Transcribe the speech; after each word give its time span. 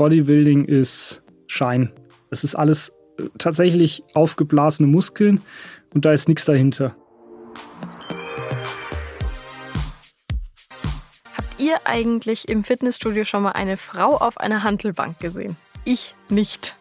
Bodybuilding 0.00 0.64
ist 0.64 1.22
Schein. 1.46 1.92
Es 2.30 2.42
ist 2.42 2.54
alles 2.54 2.90
äh, 3.18 3.24
tatsächlich 3.36 4.02
aufgeblasene 4.14 4.88
Muskeln 4.88 5.42
und 5.92 6.06
da 6.06 6.12
ist 6.14 6.26
nichts 6.26 6.46
dahinter. 6.46 6.96
Habt 11.36 11.60
ihr 11.60 11.76
eigentlich 11.84 12.48
im 12.48 12.64
Fitnessstudio 12.64 13.24
schon 13.24 13.42
mal 13.42 13.52
eine 13.52 13.76
Frau 13.76 14.16
auf 14.16 14.38
einer 14.38 14.62
Hantelbank 14.62 15.18
gesehen? 15.18 15.58
Ich 15.84 16.14
nicht. 16.30 16.79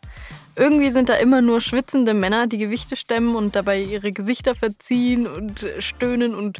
Irgendwie 0.59 0.91
sind 0.91 1.07
da 1.07 1.13
immer 1.13 1.41
nur 1.41 1.61
schwitzende 1.61 2.13
Männer, 2.13 2.45
die 2.45 2.57
Gewichte 2.57 2.97
stemmen 2.97 3.37
und 3.37 3.55
dabei 3.55 3.79
ihre 3.81 4.11
Gesichter 4.11 4.55
verziehen 4.55 5.25
und 5.25 5.65
stöhnen 5.79 6.35
und 6.35 6.59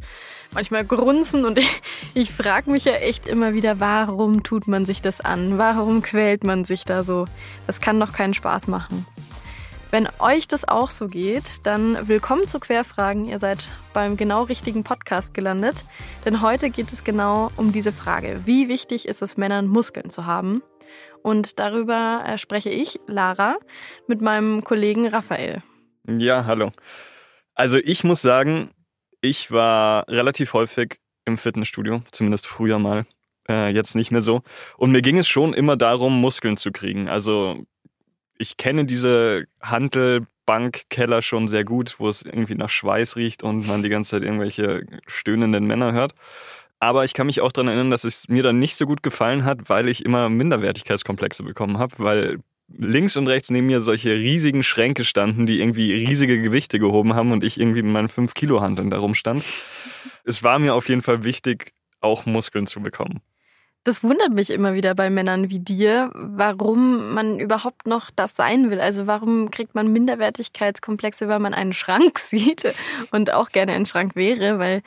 manchmal 0.54 0.86
grunzen. 0.86 1.44
Und 1.44 1.60
ich, 1.60 1.82
ich 2.14 2.32
frage 2.32 2.72
mich 2.72 2.86
ja 2.86 2.94
echt 2.94 3.28
immer 3.28 3.54
wieder, 3.54 3.82
warum 3.82 4.42
tut 4.42 4.70
man 4.70 4.86
sich 4.86 5.02
das 5.02 5.20
an? 5.20 5.58
Warum 5.58 6.02
quält 6.02 6.46
man 6.46 6.64
sich 6.64 6.86
da 6.86 7.04
so? 7.04 7.26
Das 7.68 7.82
kann 7.82 8.00
doch 8.00 8.14
keinen 8.14 8.34
Spaß 8.34 8.70
machen. 8.70 9.06
Wenn 9.92 10.08
euch 10.20 10.48
das 10.48 10.66
auch 10.66 10.92
so 10.92 11.08
geht, 11.08 11.66
dann 11.68 12.08
willkommen 12.08 12.48
zu 12.48 12.62
Querfragen. 12.62 13.28
Ihr 13.28 13.40
seid 13.40 13.70
beim 13.92 14.16
genau 14.16 14.44
richtigen 14.44 14.86
Podcast 14.86 15.34
gelandet. 15.34 15.84
Denn 16.24 16.42
heute 16.42 16.70
geht 16.70 16.94
es 16.94 17.04
genau 17.04 17.52
um 17.58 17.74
diese 17.74 17.92
Frage. 17.92 18.40
Wie 18.46 18.70
wichtig 18.70 19.10
ist 19.10 19.22
es, 19.22 19.36
Männern 19.36 19.68
Muskeln 19.68 20.10
zu 20.10 20.26
haben? 20.26 20.62
Und 21.24 21.60
darüber 21.60 22.24
äh, 22.26 22.38
spreche 22.38 22.70
ich, 22.70 23.00
Lara, 23.08 23.58
mit 24.08 24.22
meinem 24.22 24.64
Kollegen 24.64 25.08
Raphael. 25.08 25.62
Ja, 26.08 26.46
hallo. 26.46 26.72
Also 27.56 27.78
ich 27.78 28.04
muss 28.04 28.22
sagen, 28.22 28.72
ich 29.22 29.52
war 29.52 30.08
relativ 30.08 30.54
häufig 30.54 31.00
im 31.26 31.38
Fitnessstudio, 31.38 32.02
zumindest 32.12 32.48
früher 32.48 32.80
mal, 32.80 33.06
äh, 33.48 33.70
jetzt 33.70 33.96
nicht 33.96 34.12
mehr 34.12 34.22
so. 34.22 34.42
Und 34.78 34.92
mir 34.92 35.02
ging 35.02 35.18
es 35.18 35.28
schon 35.28 35.54
immer 35.54 35.76
darum, 35.76 36.20
Muskeln 36.22 36.58
zu 36.58 36.72
kriegen. 36.72 37.10
Also 37.10 37.66
ich 38.38 38.58
kenne 38.58 38.86
diese 38.86 39.46
Handelbankkeller 39.62 41.22
schon 41.22 41.48
sehr 41.48 41.66
gut, 41.66 42.00
wo 42.00 42.08
es 42.08 42.22
irgendwie 42.22 42.56
nach 42.56 42.70
Schweiß 42.70 43.18
riecht 43.18 43.44
und 43.44 43.68
man 43.68 43.84
die 43.84 43.90
ganze 43.90 44.12
Zeit 44.12 44.24
irgendwelche 44.24 44.86
stöhnenden 45.06 45.66
Männer 45.66 45.92
hört. 45.92 46.14
Aber 46.80 47.04
ich 47.04 47.14
kann 47.14 47.28
mich 47.28 47.42
auch 47.42 47.52
daran 47.52 47.68
erinnern, 47.68 47.92
dass 47.92 48.06
es 48.06 48.30
mir 48.30 48.44
dann 48.44 48.60
nicht 48.60 48.76
so 48.76 48.86
gut 48.86 49.04
gefallen 49.04 49.44
hat, 49.44 49.70
weil 49.70 49.90
ich 49.90 50.06
immer 50.06 50.30
Minderwertigkeitskomplexe 50.30 51.44
bekommen 51.44 51.78
habe, 51.78 51.96
weil 51.98 52.40
links 52.78 53.18
und 53.18 53.28
rechts 53.28 53.50
neben 53.50 53.68
mir 53.68 53.82
solche 53.82 54.16
riesigen 54.16 54.64
Schränke 54.64 55.04
standen, 55.04 55.46
die 55.46 55.60
irgendwie 55.60 55.94
riesige 55.94 56.42
Gewichte 56.42 56.80
gehoben 56.80 57.16
haben 57.16 57.32
und 57.32 57.44
ich 57.44 57.60
irgendwie 57.60 57.82
mit 57.82 57.92
meinen 57.92 58.10
5 58.10 58.34
Kilo 58.34 58.62
Handeln 58.62 58.90
darum 58.90 59.16
stand. 59.16 59.44
Es 60.24 60.44
war 60.44 60.60
mir 60.60 60.76
auf 60.76 60.88
jeden 60.88 61.02
Fall 61.02 61.24
wichtig, 61.24 61.74
auch 62.00 62.26
Muskeln 62.26 62.68
zu 62.68 62.82
bekommen. 62.82 63.22
Das 63.86 64.04
wundert 64.04 64.32
mich 64.32 64.50
immer 64.50 64.74
wieder 64.74 64.94
bei 64.94 65.10
Männern 65.10 65.50
wie 65.50 65.60
dir, 65.60 66.12
warum 66.14 67.14
man 67.14 67.40
überhaupt 67.40 67.88
noch 67.88 68.12
das 68.12 68.36
sein 68.36 68.70
will. 68.70 68.82
Also 68.82 69.08
warum 69.08 69.52
kriegt 69.52 69.74
man 69.74 69.92
Minderwertigkeitskomplexe, 69.92 71.28
weil 71.28 71.40
man 71.40 71.54
einen 71.54 71.74
Schrank 71.74 72.20
sieht 72.20 72.74
und 73.12 73.32
auch 73.34 73.50
gerne 73.50 73.74
ein 73.74 73.86
Schrank 73.86 74.16
wäre, 74.16 74.60
weil 74.60 74.82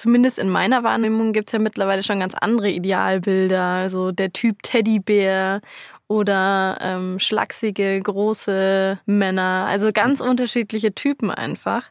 zumindest 0.00 0.38
in 0.38 0.48
meiner 0.48 0.82
Wahrnehmung 0.82 1.32
gibt 1.32 1.50
es 1.50 1.52
ja 1.52 1.58
mittlerweile 1.58 2.02
schon 2.02 2.20
ganz 2.20 2.34
andere 2.34 2.70
Idealbilder. 2.70 3.62
Also 3.62 4.12
der 4.12 4.32
Typ 4.32 4.62
Teddybär 4.62 5.60
oder 6.08 6.78
ähm, 6.80 7.18
schlachsige, 7.18 8.00
große 8.00 8.98
Männer. 9.04 9.66
Also 9.68 9.92
ganz 9.92 10.20
unterschiedliche 10.20 10.94
Typen 10.94 11.30
einfach. 11.30 11.90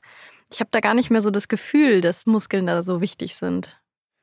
Ich 0.52 0.60
habe 0.60 0.70
da 0.72 0.80
gar 0.80 0.96
nicht 0.96 1.12
mehr 1.12 1.22
so 1.22 1.30
das 1.30 1.48
Gefühl, 1.48 2.02
dass 2.02 2.26
Muskeln 2.26 2.66
da 2.66 2.82
so 2.82 3.00
wichtig 3.00 3.36
sind. 3.36 3.80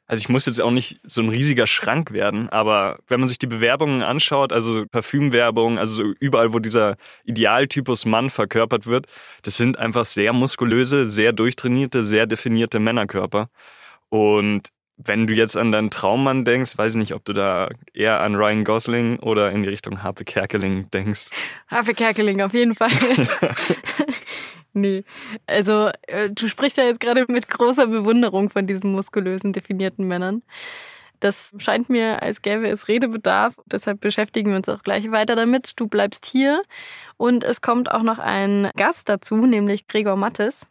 Also 0.09 0.21
ich 0.21 0.29
muss 0.29 0.47
jetzt 0.47 0.61
auch 0.61 0.71
nicht 0.71 1.01
so 1.05 1.21
ein 1.21 1.29
riesiger 1.29 1.67
Schrank 1.67 2.13
werden, 2.13 2.49
aber 2.49 3.01
wenn 3.09 3.19
man 3.19 3.29
sich 3.29 3.39
die 3.39 3.49
Bewerbungen 3.49 4.03
anschaut, 4.03 4.53
also 4.53 4.85
Parfümwerbung, 4.87 5.79
also 5.79 5.95
so 5.95 6.03
überall, 6.21 6.53
wo 6.53 6.61
dieser 6.61 6.97
Idealtypus 7.25 8.05
Mann 8.05 8.31
verkörpert 8.31 8.87
wird, 8.87 9.07
das 9.43 9.57
sind 9.57 9.79
einfach 9.79 10.05
sehr 10.05 10.33
muskulöse, 10.33 11.11
sehr 11.11 11.33
durchtrainierte, 11.33 12.05
sehr 12.05 12.27
definierte 12.27 12.79
Männerkörper. 12.79 13.49
Und 14.09 14.69
wenn 14.97 15.27
du 15.27 15.35
jetzt 15.35 15.57
an 15.57 15.73
deinen 15.73 15.91
Traummann 15.91 16.45
denkst, 16.45 16.77
weiß 16.77 16.93
ich 16.93 16.99
nicht, 16.99 17.15
ob 17.15 17.25
du 17.25 17.33
da 17.33 17.69
eher 17.93 18.21
an 18.21 18.35
Ryan 18.35 18.65
Gosling 18.65 19.19
oder 19.19 19.51
in 19.53 19.63
die 19.63 19.69
Richtung 19.69 20.03
Harpe 20.03 20.25
Kerkeling 20.25 20.91
denkst. 20.91 21.29
Harpe 21.69 21.93
Kerkeling 21.95 22.41
auf 22.41 22.55
jeden 22.55 22.75
Fall. 22.75 22.91
nee, 24.73 25.05
also 25.47 25.91
äh, 26.07 26.31
du 26.31 26.49
sprichst 26.49 26.79
ja 26.79 26.85
jetzt 26.85 27.01
gerade 27.01 27.27
mit 27.29 27.49
großer 27.49 27.87
Bewunderung 27.89 28.49
von 28.49 28.67
diesen 28.67 28.93
muskulösen, 28.93 29.53
definierten 29.53 30.07
Männern. 30.09 30.43
Das 31.21 31.55
scheint 31.59 31.89
mir, 31.89 32.23
als 32.23 32.43
gäbe 32.43 32.69
es 32.69 32.89
Redebedarf. 32.89 33.55
Deshalb 33.67 34.01
beschäftigen 34.01 34.51
wir 34.51 34.57
uns 34.57 34.69
auch 34.69 34.83
gleich 34.83 35.11
weiter 35.11 35.35
damit. 35.35 35.73
Du 35.77 35.89
bleibst 35.89 36.27
hier 36.27 36.63
und 37.17 37.43
es 37.45 37.61
kommt 37.61 37.91
auch 37.91 38.03
noch 38.03 38.19
ein 38.19 38.71
Gast 38.77 39.09
dazu, 39.09 39.37
nämlich 39.37 39.89
Gregor 39.89 40.17
Mattes. 40.17 40.69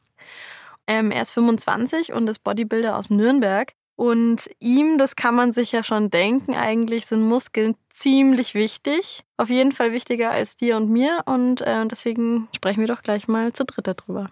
Ähm, 0.88 1.12
er 1.12 1.22
ist 1.22 1.34
25 1.34 2.14
und 2.14 2.30
ist 2.30 2.44
Bodybuilder 2.44 2.98
aus 2.98 3.10
Nürnberg. 3.10 3.74
Und 3.98 4.50
ihm, 4.60 4.98
das 4.98 5.16
kann 5.16 5.36
man 5.36 5.54
sich 5.54 5.72
ja 5.72 5.82
schon 5.82 6.10
denken, 6.10 6.54
eigentlich 6.54 7.06
sind 7.06 7.22
Muskeln 7.22 7.76
ziemlich 7.90 8.54
wichtig. 8.54 9.24
Auf 9.38 9.50
jeden 9.50 9.72
Fall 9.72 9.94
wichtiger 9.94 10.32
als 10.32 10.58
dir 10.58 10.76
und 10.76 10.90
mir. 10.90 11.24
Und 11.26 11.62
äh, 11.62 11.86
deswegen 11.88 12.50
sprechen 12.54 12.82
wir 12.82 12.88
doch 12.88 13.04
gleich 13.04 13.28
mal 13.28 13.54
zu 13.54 13.64
dritt 13.64 13.88
darüber. 13.88 14.32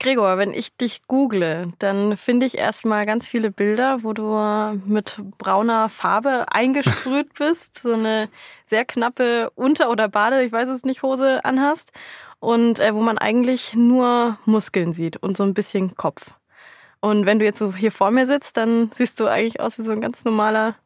Gregor, 0.00 0.38
wenn 0.38 0.54
ich 0.54 0.76
dich 0.76 1.02
google, 1.08 1.72
dann 1.80 2.16
finde 2.16 2.46
ich 2.46 2.56
erstmal 2.56 3.04
ganz 3.04 3.26
viele 3.26 3.50
Bilder, 3.50 4.04
wo 4.04 4.12
du 4.12 4.80
mit 4.86 5.20
brauner 5.38 5.88
Farbe 5.88 6.46
eingesprüht 6.52 7.34
bist, 7.38 7.82
so 7.82 7.94
eine 7.94 8.28
sehr 8.64 8.84
knappe 8.84 9.50
Unter- 9.56 9.90
oder 9.90 10.08
Bade, 10.08 10.42
ich 10.44 10.52
weiß 10.52 10.68
es 10.68 10.84
nicht, 10.84 11.02
Hose 11.02 11.44
anhast 11.44 11.90
und 12.38 12.78
äh, 12.78 12.94
wo 12.94 13.00
man 13.00 13.18
eigentlich 13.18 13.74
nur 13.74 14.38
Muskeln 14.44 14.92
sieht 14.92 15.16
und 15.16 15.36
so 15.36 15.42
ein 15.42 15.54
bisschen 15.54 15.96
Kopf. 15.96 16.30
Und 17.00 17.26
wenn 17.26 17.38
du 17.38 17.44
jetzt 17.44 17.58
so 17.58 17.74
hier 17.74 17.92
vor 17.92 18.10
mir 18.10 18.26
sitzt, 18.26 18.56
dann 18.56 18.90
siehst 18.94 19.18
du 19.20 19.26
eigentlich 19.26 19.60
aus 19.60 19.78
wie 19.78 19.82
so 19.82 19.92
ein 19.92 20.00
ganz 20.00 20.24
normaler 20.24 20.76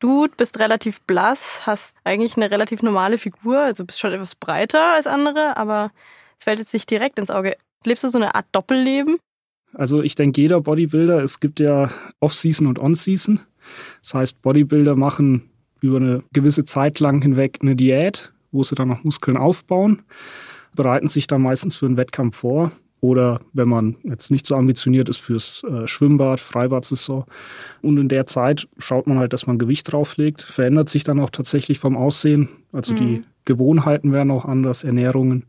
Dude, 0.00 0.34
bist 0.36 0.58
relativ 0.58 1.00
blass, 1.02 1.62
hast 1.66 1.96
eigentlich 2.04 2.36
eine 2.36 2.50
relativ 2.50 2.82
normale 2.82 3.18
Figur, 3.18 3.58
also 3.58 3.84
bist 3.84 4.00
schon 4.00 4.12
etwas 4.12 4.34
breiter 4.34 4.94
als 4.94 5.06
andere, 5.06 5.56
aber 5.56 5.92
es 6.38 6.44
fällt 6.44 6.58
jetzt 6.58 6.74
nicht 6.74 6.90
direkt 6.90 7.18
ins 7.18 7.30
Auge. 7.30 7.56
Lebst 7.86 8.04
du 8.04 8.08
so 8.08 8.18
eine 8.18 8.34
Art 8.34 8.46
Doppelleben? 8.52 9.16
Also 9.72 10.02
ich 10.02 10.14
denke, 10.14 10.40
jeder 10.40 10.60
Bodybuilder, 10.60 11.22
es 11.22 11.40
gibt 11.40 11.60
ja 11.60 11.90
Off-Season 12.20 12.66
und 12.66 12.78
On-Season. 12.78 13.40
Das 14.02 14.14
heißt, 14.14 14.42
Bodybuilder 14.42 14.94
machen 14.94 15.50
über 15.80 15.96
eine 15.96 16.22
gewisse 16.32 16.64
Zeit 16.64 17.00
lang 17.00 17.20
hinweg 17.22 17.58
eine 17.60 17.74
Diät, 17.74 18.32
wo 18.52 18.62
sie 18.62 18.74
dann 18.74 18.88
noch 18.88 19.04
Muskeln 19.04 19.36
aufbauen 19.36 20.02
bereiten 20.74 21.08
sich 21.08 21.26
dann 21.26 21.42
meistens 21.42 21.76
für 21.76 21.86
einen 21.86 21.96
Wettkampf 21.96 22.36
vor. 22.36 22.72
Oder 23.00 23.42
wenn 23.52 23.68
man 23.68 23.96
jetzt 24.02 24.30
nicht 24.30 24.46
so 24.46 24.54
ambitioniert 24.54 25.10
ist 25.10 25.18
fürs 25.18 25.62
äh, 25.64 25.86
Schwimmbad, 25.86 26.40
Freibad-Saison. 26.40 27.26
Und 27.82 27.98
in 27.98 28.08
der 28.08 28.24
Zeit 28.24 28.66
schaut 28.78 29.06
man 29.06 29.18
halt, 29.18 29.34
dass 29.34 29.46
man 29.46 29.58
Gewicht 29.58 29.92
drauflegt. 29.92 30.40
Verändert 30.40 30.88
sich 30.88 31.04
dann 31.04 31.20
auch 31.20 31.28
tatsächlich 31.28 31.78
vom 31.78 31.98
Aussehen. 31.98 32.48
Also 32.72 32.94
mhm. 32.94 32.96
die 32.96 33.22
Gewohnheiten 33.44 34.12
werden 34.12 34.30
auch 34.30 34.46
anders, 34.46 34.84
Ernährungen. 34.84 35.44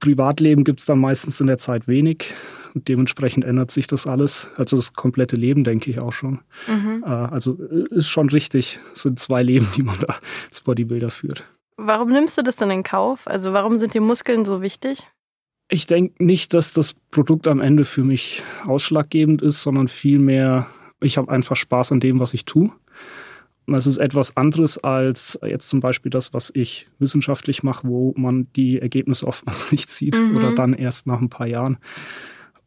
Privatleben 0.00 0.64
gibt 0.64 0.80
es 0.80 0.86
dann 0.86 0.98
meistens 0.98 1.40
in 1.40 1.46
der 1.46 1.58
Zeit 1.58 1.88
wenig. 1.88 2.32
Und 2.74 2.88
dementsprechend 2.88 3.44
ändert 3.44 3.70
sich 3.70 3.86
das 3.86 4.06
alles. 4.06 4.50
Also 4.56 4.76
das 4.76 4.92
komplette 4.92 5.36
Leben, 5.36 5.64
denke 5.64 5.90
ich 5.90 5.98
auch 5.98 6.12
schon. 6.12 6.40
Mhm. 6.68 7.02
Äh, 7.04 7.08
also 7.08 7.58
äh, 7.70 7.94
ist 7.94 8.08
schon 8.08 8.28
richtig. 8.28 8.80
Es 8.92 9.02
sind 9.02 9.18
zwei 9.18 9.42
Leben, 9.42 9.68
die 9.76 9.82
man 9.82 9.98
da 10.00 10.16
als 10.46 10.60
Bodybuilder 10.62 11.10
führt. 11.10 11.44
Warum 11.76 12.10
nimmst 12.10 12.38
du 12.38 12.42
das 12.42 12.56
denn 12.56 12.70
in 12.70 12.82
Kauf? 12.82 13.26
Also 13.26 13.52
warum 13.52 13.78
sind 13.78 13.94
die 13.94 14.00
Muskeln 14.00 14.44
so 14.44 14.62
wichtig? 14.62 15.06
Ich 15.68 15.86
denke 15.86 16.24
nicht, 16.24 16.54
dass 16.54 16.72
das 16.72 16.94
Produkt 17.10 17.48
am 17.48 17.60
Ende 17.60 17.84
für 17.84 18.04
mich 18.04 18.42
ausschlaggebend 18.66 19.42
ist, 19.42 19.62
sondern 19.62 19.88
vielmehr, 19.88 20.68
ich 21.00 21.18
habe 21.18 21.30
einfach 21.30 21.56
Spaß 21.56 21.92
an 21.92 22.00
dem, 22.00 22.20
was 22.20 22.34
ich 22.34 22.44
tue. 22.44 22.70
Das 23.66 23.86
ist 23.86 23.98
etwas 23.98 24.36
anderes 24.36 24.78
als 24.78 25.38
jetzt 25.44 25.68
zum 25.68 25.80
Beispiel 25.80 26.10
das, 26.10 26.32
was 26.32 26.52
ich 26.54 26.88
wissenschaftlich 26.98 27.62
mache, 27.62 27.88
wo 27.88 28.14
man 28.16 28.46
die 28.54 28.80
Ergebnisse 28.80 29.26
oftmals 29.26 29.72
nicht 29.72 29.90
sieht 29.90 30.18
mhm. 30.18 30.36
oder 30.36 30.52
dann 30.52 30.72
erst 30.72 31.06
nach 31.06 31.20
ein 31.20 31.30
paar 31.30 31.46
Jahren. 31.46 31.78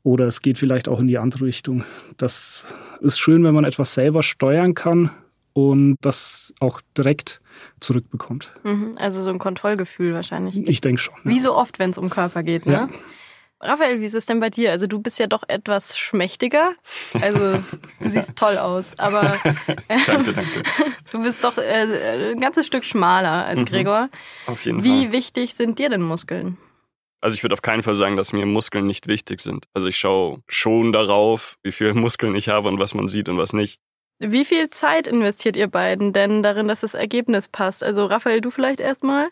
Oder 0.03 0.27
es 0.27 0.41
geht 0.41 0.57
vielleicht 0.57 0.88
auch 0.88 1.00
in 1.00 1.07
die 1.07 1.18
andere 1.18 1.45
Richtung. 1.45 1.83
Das 2.18 2.65
ist 3.01 3.19
schön, 3.19 3.44
wenn 3.44 3.53
man 3.53 3.65
etwas 3.65 3.94
selber 3.94 4.24
steuern 4.24 4.74
kann 4.74 5.12
und 5.53 5.95
das 6.01 6.53
auch 6.59 6.81
direkt 6.97 7.41
zurückbekommt. 7.79 8.53
Mhm, 8.63 8.91
also 8.97 9.21
so 9.21 9.29
ein 9.29 9.39
Kontrollgefühl 9.39 10.13
wahrscheinlich. 10.13 10.68
Ich 10.68 10.81
denke 10.81 11.01
schon. 11.01 11.15
Ja. 11.24 11.31
Wie 11.31 11.39
so 11.39 11.56
oft, 11.56 11.79
wenn 11.79 11.89
es 11.89 11.97
um 11.97 12.09
Körper 12.09 12.44
geht, 12.44 12.65
ne? 12.65 12.74
Ja. 12.74 12.89
Raphael, 13.61 14.00
wie 14.00 14.06
ist 14.06 14.15
es 14.15 14.25
denn 14.25 14.39
bei 14.39 14.50
dir? 14.50 14.71
Also 14.71 14.88
du 14.88 15.00
bist 15.00 15.19
ja 15.19 15.27
doch 15.27 15.44
etwas 15.47 15.97
schmächtiger. 15.97 16.73
Also 17.21 17.61
du 18.01 18.09
siehst 18.09 18.35
toll 18.38 18.57
aus, 18.57 18.97
aber 18.97 19.35
äh, 19.44 20.00
danke, 20.06 20.33
danke. 20.33 20.63
du 21.11 21.23
bist 21.23 21.44
doch 21.44 21.57
äh, 21.57 22.31
ein 22.31 22.39
ganzes 22.39 22.65
Stück 22.65 22.85
schmaler 22.85 23.45
als 23.45 23.59
mhm. 23.61 23.65
Gregor. 23.65 24.09
Auf 24.45 24.63
jeden 24.63 24.83
wie 24.83 24.89
Fall. 24.89 25.00
Wie 25.00 25.11
wichtig 25.11 25.56
sind 25.56 25.77
dir 25.77 25.89
denn 25.89 26.01
Muskeln? 26.01 26.57
Also 27.21 27.35
ich 27.35 27.44
würde 27.44 27.53
auf 27.53 27.61
keinen 27.61 27.83
Fall 27.83 27.95
sagen, 27.95 28.15
dass 28.15 28.31
mir 28.31 28.45
Muskeln 28.45 28.88
nicht 28.88 29.07
wichtig 29.07 29.41
sind. 29.41 29.65
Also 29.73 29.88
ich 29.88 29.97
schaue 29.97 30.41
schon 30.47 30.94
darauf, 30.94 31.57
wie 31.62 31.73
viele 31.73 31.94
Muskeln 31.94 32.35
ich 32.35 32.47
habe 32.47 32.69
und 32.69 32.79
was 32.79 32.94
man 32.94 33.09
sieht 33.09 33.27
und 33.27 33.38
was 33.38 33.51
nicht. 33.51 33.81
Wie 34.19 34.45
viel 34.45 34.69
Zeit 34.69 35.07
investiert 35.07 35.57
ihr 35.57 35.67
beiden 35.67 36.13
denn 36.13 36.44
darin, 36.44 36.69
dass 36.69 36.81
das 36.81 36.94
Ergebnis 36.94 37.50
passt? 37.50 37.83
Also 37.83 38.05
Raphael, 38.05 38.39
du 38.39 38.51
vielleicht 38.51 38.79
erstmal? 38.79 39.29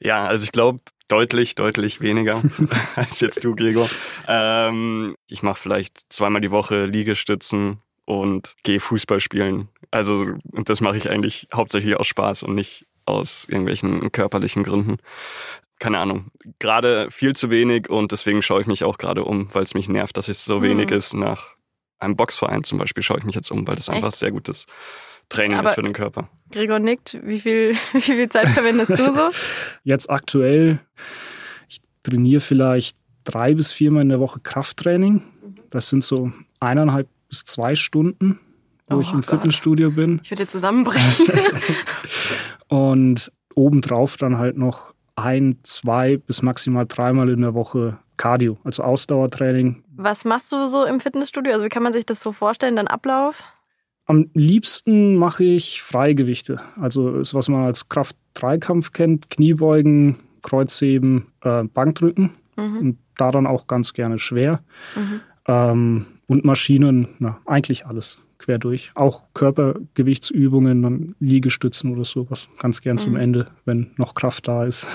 Ja, 0.00 0.26
also 0.26 0.44
ich 0.44 0.52
glaube 0.52 0.80
deutlich, 1.08 1.54
deutlich 1.54 2.00
weniger 2.00 2.42
als 2.96 3.20
jetzt 3.20 3.42
du, 3.42 3.54
Gregor. 3.54 3.88
Ähm, 4.26 5.16
ich 5.26 5.42
mache 5.42 5.60
vielleicht 5.60 6.12
zweimal 6.12 6.40
die 6.40 6.50
Woche 6.50 6.84
Liegestützen 6.84 7.78
und 8.04 8.54
gehe 8.62 8.80
Fußball 8.80 9.20
spielen. 9.20 9.68
Also 9.90 10.26
und 10.52 10.68
das 10.68 10.80
mache 10.80 10.96
ich 10.96 11.10
eigentlich 11.10 11.48
hauptsächlich 11.52 11.96
aus 11.96 12.06
Spaß 12.06 12.42
und 12.42 12.54
nicht 12.54 12.86
aus 13.06 13.46
irgendwelchen 13.48 14.12
körperlichen 14.12 14.62
Gründen. 14.62 14.98
Keine 15.78 15.98
Ahnung, 15.98 16.30
gerade 16.58 17.10
viel 17.10 17.36
zu 17.36 17.50
wenig 17.50 17.88
und 17.88 18.12
deswegen 18.12 18.42
schaue 18.42 18.60
ich 18.60 18.66
mich 18.66 18.84
auch 18.84 18.98
gerade 18.98 19.24
um, 19.24 19.48
weil 19.54 19.62
es 19.62 19.74
mich 19.74 19.88
nervt, 19.88 20.16
dass 20.16 20.28
es 20.28 20.44
so 20.44 20.62
wenig 20.62 20.90
mhm. 20.90 20.96
ist. 20.96 21.14
Nach 21.14 21.54
einem 21.98 22.16
Boxverein 22.16 22.64
zum 22.64 22.78
Beispiel 22.78 23.02
schaue 23.02 23.18
ich 23.18 23.24
mich 23.24 23.34
jetzt 23.34 23.50
um, 23.50 23.66
weil 23.66 23.76
das 23.76 23.88
einfach 23.88 24.08
Echt? 24.08 24.18
sehr 24.18 24.30
gutes 24.30 24.66
Training 25.28 25.58
Aber 25.58 25.68
ist 25.68 25.74
für 25.74 25.82
den 25.82 25.92
Körper. 25.92 26.28
Gregor 26.50 26.78
nickt, 26.78 27.18
wie 27.22 27.38
viel, 27.38 27.74
wie 27.92 28.00
viel 28.00 28.28
Zeit 28.28 28.48
verwendest 28.48 28.90
du 28.90 29.14
so? 29.14 29.30
Jetzt 29.84 30.10
aktuell, 30.10 30.80
ich 31.68 31.80
trainiere 32.02 32.40
vielleicht 32.40 32.96
drei 33.24 33.54
bis 33.54 33.72
viermal 33.72 34.02
in 34.02 34.08
der 34.08 34.20
Woche 34.20 34.40
Krafttraining. 34.40 35.22
Das 35.70 35.90
sind 35.90 36.02
so 36.02 36.32
eineinhalb 36.60 37.08
bis 37.28 37.44
zwei 37.44 37.74
Stunden, 37.74 38.40
wo 38.88 38.96
oh 38.96 39.00
ich 39.00 39.12
im 39.12 39.20
Gott. 39.20 39.30
Fitnessstudio 39.30 39.90
bin. 39.90 40.20
Ich 40.24 40.30
würde 40.30 40.46
zusammenbrechen. 40.46 41.26
und 42.68 43.30
obendrauf 43.54 44.16
dann 44.16 44.38
halt 44.38 44.56
noch 44.56 44.94
ein, 45.16 45.58
zwei 45.62 46.16
bis 46.16 46.42
maximal 46.42 46.86
dreimal 46.86 47.28
in 47.28 47.42
der 47.42 47.54
Woche 47.54 47.98
Cardio, 48.16 48.58
also 48.64 48.82
Ausdauertraining. 48.82 49.82
Was 49.96 50.24
machst 50.24 50.52
du 50.52 50.66
so 50.68 50.84
im 50.84 51.00
Fitnessstudio? 51.00 51.52
Also 51.52 51.64
wie 51.64 51.68
kann 51.68 51.82
man 51.82 51.92
sich 51.92 52.06
das 52.06 52.20
so 52.20 52.32
vorstellen, 52.32 52.76
dein 52.76 52.88
Ablauf? 52.88 53.42
Am 54.08 54.30
liebsten 54.32 55.16
mache 55.16 55.44
ich 55.44 55.82
Freigewichte. 55.82 56.62
Also 56.80 57.16
ist, 57.16 57.34
was 57.34 57.48
man 57.48 57.64
als 57.64 57.90
Kraft-Dreikampf 57.90 58.92
kennt, 58.92 59.28
Kniebeugen, 59.28 60.16
Kreuzheben, 60.42 61.26
äh, 61.42 61.64
Bankdrücken. 61.64 62.30
Mhm. 62.56 62.78
Und 62.78 62.98
da 63.18 63.30
dann 63.30 63.46
auch 63.46 63.66
ganz 63.66 63.92
gerne 63.92 64.18
schwer. 64.18 64.62
Mhm. 64.96 65.20
Ähm, 65.46 66.06
und 66.26 66.44
Maschinen, 66.44 67.08
na, 67.18 67.38
eigentlich 67.44 67.86
alles 67.86 68.18
quer 68.38 68.58
durch. 68.58 68.92
Auch 68.94 69.24
Körpergewichtsübungen, 69.34 70.82
dann 70.82 71.14
Liegestützen 71.20 71.92
oder 71.92 72.04
sowas. 72.04 72.48
Ganz 72.58 72.80
gern 72.80 72.96
mhm. 72.96 73.00
zum 73.00 73.16
Ende, 73.16 73.50
wenn 73.66 73.90
noch 73.98 74.14
Kraft 74.14 74.48
da 74.48 74.64
ist. 74.64 74.86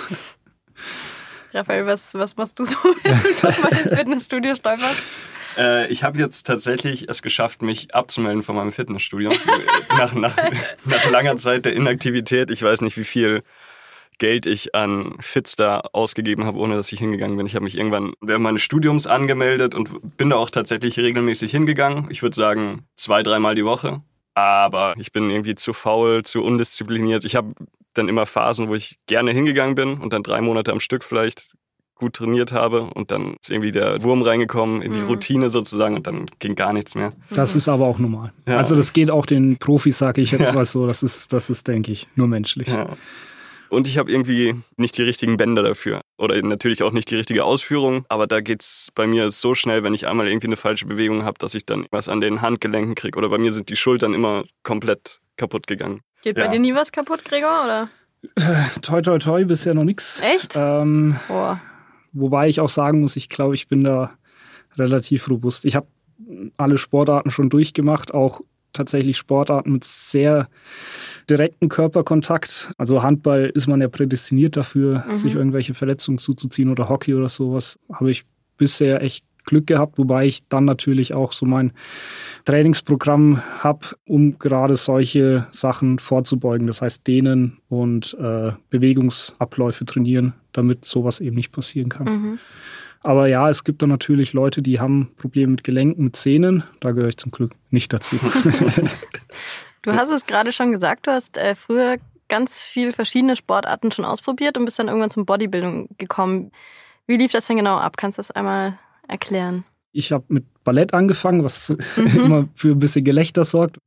Raphael, 1.53 1.85
was, 1.85 2.15
was 2.15 2.35
machst 2.35 2.57
du 2.57 2.63
so, 2.63 2.77
wenn 3.03 3.53
du 3.53 3.61
mal 3.61 3.83
ins 3.83 3.93
Fitnessstudio 3.95 4.55
stolperst? 4.55 4.97
Äh, 5.57 5.87
ich 5.91 6.03
habe 6.03 6.19
jetzt 6.19 6.45
tatsächlich 6.45 7.09
es 7.09 7.21
geschafft, 7.21 7.61
mich 7.61 7.93
abzumelden 7.93 8.43
von 8.43 8.55
meinem 8.55 8.71
Fitnessstudio. 8.71 9.31
nach, 9.89 10.13
nach, 10.13 10.35
nach 10.85 11.09
langer 11.11 11.37
Zeit 11.37 11.65
der 11.65 11.73
Inaktivität. 11.73 12.51
Ich 12.51 12.61
weiß 12.61 12.81
nicht, 12.81 12.97
wie 12.97 13.03
viel 13.03 13.43
Geld 14.19 14.45
ich 14.45 14.75
an 14.75 15.15
Fitstar 15.19 15.89
ausgegeben 15.93 16.45
habe, 16.45 16.57
ohne 16.59 16.75
dass 16.75 16.91
ich 16.91 16.99
hingegangen 16.99 17.37
bin. 17.37 17.45
Ich 17.45 17.55
habe 17.55 17.63
mich 17.63 17.77
irgendwann 17.77 18.13
während 18.21 18.43
meines 18.43 18.61
Studiums 18.61 19.07
angemeldet 19.07 19.75
und 19.75 20.17
bin 20.17 20.29
da 20.29 20.37
auch 20.37 20.49
tatsächlich 20.49 20.97
regelmäßig 20.97 21.51
hingegangen. 21.51 22.07
Ich 22.09 22.21
würde 22.21 22.35
sagen 22.35 22.85
zwei, 22.95 23.23
dreimal 23.23 23.55
die 23.55 23.65
Woche. 23.65 24.01
Aber 24.35 24.95
ich 24.97 25.11
bin 25.11 25.29
irgendwie 25.29 25.55
zu 25.55 25.73
faul, 25.73 26.23
zu 26.23 26.43
undiszipliniert. 26.43 27.23
Ich 27.23 27.35
habe 27.35 27.53
dann 27.93 28.09
immer 28.09 28.25
Phasen, 28.25 28.67
wo 28.67 28.75
ich 28.75 28.97
gerne 29.05 29.31
hingegangen 29.31 29.75
bin 29.75 29.99
und 29.99 30.13
dann 30.13 30.23
drei 30.23 30.41
Monate 30.41 30.71
am 30.71 30.79
Stück 30.79 31.03
vielleicht 31.03 31.55
gut 31.95 32.13
trainiert 32.13 32.51
habe 32.51 32.81
und 32.81 33.11
dann 33.11 33.35
ist 33.41 33.51
irgendwie 33.51 33.71
der 33.71 34.01
Wurm 34.03 34.21
reingekommen 34.21 34.81
in 34.81 34.93
die 34.93 35.01
mhm. 35.01 35.07
Routine 35.07 35.49
sozusagen 35.49 35.95
und 35.95 36.07
dann 36.07 36.25
ging 36.39 36.55
gar 36.55 36.73
nichts 36.73 36.95
mehr. 36.95 37.13
Das 37.31 37.55
ist 37.55 37.69
aber 37.69 37.85
auch 37.85 37.99
normal. 37.99 38.33
Ja. 38.47 38.57
Also 38.57 38.75
das 38.75 38.93
geht 38.93 39.11
auch 39.11 39.25
den 39.25 39.57
Profis, 39.57 39.97
sage 39.97 40.21
ich 40.21 40.31
jetzt 40.31 40.49
ja. 40.49 40.53
mal 40.53 40.65
so. 40.65 40.87
Das 40.87 41.03
ist, 41.03 41.33
das 41.33 41.49
ist, 41.49 41.67
denke 41.67 41.91
ich, 41.91 42.07
nur 42.15 42.27
menschlich. 42.27 42.67
Ja. 42.67 42.89
Und 43.69 43.87
ich 43.87 43.97
habe 43.97 44.11
irgendwie 44.11 44.55
nicht 44.77 44.97
die 44.97 45.01
richtigen 45.01 45.35
Bänder 45.35 45.63
dafür. 45.63 46.01
Oder 46.19 46.39
natürlich 46.43 46.83
auch 46.83 46.91
nicht 46.91 47.09
die 47.09 47.15
richtige 47.15 47.43
Ausführung. 47.43 48.05
Aber 48.07 48.27
da 48.27 48.39
geht 48.39 48.61
es 48.61 48.89
bei 48.93 49.07
mir 49.07 49.31
so 49.31 49.55
schnell, 49.55 49.83
wenn 49.83 49.95
ich 49.95 50.07
einmal 50.07 50.27
irgendwie 50.27 50.47
eine 50.47 50.57
falsche 50.57 50.85
Bewegung 50.85 51.23
habe, 51.23 51.39
dass 51.39 51.55
ich 51.55 51.65
dann 51.65 51.87
was 51.89 52.07
an 52.07 52.21
den 52.21 52.41
Handgelenken 52.41 52.93
kriege. 52.93 53.17
Oder 53.17 53.29
bei 53.29 53.39
mir 53.39 53.51
sind 53.51 53.69
die 53.69 53.75
Schultern 53.75 54.13
immer 54.13 54.43
komplett 54.61 55.21
kaputt 55.37 55.65
gegangen. 55.65 56.01
Geht 56.21 56.35
bei 56.35 56.47
dir 56.47 56.59
nie 56.59 56.75
was 56.75 56.91
kaputt, 56.91 57.25
Gregor? 57.25 57.63
Oder? 57.65 57.89
Toi, 58.81 59.01
toi, 59.01 59.17
toi, 59.17 59.43
bisher 59.43 59.73
noch 59.73 59.83
nichts. 59.83 60.21
Echt? 60.21 60.53
Ähm, 60.55 61.19
Boah. 61.27 61.59
Wobei 62.13 62.47
ich 62.47 62.59
auch 62.59 62.69
sagen 62.69 63.01
muss, 63.01 63.15
ich 63.15 63.29
glaube, 63.29 63.55
ich 63.55 63.67
bin 63.67 63.83
da 63.83 64.11
relativ 64.77 65.29
robust. 65.29 65.65
Ich 65.65 65.75
habe 65.75 65.87
alle 66.57 66.77
Sportarten 66.77 67.31
schon 67.31 67.49
durchgemacht, 67.49 68.13
auch 68.13 68.41
tatsächlich 68.71 69.17
Sportarten 69.17 69.71
mit 69.71 69.83
sehr 69.83 70.47
direkten 71.29 71.69
Körperkontakt. 71.69 72.73
Also 72.77 73.03
Handball 73.03 73.51
ist 73.53 73.67
man 73.67 73.81
ja 73.81 73.87
prädestiniert 73.87 74.57
dafür, 74.57 75.05
mhm. 75.07 75.15
sich 75.15 75.35
irgendwelche 75.35 75.73
Verletzungen 75.73 76.17
zuzuziehen 76.17 76.69
oder 76.69 76.89
Hockey 76.89 77.13
oder 77.13 77.29
sowas. 77.29 77.79
Habe 77.91 78.11
ich 78.11 78.25
bisher 78.57 79.01
echt 79.01 79.25
Glück 79.45 79.67
gehabt, 79.67 79.97
wobei 79.97 80.25
ich 80.25 80.47
dann 80.47 80.65
natürlich 80.65 81.13
auch 81.13 81.33
so 81.33 81.45
mein 81.45 81.73
Trainingsprogramm 82.45 83.41
habe, 83.59 83.87
um 84.05 84.39
gerade 84.39 84.75
solche 84.75 85.47
Sachen 85.51 85.99
vorzubeugen. 85.99 86.67
Das 86.67 86.81
heißt, 86.81 87.05
dehnen 87.07 87.57
und 87.69 88.15
äh, 88.19 88.51
Bewegungsabläufe 88.69 89.85
trainieren, 89.85 90.33
damit 90.51 90.85
sowas 90.85 91.19
eben 91.19 91.35
nicht 91.35 91.51
passieren 91.51 91.89
kann. 91.89 92.05
Mhm. 92.05 92.39
Aber 93.01 93.27
ja, 93.27 93.49
es 93.49 93.65
gibt 93.65 93.81
dann 93.81 93.89
natürlich 93.89 94.31
Leute, 94.31 94.61
die 94.61 94.79
haben 94.79 95.11
Probleme 95.17 95.51
mit 95.51 95.63
Gelenken, 95.65 96.05
mit 96.05 96.15
Zähnen. 96.15 96.63
Da 96.79 96.91
gehöre 96.91 97.09
ich 97.09 97.17
zum 97.17 97.31
Glück 97.31 97.51
nicht 97.69 97.91
dazu. 97.91 98.15
du 99.81 99.93
hast 99.93 100.09
es 100.09 100.25
gerade 100.25 100.53
schon 100.53 100.71
gesagt, 100.71 101.07
du 101.07 101.11
hast 101.11 101.37
äh, 101.37 101.53
früher 101.55 101.97
ganz 102.29 102.63
viele 102.63 102.93
verschiedene 102.93 103.35
Sportarten 103.35 103.91
schon 103.91 104.05
ausprobiert 104.05 104.57
und 104.57 104.65
bist 104.65 104.79
dann 104.79 104.87
irgendwann 104.87 105.11
zum 105.11 105.25
Bodybuilding 105.25 105.89
gekommen. 105.97 106.51
Wie 107.05 107.17
lief 107.17 107.33
das 107.33 107.47
denn 107.47 107.57
genau 107.57 107.77
ab? 107.77 107.97
Kannst 107.97 108.17
du 108.17 108.21
das 108.21 108.31
einmal 108.31 108.79
erklären? 109.07 109.63
Ich 109.91 110.11
habe 110.11 110.25
mit 110.27 110.45
Ballett 110.63 110.93
angefangen, 110.93 111.43
was 111.43 111.69
mhm. 111.95 112.07
immer 112.25 112.49
für 112.55 112.71
ein 112.71 112.79
bisschen 112.79 113.05
Gelächter 113.05 113.43
sorgt. 113.43 113.77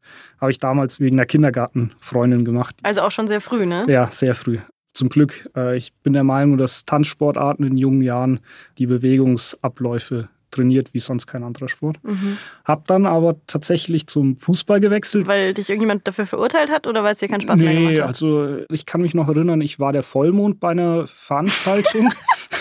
Habe 0.41 0.51
ich 0.51 0.59
damals 0.59 1.01
wegen 1.01 1.17
der 1.17 1.27
Kindergartenfreundin 1.27 2.45
gemacht. 2.45 2.77
Also 2.83 3.03
auch 3.03 3.11
schon 3.11 3.27
sehr 3.27 3.41
früh, 3.41 3.67
ne? 3.67 3.87
Ja, 3.89 4.09
sehr 4.11 4.35
früh 4.35 4.59
zum 4.97 5.09
Glück. 5.09 5.49
Äh, 5.55 5.77
ich 5.77 5.93
bin 6.03 6.15
der 6.15 6.25
Meinung, 6.25 6.57
dass 6.57 6.85
Tanzsportarten 6.85 7.65
in 7.65 7.77
jungen 7.77 8.03
Jahren 8.03 8.41
die 8.79 8.87
Bewegungsabläufe 8.87 10.29
trainiert 10.57 10.95
wie 10.95 11.01
sonst 11.01 11.27
kein 11.27 11.43
anderer 11.45 11.69
Sport. 11.69 11.99
Mhm. 12.03 12.39
Hab 12.65 12.87
dann 12.87 13.07
aber 13.07 13.37
tatsächlich 13.47 14.07
zum 14.07 14.37
Fußball 14.37 14.81
gewechselt. 14.81 15.27
Weil 15.27 15.55
dich 15.55 15.69
irgendjemand 15.69 16.07
dafür 16.07 16.27
verurteilt 16.27 16.71
hat 16.71 16.87
oder 16.87 17.05
weil 17.05 17.13
es 17.13 17.19
dir 17.19 17.29
keinen 17.29 17.43
Spaß 17.43 17.59
nee, 17.59 17.65
mehr 17.65 17.75
gemacht 17.75 17.91
hat? 17.91 17.99
Nee, 17.99 18.03
also 18.03 18.59
ich 18.71 18.87
kann 18.87 19.01
mich 19.03 19.15
noch 19.15 19.29
erinnern, 19.29 19.61
ich 19.61 19.79
war 19.79 19.93
der 19.93 20.03
Vollmond 20.03 20.61
bei 20.61 20.71
einer 20.71 21.07
Veranstaltung 21.07 22.13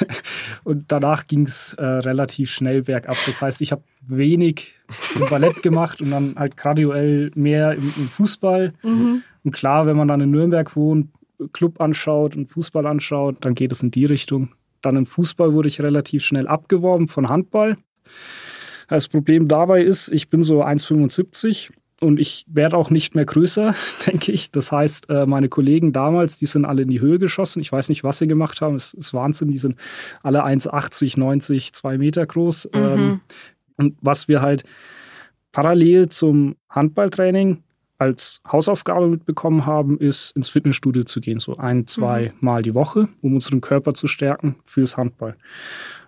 und 0.63 0.85
danach 0.89 1.27
ging 1.27 1.43
es 1.43 1.73
äh, 1.73 1.83
relativ 1.83 2.51
schnell 2.51 2.83
bergab. 2.83 3.17
Das 3.25 3.41
heißt, 3.41 3.61
ich 3.61 3.71
habe 3.71 3.83
wenig 4.07 4.75
im 5.15 5.27
Ballett 5.29 5.63
gemacht 5.63 6.01
und 6.01 6.11
dann 6.11 6.35
halt 6.35 6.57
graduell 6.57 7.31
mehr 7.35 7.73
im, 7.73 7.93
im 7.97 8.09
Fußball. 8.09 8.73
Mhm. 8.83 9.23
Und 9.43 9.51
klar, 9.51 9.85
wenn 9.85 9.97
man 9.97 10.07
dann 10.07 10.21
in 10.21 10.31
Nürnberg 10.31 10.75
wohnt, 10.75 11.09
Club 11.53 11.81
anschaut 11.81 12.35
und 12.35 12.47
Fußball 12.47 12.85
anschaut, 12.85 13.37
dann 13.41 13.55
geht 13.55 13.71
es 13.71 13.83
in 13.83 13.91
die 13.91 14.05
Richtung. 14.05 14.49
Dann 14.81 14.95
im 14.95 15.05
Fußball 15.05 15.53
wurde 15.53 15.67
ich 15.67 15.81
relativ 15.81 16.23
schnell 16.23 16.47
abgeworben 16.47 17.07
von 17.07 17.29
Handball. 17.29 17.77
Das 18.87 19.07
Problem 19.07 19.47
dabei 19.47 19.81
ist, 19.81 20.09
ich 20.09 20.29
bin 20.29 20.43
so 20.43 20.63
1,75 20.63 21.71
und 22.01 22.19
ich 22.19 22.45
werde 22.47 22.77
auch 22.77 22.89
nicht 22.89 23.15
mehr 23.15 23.25
größer, 23.25 23.73
denke 24.07 24.31
ich. 24.31 24.51
Das 24.51 24.71
heißt, 24.71 25.09
äh, 25.09 25.25
meine 25.25 25.49
Kollegen 25.49 25.93
damals, 25.93 26.37
die 26.37 26.45
sind 26.45 26.65
alle 26.65 26.83
in 26.83 26.89
die 26.89 26.99
Höhe 27.01 27.19
geschossen. 27.19 27.61
Ich 27.61 27.71
weiß 27.71 27.89
nicht, 27.89 28.03
was 28.03 28.19
sie 28.19 28.27
gemacht 28.27 28.61
haben. 28.61 28.75
Es 28.75 28.93
ist 28.93 29.13
Wahnsinn. 29.13 29.49
Die 29.49 29.57
sind 29.57 29.75
alle 30.21 30.43
1,80, 30.43 31.19
90, 31.19 31.73
2 31.73 31.97
Meter 31.97 32.25
groß. 32.25 32.69
Mhm. 32.73 32.79
Ähm, 32.79 33.21
und 33.77 33.97
was 34.01 34.27
wir 34.27 34.41
halt 34.41 34.63
parallel 35.51 36.09
zum 36.09 36.55
Handballtraining 36.69 37.63
als 37.97 38.41
Hausaufgabe 38.51 39.07
mitbekommen 39.07 39.65
haben, 39.65 39.97
ist 39.97 40.35
ins 40.35 40.49
Fitnessstudio 40.49 41.03
zu 41.03 41.21
gehen, 41.21 41.39
so 41.39 41.55
ein, 41.55 41.87
zwei 41.87 42.33
mhm. 42.33 42.45
Mal 42.45 42.61
die 42.61 42.75
Woche, 42.75 43.07
um 43.21 43.35
unseren 43.35 43.61
Körper 43.61 43.93
zu 43.93 44.07
stärken 44.07 44.55
fürs 44.65 44.97
Handball. 44.97 45.37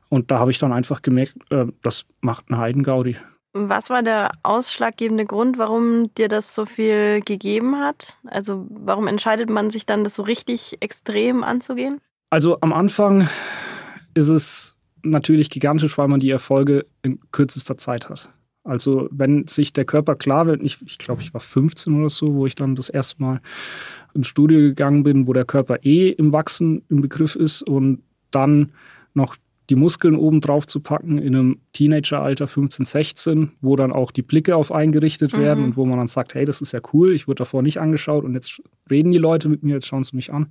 Und 0.10 0.32
da 0.32 0.40
habe 0.40 0.52
ich 0.52 0.60
dann 0.60 0.74
einfach 0.74 1.02
gemerkt, 1.02 1.36
äh, 1.50 1.66
das 1.82 2.06
macht 2.22 2.46
einen 2.50 2.60
Heidengaudi. 2.60 3.18
Was 3.54 3.90
war 3.90 4.04
der 4.04 4.32
ausschlaggebende 4.44 5.26
Grund, 5.26 5.58
warum 5.58 6.14
dir 6.16 6.28
das 6.28 6.54
so 6.54 6.66
viel 6.66 7.22
gegeben 7.22 7.78
hat? 7.80 8.18
Also 8.26 8.68
warum 8.70 9.08
entscheidet 9.08 9.50
man 9.50 9.72
sich 9.72 9.86
dann, 9.86 10.04
das 10.04 10.16
so 10.16 10.24
richtig 10.24 10.78
extrem 10.82 11.44
anzugehen? 11.44 12.00
Also 12.30 12.60
am 12.62 12.74
Anfang 12.74 13.28
ist 14.14 14.28
es 14.28 14.78
natürlich 15.02 15.50
gigantisch, 15.50 15.98
weil 15.98 16.08
man 16.08 16.20
die 16.20 16.30
Erfolge 16.30 16.86
in 17.02 17.20
kürzester 17.32 17.78
Zeit 17.78 18.10
hat. 18.10 18.30
Also 18.64 19.08
wenn 19.12 19.48
sich 19.48 19.72
der 19.72 19.86
Körper 19.86 20.16
klar 20.16 20.46
wird, 20.46 20.62
ich, 20.62 20.78
ich 20.86 20.98
glaube, 20.98 21.22
ich 21.22 21.34
war 21.34 21.40
15 21.40 21.98
oder 21.98 22.10
so, 22.10 22.36
wo 22.36 22.46
ich 22.46 22.56
dann 22.56 22.76
das 22.76 22.90
erste 22.90 23.22
Mal 23.22 23.42
ins 24.14 24.28
Studio 24.28 24.60
gegangen 24.60 25.04
bin, 25.04 25.26
wo 25.26 25.34
der 25.34 25.46
Körper 25.46 25.84
eh 25.84 26.10
im 26.10 26.34
Wachsen 26.34 26.84
im 26.90 27.02
Begriff 27.02 27.36
ist 27.36 27.62
und 27.62 28.04
dann 28.30 28.74
noch 29.14 29.38
die 29.70 29.76
Muskeln 29.76 30.16
oben 30.16 30.40
drauf 30.40 30.66
zu 30.66 30.80
packen 30.80 31.18
in 31.18 31.36
einem 31.36 31.60
Teenageralter 31.74 32.48
15, 32.48 32.86
16, 32.86 33.52
wo 33.62 33.76
dann 33.76 33.92
auch 33.92 34.12
die 34.12 34.22
Blicke 34.22 34.56
auf 34.56 34.72
eingerichtet 34.72 35.34
mhm. 35.34 35.40
werden 35.40 35.64
und 35.64 35.78
wo 35.78 35.86
man 35.86 35.98
dann 35.98 36.08
sagt, 36.08 36.36
hey, 36.36 36.46
das 36.46 36.62
ist 36.62 36.72
ja 36.72 36.80
cool, 36.94 37.14
ich 37.14 37.28
wurde 37.28 37.40
davor 37.40 37.62
nicht 37.62 37.80
angeschaut 37.80 38.24
und 38.24 38.34
jetzt 38.34 38.62
reden 38.90 39.12
die 39.12 39.18
Leute 39.18 39.50
mit 39.50 39.64
mir, 39.64 39.76
jetzt 39.76 39.88
schauen 39.88 40.04
sie 40.04 40.16
mich 40.16 40.32
an. 40.32 40.48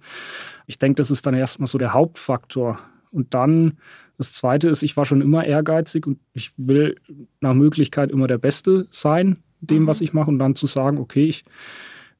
Ich 0.67 0.79
denke, 0.79 0.97
das 0.97 1.11
ist 1.11 1.27
dann 1.27 1.35
erstmal 1.35 1.67
so 1.67 1.79
der 1.79 1.95
Hauptfaktor. 1.95 2.79
Und 3.11 3.33
dann 3.33 3.79
das 4.19 4.35
Zweite 4.35 4.69
ist, 4.69 4.83
ich 4.83 4.97
war 4.97 5.05
schon 5.05 5.21
immer 5.21 5.45
ehrgeizig 5.45 6.07
und 6.07 6.19
ich 6.35 6.53
will 6.57 6.97
nach 7.41 7.55
Möglichkeit 7.55 8.11
immer 8.11 8.27
der 8.27 8.39
Beste 8.39 8.87
sein, 8.91 9.39
dem, 9.61 9.83
mhm. 9.83 9.87
was 9.87 10.01
ich 10.01 10.13
mache. 10.13 10.31
Und 10.31 10.39
dann 10.39 10.55
zu 10.55 10.67
sagen, 10.67 10.99
okay, 10.99 11.25
ich 11.25 11.45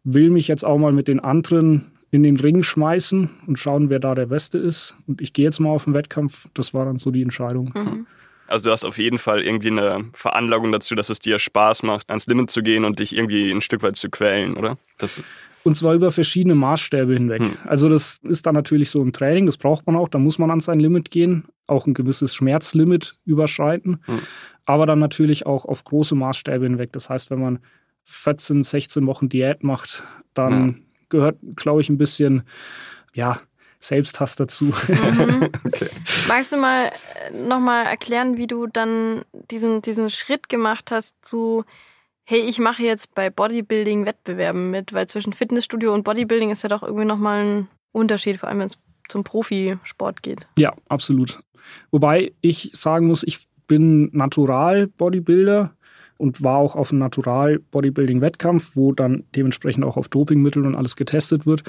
will 0.05 0.31
mich 0.31 0.49
jetzt 0.49 0.65
auch 0.65 0.79
mal 0.79 0.93
mit 0.93 1.09
den 1.09 1.21
anderen 1.21 1.87
in 2.17 2.23
den 2.23 2.37
Ring 2.37 2.63
schmeißen 2.63 3.31
und 3.47 3.59
schauen, 3.59 3.91
wer 3.91 4.01
da 4.01 4.15
der 4.15 4.27
Beste 4.27 4.59
ist. 4.59 4.97
Und 5.07 5.21
ich 5.21 5.33
gehe 5.33 5.45
jetzt 5.45 5.61
mal 5.61 5.71
auf 5.71 5.85
den 5.85 5.95
Wettkampf. 5.95 6.49
Das 6.55 6.75
war 6.75 6.85
dann 6.85 6.99
so 6.99 7.11
die 7.11 7.23
Entscheidung. 7.23 7.73
Mhm. 7.75 8.07
Also 8.49 8.65
du 8.65 8.71
hast 8.71 8.85
auf 8.85 8.99
jeden 8.99 9.19
Fall 9.19 9.43
irgendwie 9.43 9.71
eine 9.71 10.05
Veranlagung 10.13 10.71
dazu, 10.73 10.95
dass 10.95 11.11
es 11.11 11.19
dir 11.19 11.39
Spaß 11.39 11.83
macht, 11.83 12.11
ans 12.11 12.27
Limit 12.27 12.51
zu 12.51 12.63
gehen 12.63 12.85
und 12.85 13.01
dich 13.01 13.17
irgendwie 13.17 13.51
ein 13.51 13.61
Stück 13.61 13.83
weit 13.83 13.97
zu 13.97 14.09
quälen, 14.09 14.57
oder? 14.57 14.79
Das 14.99 15.21
und 15.65 15.75
zwar 15.75 15.95
über 15.95 16.13
verschiedene 16.13 16.55
Maßstäbe 16.55 17.13
hinweg. 17.13 17.43
Hm. 17.43 17.57
Also 17.65 17.89
das 17.89 18.21
ist 18.23 18.47
dann 18.47 18.55
natürlich 18.55 18.89
so 18.89 19.03
im 19.03 19.13
Training, 19.13 19.47
das 19.47 19.57
braucht 19.57 19.85
man 19.85 19.97
auch, 19.97 20.09
da 20.09 20.21
muss 20.21 20.39
man 20.39 20.53
an 20.53 20.61
sein 20.61 20.79
Limit 20.79 21.11
gehen, 21.11 21.47
auch 21.67 21.89
ein 21.89 21.95
gewisses 21.95 22.37
Schmerzlimit 22.37 23.19
überschreiten, 23.25 23.99
hm. 24.05 24.21
aber 24.65 24.87
dann 24.87 25.01
natürlich 25.01 25.45
auch 25.45 25.65
auf 25.65 25.83
große 25.83 26.15
Maßstäbe 26.15 26.65
hinweg. 26.65 26.93
Das 26.93 27.11
heißt, 27.11 27.31
wenn 27.33 27.41
man 27.41 27.59
14, 28.05 28.63
16 28.63 29.05
Wochen 29.09 29.29
Diät 29.29 29.65
macht, 29.65 30.05
dann 30.35 30.69
ja. 30.69 30.75
Gehört, 31.09 31.39
glaube 31.57 31.81
ich, 31.81 31.89
ein 31.89 31.99
bisschen, 31.99 32.43
ja, 33.15 33.41
Selbsthass 33.79 34.37
dazu. 34.37 34.73
Mhm. 34.89 35.51
okay. 35.65 35.91
Magst 36.29 36.53
du 36.53 36.57
mal 36.57 36.87
äh, 36.87 37.31
nochmal 37.31 37.87
erklären, 37.87 38.37
wie 38.37 38.47
du 38.47 38.67
dann 38.67 39.23
diesen, 39.51 39.83
diesen 39.83 40.11
Schritt 40.11 40.49
gemacht 40.49 40.91
hast 40.91 41.25
zu, 41.25 41.65
hey, 42.25 42.41
ich 42.41 42.59
mache 42.59 42.83
jetzt 42.83 43.15
bei 43.15 43.31
Bodybuilding-Wettbewerben 43.31 44.71
mit, 44.71 44.93
weil 44.93 45.07
zwischen 45.07 45.33
Fitnessstudio 45.33 45.93
und 45.95 46.05
Bodybuilding 46.05 46.51
ist 46.51 46.63
ja 46.63 46.69
doch 46.69 46.83
irgendwie 46.83 47.05
nochmal 47.05 47.45
ein 47.45 47.69
Unterschied, 47.93 48.39
vor 48.39 48.49
allem 48.49 48.61
wenn 48.61 48.67
es 48.67 48.79
zum 49.09 49.25
Profisport 49.25 50.23
geht. 50.23 50.47
Ja, 50.59 50.75
absolut. 50.89 51.41
Wobei 51.91 52.33
ich 52.41 52.71
sagen 52.73 53.07
muss, 53.07 53.23
ich 53.23 53.47
bin 53.67 54.11
Natural-Bodybuilder 54.13 55.76
und 56.19 56.43
war 56.43 56.57
auch 56.57 56.75
auf 56.75 56.91
einem 56.91 57.01
Natural-Bodybuilding-Wettkampf, 57.01 58.73
wo 58.75 58.93
dann 58.93 59.25
dementsprechend 59.35 59.85
auch 59.85 59.97
auf 59.97 60.09
Dopingmittel 60.09 60.65
und 60.67 60.75
alles 60.75 60.97
getestet 60.97 61.47
wird. 61.47 61.63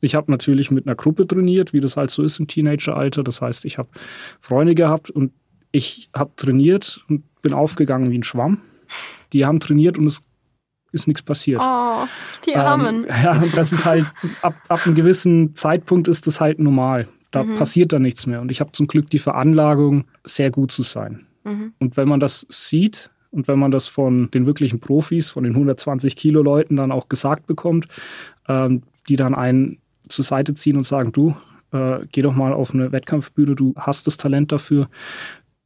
Ich 0.00 0.14
habe 0.14 0.30
natürlich 0.30 0.70
mit 0.70 0.86
einer 0.86 0.96
Gruppe 0.96 1.26
trainiert, 1.26 1.72
wie 1.72 1.80
das 1.80 1.96
halt 1.96 2.10
so 2.10 2.22
ist 2.22 2.38
im 2.38 2.46
Teenageralter. 2.46 3.24
Das 3.24 3.40
heißt, 3.40 3.64
ich 3.64 3.78
habe 3.78 3.88
Freunde 4.40 4.74
gehabt 4.74 5.10
und 5.10 5.32
ich 5.72 6.10
habe 6.14 6.32
trainiert 6.36 7.04
und 7.08 7.22
bin 7.42 7.52
aufgegangen 7.52 8.10
wie 8.10 8.18
ein 8.18 8.22
Schwamm. 8.22 8.58
Die 9.32 9.44
haben 9.44 9.60
trainiert 9.60 9.98
und 9.98 10.06
es 10.06 10.22
ist 10.92 11.06
nichts 11.06 11.22
passiert. 11.22 11.60
Oh, 11.62 12.04
die 12.46 12.52
ähm, 12.52 12.60
Armen. 12.60 13.04
Ähm, 13.04 13.16
ja, 13.22 13.44
das 13.54 13.72
ist 13.72 13.84
halt, 13.84 14.06
ab, 14.42 14.54
ab 14.68 14.86
einem 14.86 14.94
gewissen 14.94 15.54
Zeitpunkt 15.54 16.08
ist 16.08 16.26
das 16.26 16.40
halt 16.40 16.58
normal. 16.58 17.08
Da 17.30 17.44
mhm. 17.44 17.54
passiert 17.54 17.92
dann 17.92 18.02
nichts 18.02 18.26
mehr. 18.26 18.40
Und 18.40 18.50
ich 18.50 18.60
habe 18.60 18.72
zum 18.72 18.86
Glück 18.86 19.10
die 19.10 19.18
Veranlagung, 19.18 20.04
sehr 20.24 20.50
gut 20.50 20.72
zu 20.72 20.82
sein. 20.82 21.26
Mhm. 21.44 21.74
Und 21.78 21.96
wenn 21.96 22.08
man 22.08 22.20
das 22.20 22.46
sieht 22.48 23.10
und 23.30 23.48
wenn 23.48 23.58
man 23.58 23.70
das 23.70 23.86
von 23.86 24.30
den 24.30 24.46
wirklichen 24.46 24.80
Profis, 24.80 25.30
von 25.30 25.44
den 25.44 25.52
120 25.52 26.16
Kilo 26.16 26.42
Leuten 26.42 26.76
dann 26.76 26.92
auch 26.92 27.08
gesagt 27.08 27.46
bekommt, 27.46 27.86
ähm, 28.48 28.82
die 29.08 29.16
dann 29.16 29.34
einen 29.34 29.78
zur 30.08 30.24
Seite 30.24 30.54
ziehen 30.54 30.76
und 30.76 30.84
sagen, 30.84 31.12
du, 31.12 31.36
äh, 31.72 32.06
geh 32.12 32.22
doch 32.22 32.34
mal 32.34 32.52
auf 32.52 32.74
eine 32.74 32.92
Wettkampfbühne, 32.92 33.54
du 33.54 33.74
hast 33.76 34.06
das 34.06 34.16
Talent 34.16 34.52
dafür, 34.52 34.88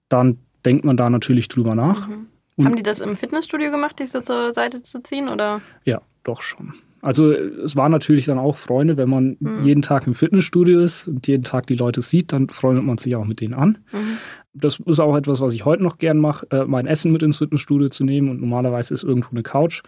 dann 0.09 0.39
denkt 0.65 0.85
man 0.85 0.97
da 0.97 1.11
natürlich 1.11 1.49
drüber 1.49 1.75
nach. 1.75 2.09
Mhm. 2.09 2.27
Haben 2.65 2.77
die 2.77 2.83
das 2.83 3.01
im 3.01 3.17
Fitnessstudio 3.17 3.71
gemacht, 3.71 3.99
dich 4.01 4.11
so 4.11 4.21
zur 4.21 4.53
Seite 4.53 4.83
zu 4.83 5.03
ziehen? 5.03 5.29
Oder? 5.31 5.63
Ja, 5.85 6.03
doch 6.25 6.43
schon. 6.43 6.75
Also 7.03 7.33
es 7.33 7.77
waren 7.77 7.93
natürlich 7.93 8.27
dann 8.27 8.39
auch 8.39 8.57
Freunde, 8.57 8.99
wenn 8.99 9.09
man 9.09 9.37
mhm. 9.41 9.65
jeden 9.65 9.83
Tag 9.83 10.07
im 10.07 10.15
Fitnessstudio 10.15 10.81
ist 10.81 11.09
und 11.09 11.27
jeden 11.27 11.45
Tag 11.45 11.67
die 11.67 11.77
Leute 11.77 12.03
sieht, 12.03 12.33
dann 12.33 12.49
freundet 12.49 12.85
man 12.85 12.99
sich 12.99 13.17
auch 13.17 13.25
mit 13.25 13.41
denen 13.41 13.55
an. 13.55 13.79
Mhm. 13.93 14.19
Das 14.53 14.81
ist 14.81 15.01
auch 15.01 15.17
etwas, 15.17 15.41
was 15.41 15.55
ich 15.55 15.65
heute 15.65 15.83
noch 15.83 15.99
gern 15.99 16.19
mache, 16.19 16.47
äh, 16.51 16.65
mein 16.65 16.87
Essen 16.87 17.13
mit 17.13 17.23
ins 17.23 17.39
Fitnessstudio 17.39 17.89
zu 17.89 18.05
nehmen 18.05 18.29
und 18.29 18.41
normalerweise 18.41 18.95
ist 18.95 19.05
irgendwo 19.05 19.31
eine 19.31 19.43
Couch 19.43 19.83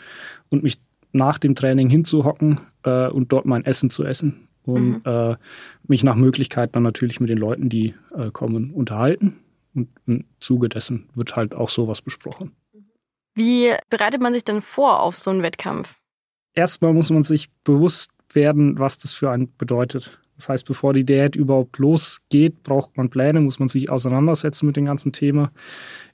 und 0.51 0.63
mich 0.63 0.79
nach 1.13 1.39
dem 1.39 1.55
Training 1.55 1.91
hinzuhocken 1.91 2.61
äh, 2.85 3.09
und 3.09 3.33
dort 3.33 3.45
mein 3.45 3.65
Essen 3.65 3.91
zu 3.91 4.05
essen 4.05 4.49
und 4.65 4.91
mhm. 4.91 5.03
äh, 5.05 5.37
mich 5.87 6.05
nach 6.05 6.15
Möglichkeit 6.15 6.75
dann 6.75 6.83
natürlich 6.83 7.21
mit 7.21 7.29
den 7.29 7.39
Leuten, 7.39 7.69
die 7.69 7.95
äh, 8.17 8.31
kommen, 8.31 8.71
unterhalten. 8.71 9.39
Und 9.75 9.89
im 10.07 10.25
Zuge 10.39 10.69
dessen 10.69 11.09
wird 11.15 11.35
halt 11.35 11.55
auch 11.55 11.69
sowas 11.69 12.03
besprochen. 12.03 12.53
Wie 13.35 13.73
bereitet 13.89 14.21
man 14.21 14.35
sich 14.35 14.45
denn 14.45 14.61
vor 14.61 15.01
auf 15.01 15.17
so 15.17 15.31
einen 15.31 15.43
Wettkampf? 15.43 15.97
Erstmal 16.55 16.93
muss 16.93 17.11
man 17.11 17.23
sich 17.23 17.51
bewusst 17.65 18.11
werden, 18.31 18.79
was 18.79 18.99
das 18.99 19.13
für 19.13 19.31
einen 19.31 19.55
bedeutet. 19.57 20.21
Das 20.43 20.49
heißt, 20.49 20.67
bevor 20.67 20.93
die 20.93 21.05
Diät 21.05 21.37
überhaupt 21.37 21.79
losgeht, 21.79 22.65
braucht 22.65 22.97
man 22.97 23.11
Pläne, 23.11 23.41
muss 23.41 23.61
man 23.61 23.69
sich 23.69 23.91
auseinandersetzen 23.91 24.67
mit 24.67 24.77
dem 24.77 24.87
ganzen 24.87 25.13
Thema. 25.13 25.53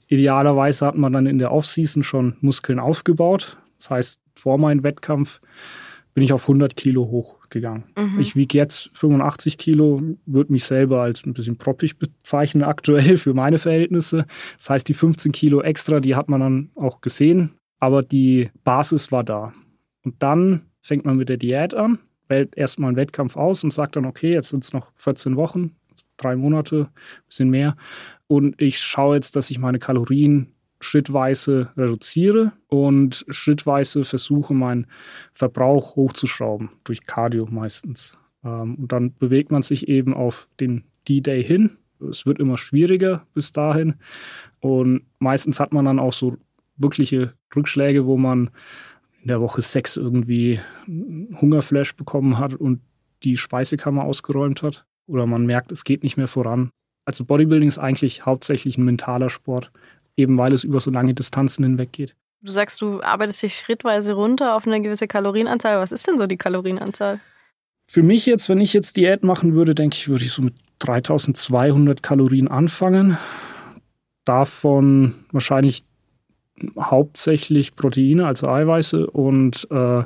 Idealerweise 0.05 0.85
hat 0.85 0.95
man 0.95 1.13
dann 1.13 1.25
in 1.25 1.39
der 1.39 1.51
Offseason 1.51 2.03
schon 2.03 2.35
Muskeln 2.39 2.77
aufgebaut. 2.77 3.57
Das 3.79 3.89
heißt, 3.89 4.21
vor 4.35 4.59
meinem 4.59 4.83
Wettkampf 4.83 5.41
bin 6.13 6.23
ich 6.23 6.31
auf 6.31 6.43
100 6.43 6.75
Kilo 6.75 7.07
hochgegangen. 7.09 7.85
Mhm. 7.97 8.19
Ich 8.19 8.35
wiege 8.35 8.55
jetzt 8.55 8.91
85 8.93 9.57
Kilo, 9.57 9.99
würde 10.27 10.51
mich 10.51 10.63
selber 10.63 11.01
als 11.01 11.25
ein 11.25 11.33
bisschen 11.33 11.57
proppig 11.57 11.97
bezeichnen 11.97 12.61
aktuell 12.61 13.17
für 13.17 13.33
meine 13.33 13.57
Verhältnisse. 13.57 14.27
Das 14.59 14.69
heißt, 14.69 14.87
die 14.87 14.93
15 14.93 15.31
Kilo 15.31 15.63
extra, 15.63 15.99
die 16.01 16.15
hat 16.15 16.29
man 16.29 16.41
dann 16.41 16.69
auch 16.75 17.01
gesehen, 17.01 17.55
aber 17.79 18.03
die 18.03 18.51
Basis 18.63 19.11
war 19.11 19.23
da. 19.23 19.53
Und 20.03 20.21
dann 20.21 20.67
fängt 20.81 21.05
man 21.05 21.17
mit 21.17 21.29
der 21.29 21.37
Diät 21.37 21.73
an, 21.73 21.97
erstmal 22.29 22.89
einen 22.89 22.97
Wettkampf 22.97 23.35
aus 23.37 23.63
und 23.63 23.71
sagt 23.71 23.95
dann, 23.95 24.05
okay, 24.05 24.33
jetzt 24.33 24.49
sind 24.49 24.63
es 24.63 24.73
noch 24.73 24.91
14 24.95 25.35
Wochen, 25.35 25.75
drei 26.17 26.35
Monate, 26.35 26.89
ein 26.91 27.25
bisschen 27.27 27.49
mehr. 27.49 27.75
Und 28.27 28.61
ich 28.61 28.79
schaue 28.79 29.15
jetzt, 29.15 29.35
dass 29.35 29.49
ich 29.49 29.59
meine 29.59 29.79
Kalorien 29.79 30.53
schrittweise 30.81 31.71
reduziere 31.75 32.53
und 32.67 33.25
schrittweise 33.29 34.03
versuche, 34.03 34.53
meinen 34.53 34.87
Verbrauch 35.33 35.95
hochzuschrauben, 35.95 36.69
durch 36.83 37.05
Cardio 37.05 37.47
meistens. 37.49 38.17
Ähm, 38.43 38.75
und 38.75 38.91
dann 38.91 39.13
bewegt 39.15 39.51
man 39.51 39.61
sich 39.61 39.87
eben 39.87 40.13
auf 40.13 40.47
den 40.59 40.83
D-Day 41.07 41.43
hin. 41.43 41.77
Es 42.09 42.25
wird 42.25 42.39
immer 42.39 42.57
schwieriger 42.57 43.25
bis 43.33 43.51
dahin. 43.51 43.95
Und 44.61 45.01
meistens 45.19 45.59
hat 45.59 45.73
man 45.73 45.85
dann 45.85 45.99
auch 45.99 46.13
so 46.13 46.37
wirkliche 46.77 47.33
Rückschläge, 47.53 48.05
wo 48.05 48.15
man 48.17 48.49
in 49.21 49.27
der 49.27 49.41
Woche 49.41 49.61
sechs 49.61 49.97
irgendwie 49.97 50.59
Hungerflash 50.87 51.95
bekommen 51.95 52.37
hat 52.37 52.53
und 52.53 52.81
die 53.23 53.37
Speisekammer 53.37 54.03
ausgeräumt 54.03 54.63
hat. 54.63 54.85
Oder 55.07 55.25
man 55.25 55.45
merkt, 55.45 55.71
es 55.71 55.83
geht 55.83 56.03
nicht 56.03 56.17
mehr 56.17 56.27
voran. 56.27 56.69
Also 57.05 57.25
Bodybuilding 57.25 57.67
ist 57.67 57.79
eigentlich 57.79 58.25
hauptsächlich 58.25 58.77
ein 58.77 58.85
mentaler 58.85 59.29
Sport 59.29 59.71
eben 60.19 60.37
weil 60.37 60.53
es 60.53 60.63
über 60.63 60.79
so 60.79 60.91
lange 60.91 61.13
Distanzen 61.13 61.63
hinweg 61.63 61.91
geht. 61.91 62.15
Du 62.41 62.51
sagst, 62.51 62.81
du 62.81 63.01
arbeitest 63.01 63.41
dich 63.41 63.57
schrittweise 63.57 64.13
runter 64.13 64.55
auf 64.55 64.67
eine 64.67 64.81
gewisse 64.81 65.07
Kalorienanzahl. 65.07 65.77
Was 65.79 65.91
ist 65.91 66.07
denn 66.07 66.17
so 66.17 66.27
die 66.27 66.37
Kalorienanzahl? 66.37 67.19
Für 67.87 68.03
mich 68.03 68.25
jetzt, 68.25 68.47
wenn 68.49 68.61
ich 68.61 68.73
jetzt 68.73 68.97
Diät 68.97 69.23
machen 69.23 69.55
würde, 69.55 69.75
denke 69.75 69.95
ich, 69.95 70.07
würde 70.07 70.23
ich 70.23 70.31
so 70.31 70.41
mit 70.41 70.53
3200 70.79 72.03
Kalorien 72.03 72.47
anfangen. 72.47 73.17
Davon 74.25 75.15
wahrscheinlich 75.31 75.85
hauptsächlich 76.79 77.75
Proteine, 77.75 78.25
also 78.25 78.47
Eiweiße 78.47 79.07
und 79.07 79.67
äh, 79.71 80.03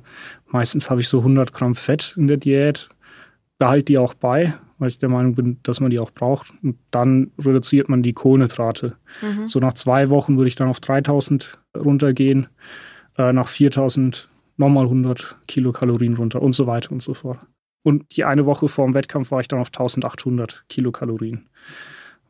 meistens 0.47 0.89
habe 0.89 1.01
ich 1.01 1.07
so 1.07 1.19
100 1.19 1.53
Gramm 1.53 1.75
Fett 1.75 2.15
in 2.17 2.27
der 2.27 2.37
Diät. 2.37 2.89
Behalte 3.59 3.85
die 3.85 3.97
auch 3.97 4.13
bei, 4.13 4.53
weil 4.77 4.89
ich 4.89 4.97
der 4.97 5.09
Meinung 5.09 5.35
bin, 5.35 5.59
dass 5.63 5.79
man 5.79 5.91
die 5.91 5.99
auch 5.99 6.11
braucht. 6.11 6.53
Und 6.63 6.77
dann 6.91 7.31
reduziert 7.39 7.87
man 7.87 8.03
die 8.03 8.13
Kohlenhydrate. 8.13 8.97
Mhm. 9.21 9.47
So 9.47 9.59
nach 9.59 9.73
zwei 9.73 10.09
Wochen 10.09 10.37
würde 10.37 10.47
ich 10.47 10.55
dann 10.55 10.67
auf 10.67 10.79
3000 10.79 11.59
runtergehen, 11.77 12.47
äh, 13.17 13.31
nach 13.31 13.47
4000 13.47 14.27
nochmal 14.57 14.85
100 14.85 15.37
Kilokalorien 15.47 16.15
runter 16.15 16.41
und 16.41 16.53
so 16.53 16.67
weiter 16.67 16.91
und 16.91 17.01
so 17.01 17.13
fort. 17.13 17.39
Und 17.83 18.15
die 18.15 18.23
eine 18.23 18.45
Woche 18.45 18.67
vor 18.67 18.85
dem 18.85 18.93
Wettkampf 18.93 19.31
war 19.31 19.41
ich 19.41 19.47
dann 19.47 19.59
auf 19.59 19.67
1800 19.67 20.65
Kilokalorien, 20.69 21.49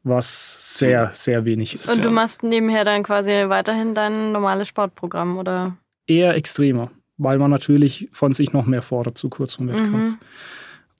was 0.04 0.78
sehr, 0.78 1.12
sehr 1.14 1.46
wenig 1.46 1.74
ist. 1.74 1.90
Und 1.90 2.04
du 2.04 2.12
machst 2.12 2.44
nebenher 2.44 2.84
dann 2.86 3.04
quasi 3.04 3.32
weiterhin 3.48 3.96
dein 3.96 4.32
normales 4.32 4.68
Sportprogramm, 4.68 5.38
oder? 5.38 5.78
Eher 6.08 6.36
extremer, 6.36 6.92
weil 7.18 7.40
man 7.40 7.50
natürlich 7.50 8.10
von 8.12 8.34
sich 8.34 8.52
noch 8.54 8.66
mehr 8.66 8.82
fordert 8.82 9.18
zu 9.18 9.30
kurz 9.30 9.54
vom 9.54 9.70
Wettkampf. 9.70 9.94
Mhm. 9.94 10.18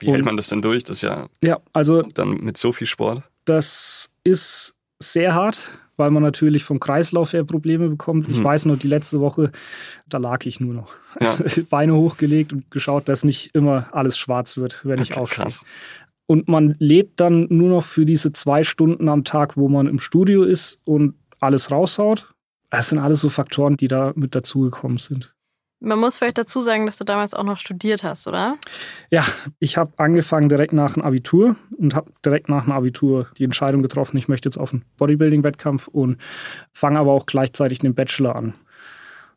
Wie 0.00 0.10
hält 0.10 0.24
man 0.24 0.36
das 0.36 0.48
denn 0.48 0.62
durch? 0.62 0.84
Das 0.84 0.98
ist 0.98 1.02
ja, 1.02 1.28
ja 1.42 1.60
also, 1.72 2.02
dann 2.02 2.38
mit 2.38 2.56
so 2.56 2.72
viel 2.72 2.86
Sport. 2.86 3.22
Das 3.44 4.10
ist 4.24 4.76
sehr 4.98 5.34
hart, 5.34 5.78
weil 5.96 6.10
man 6.10 6.22
natürlich 6.22 6.64
vom 6.64 6.80
Kreislauf 6.80 7.32
her 7.32 7.44
Probleme 7.44 7.88
bekommt. 7.88 8.28
Ich 8.28 8.38
mhm. 8.38 8.44
weiß 8.44 8.64
nur, 8.64 8.76
die 8.76 8.88
letzte 8.88 9.20
Woche, 9.20 9.52
da 10.08 10.18
lag 10.18 10.44
ich 10.46 10.60
nur 10.60 10.74
noch. 10.74 10.94
Ja. 11.20 11.36
Beine 11.70 11.94
hochgelegt 11.94 12.52
und 12.52 12.70
geschaut, 12.70 13.08
dass 13.08 13.24
nicht 13.24 13.54
immer 13.54 13.88
alles 13.92 14.18
schwarz 14.18 14.56
wird, 14.56 14.84
wenn 14.84 15.00
okay, 15.00 15.12
ich 15.12 15.16
aufstehe. 15.16 15.46
Und 16.26 16.48
man 16.48 16.74
lebt 16.78 17.20
dann 17.20 17.46
nur 17.50 17.68
noch 17.68 17.84
für 17.84 18.04
diese 18.04 18.32
zwei 18.32 18.62
Stunden 18.62 19.08
am 19.08 19.24
Tag, 19.24 19.56
wo 19.56 19.68
man 19.68 19.86
im 19.86 19.98
Studio 19.98 20.42
ist 20.42 20.78
und 20.84 21.14
alles 21.40 21.70
raushaut. 21.70 22.34
Das 22.70 22.88
sind 22.88 22.98
alles 22.98 23.20
so 23.20 23.28
Faktoren, 23.28 23.76
die 23.76 23.88
da 23.88 24.12
mit 24.16 24.34
dazugekommen 24.34 24.98
sind. 24.98 25.34
Man 25.80 25.98
muss 25.98 26.16
vielleicht 26.16 26.38
dazu 26.38 26.62
sagen, 26.62 26.86
dass 26.86 26.96
du 26.96 27.04
damals 27.04 27.34
auch 27.34 27.44
noch 27.44 27.58
studiert 27.58 28.04
hast, 28.04 28.26
oder? 28.26 28.56
Ja, 29.10 29.22
ich 29.58 29.76
habe 29.76 29.92
angefangen 29.98 30.48
direkt 30.48 30.72
nach 30.72 30.94
dem 30.94 31.02
Abitur 31.02 31.56
und 31.76 31.94
habe 31.94 32.10
direkt 32.24 32.48
nach 32.48 32.64
dem 32.64 32.72
Abitur 32.72 33.28
die 33.36 33.44
Entscheidung 33.44 33.82
getroffen, 33.82 34.16
ich 34.16 34.26
möchte 34.26 34.48
jetzt 34.48 34.56
auf 34.56 34.72
einen 34.72 34.84
Bodybuilding-Wettkampf 34.96 35.88
und 35.88 36.16
fange 36.72 36.98
aber 36.98 37.12
auch 37.12 37.26
gleichzeitig 37.26 37.80
den 37.80 37.94
Bachelor 37.94 38.34
an. 38.34 38.54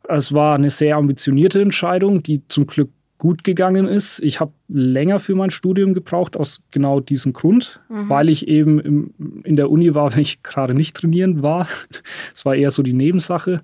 Es 0.08 0.32
war 0.32 0.56
eine 0.56 0.70
sehr 0.70 0.96
ambitionierte 0.96 1.62
Entscheidung, 1.62 2.24
die 2.24 2.48
zum 2.48 2.66
Glück 2.66 2.92
gut 3.18 3.44
gegangen 3.44 3.88
ist. 3.88 4.20
Ich 4.20 4.40
habe 4.40 4.54
länger 4.68 5.20
für 5.20 5.36
mein 5.36 5.50
Studium 5.50 5.94
gebraucht, 5.94 6.38
aus 6.38 6.62
genau 6.72 7.00
diesem 7.00 7.34
Grund, 7.34 7.82
mhm. 7.90 8.10
weil 8.10 8.30
ich 8.30 8.48
eben 8.48 8.80
im, 8.80 9.42
in 9.44 9.56
der 9.56 9.72
Uni 9.72 9.94
war, 9.96 10.12
wenn 10.14 10.22
ich 10.22 10.44
gerade 10.44 10.74
nicht 10.74 10.96
trainieren 10.96 11.42
war. 11.42 11.68
Es 12.34 12.46
war 12.46 12.56
eher 12.56 12.72
so 12.72 12.84
die 12.84 12.94
Nebensache. 12.94 13.62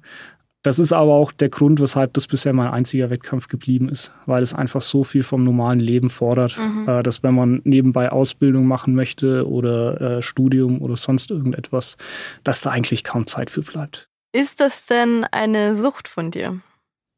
Das 0.64 0.80
ist 0.80 0.94
aber 0.94 1.12
auch 1.12 1.34
der 1.34 1.50
Grund, 1.50 1.82
weshalb 1.82 2.14
das 2.14 2.26
bisher 2.26 2.54
mein 2.54 2.70
einziger 2.70 3.10
Wettkampf 3.10 3.50
geblieben 3.50 3.90
ist, 3.90 4.14
weil 4.26 4.42
es 4.42 4.54
einfach 4.54 4.82
so 4.82 5.04
viel 5.04 5.22
vom 5.22 5.44
normalen 5.44 5.82
Leben 5.82 6.10
fordert, 6.10 6.58
mhm. 6.58 6.88
äh, 6.88 7.04
dass 7.04 7.22
wenn 7.22 7.36
man 7.36 7.62
nebenbei 7.66 8.10
Ausbildung 8.10 8.66
machen 8.66 8.96
möchte 8.96 9.46
oder 9.46 10.00
äh, 10.00 10.22
Studium 10.22 10.82
oder 10.82 10.96
sonst 10.96 11.32
irgendetwas, 11.32 11.98
dass 12.46 12.62
da 12.62 12.72
eigentlich 12.72 13.04
kaum 13.04 13.28
Zeit 13.28 13.50
für 13.50 13.62
bleibt. 13.62 14.08
Ist 14.32 14.62
das 14.62 14.86
denn 14.86 15.26
eine 15.32 15.76
Sucht 15.76 16.08
von 16.08 16.32
dir? 16.32 16.62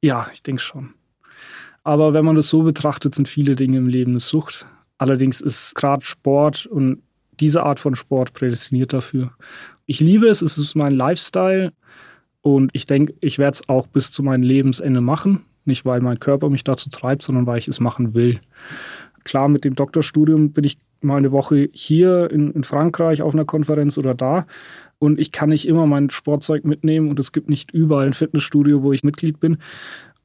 Ja, 0.02 0.28
ich 0.34 0.42
denke 0.42 0.62
schon. 0.62 0.96
Aber 1.86 2.14
wenn 2.14 2.26
man 2.26 2.36
das 2.36 2.50
so 2.50 2.64
betrachtet, 2.64 3.14
sind 3.14 3.30
viele 3.30 3.56
Dinge 3.56 3.78
im 3.78 3.88
Leben 3.88 4.14
eine 4.14 4.20
Sucht. 4.20 4.66
Allerdings 4.98 5.40
ist 5.40 5.76
gerade 5.76 6.04
Sport 6.04 6.66
und 6.66 7.04
diese 7.40 7.64
Art 7.64 7.80
von 7.80 7.96
Sport 7.96 8.34
prädestiniert 8.34 8.92
dafür. 8.92 9.32
Ich 9.86 10.00
liebe 10.00 10.28
es, 10.28 10.42
es 10.42 10.58
ist 10.58 10.76
mein 10.76 10.94
Lifestyle 10.94 11.74
und 12.42 12.72
ich 12.74 12.88
denke, 12.88 13.14
ich 13.22 13.38
werde 13.38 13.54
es 13.54 13.70
auch 13.70 13.86
bis 13.86 14.12
zu 14.12 14.24
meinem 14.24 14.42
Lebensende 14.42 15.00
machen. 15.00 15.46
Nicht, 15.64 15.86
weil 15.86 16.02
mein 16.02 16.20
Körper 16.20 16.50
mich 16.50 16.64
dazu 16.64 16.90
treibt, 16.90 17.22
sondern 17.22 17.46
weil 17.46 17.60
ich 17.60 17.68
es 17.68 17.80
machen 17.80 18.16
will. 18.16 18.40
Klar, 19.24 19.48
mit 19.48 19.64
dem 19.64 19.76
Doktorstudium 19.76 20.54
bin 20.54 20.64
ich 20.64 20.78
mal 21.02 21.18
eine 21.18 21.32
Woche 21.32 21.70
hier 21.72 22.32
in, 22.32 22.52
in 22.52 22.64
Frankreich 22.64 23.22
auf 23.22 23.34
einer 23.36 23.46
Konferenz 23.46 24.00
oder 24.00 24.16
da. 24.16 24.48
Und 24.98 25.20
ich 25.20 25.32
kann 25.32 25.50
nicht 25.50 25.68
immer 25.68 25.86
mein 25.86 26.10
Sportzeug 26.10 26.66
mitnehmen 26.66 27.10
und 27.10 27.20
es 27.20 27.32
gibt 27.32 27.48
nicht 27.48 27.72
überall 27.72 28.08
ein 28.08 28.14
Fitnessstudio, 28.14 28.82
wo 28.82 28.92
ich 28.92 29.04
Mitglied 29.04 29.40
bin 29.40 29.58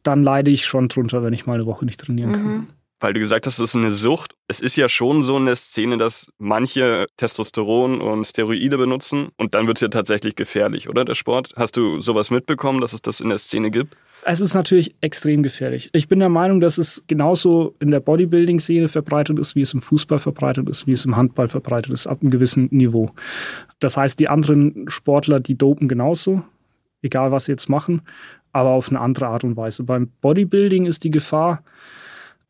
dann 0.03 0.23
leide 0.23 0.51
ich 0.51 0.67
schon 0.67 0.89
drunter, 0.89 1.23
wenn 1.23 1.33
ich 1.33 1.47
mal 1.47 1.55
eine 1.55 1.67
Woche 1.67 1.85
nicht 1.85 2.01
trainieren 2.01 2.33
kann. 2.33 2.45
Mhm. 2.45 2.67
Weil 3.03 3.15
du 3.15 3.21
gesagt 3.21 3.47
hast, 3.47 3.59
das 3.59 3.71
ist 3.71 3.77
eine 3.77 3.91
Sucht. 3.91 4.35
Es 4.47 4.61
ist 4.61 4.77
ja 4.77 4.91
schon 4.91 5.23
so 5.23 5.39
in 5.39 5.47
der 5.47 5.57
Szene, 5.57 5.97
dass 5.97 6.31
manche 6.39 7.07
Testosteron 7.17 8.03
und 8.03 8.27
Steroide 8.27 8.77
benutzen 8.77 9.29
und 9.39 9.55
dann 9.55 9.67
wird 9.67 9.79
es 9.79 9.81
ja 9.81 9.89
tatsächlich 9.89 10.37
gefährlich, 10.37 10.89
oder 10.89 11.07
der 11.07 11.15
Sport? 11.15 11.55
Hast 11.57 11.79
du 11.79 12.01
sowas 12.03 12.31
mitbekommen, 12.31 12.83
dass 12.83 12.93
es 12.93 13.01
das 13.01 13.21
in 13.21 13.31
der 13.31 13.39
Szene 13.39 13.71
gibt? 13.71 13.97
Es 14.23 14.43
ist 14.43 14.53
natürlich 14.53 14.95
extrem 15.01 15.43
gefährlich. 15.43 15.89
Ich 15.95 16.09
bin 16.09 16.19
der 16.19 16.29
Meinung, 16.29 16.61
dass 16.61 16.77
es 16.77 17.03
genauso 17.07 17.75
in 17.81 17.91
der 17.91 18.01
Bodybuilding-Szene 18.01 18.89
verbreitet 18.89 19.39
ist, 19.39 19.55
wie 19.55 19.63
es 19.63 19.73
im 19.73 19.81
Fußball 19.81 20.19
verbreitet 20.19 20.69
ist, 20.69 20.87
wie 20.87 20.93
es 20.93 21.07
im 21.07 21.17
Handball 21.17 21.49
verbreitet 21.49 21.95
ist, 21.95 22.07
ab 22.07 22.19
einem 22.21 22.31
gewissen 22.31 22.69
Niveau. 22.71 23.13
Das 23.79 23.97
heißt, 23.97 24.21
die 24.21 24.29
anderen 24.29 24.91
Sportler, 24.91 25.41
die 25.41 25.57
dopen 25.57 25.89
genauso, 25.89 26.43
egal 27.01 27.33
was 27.33 27.47
sie 27.47 27.53
jetzt 27.53 27.71
machen 27.71 28.03
aber 28.53 28.71
auf 28.71 28.89
eine 28.89 29.01
andere 29.01 29.29
Art 29.29 29.45
und 29.45 29.57
Weise. 29.57 29.85
Beim 29.85 30.09
Bodybuilding 30.21 30.87
ist 30.87 31.05
die 31.05 31.11
Gefahr, 31.11 31.63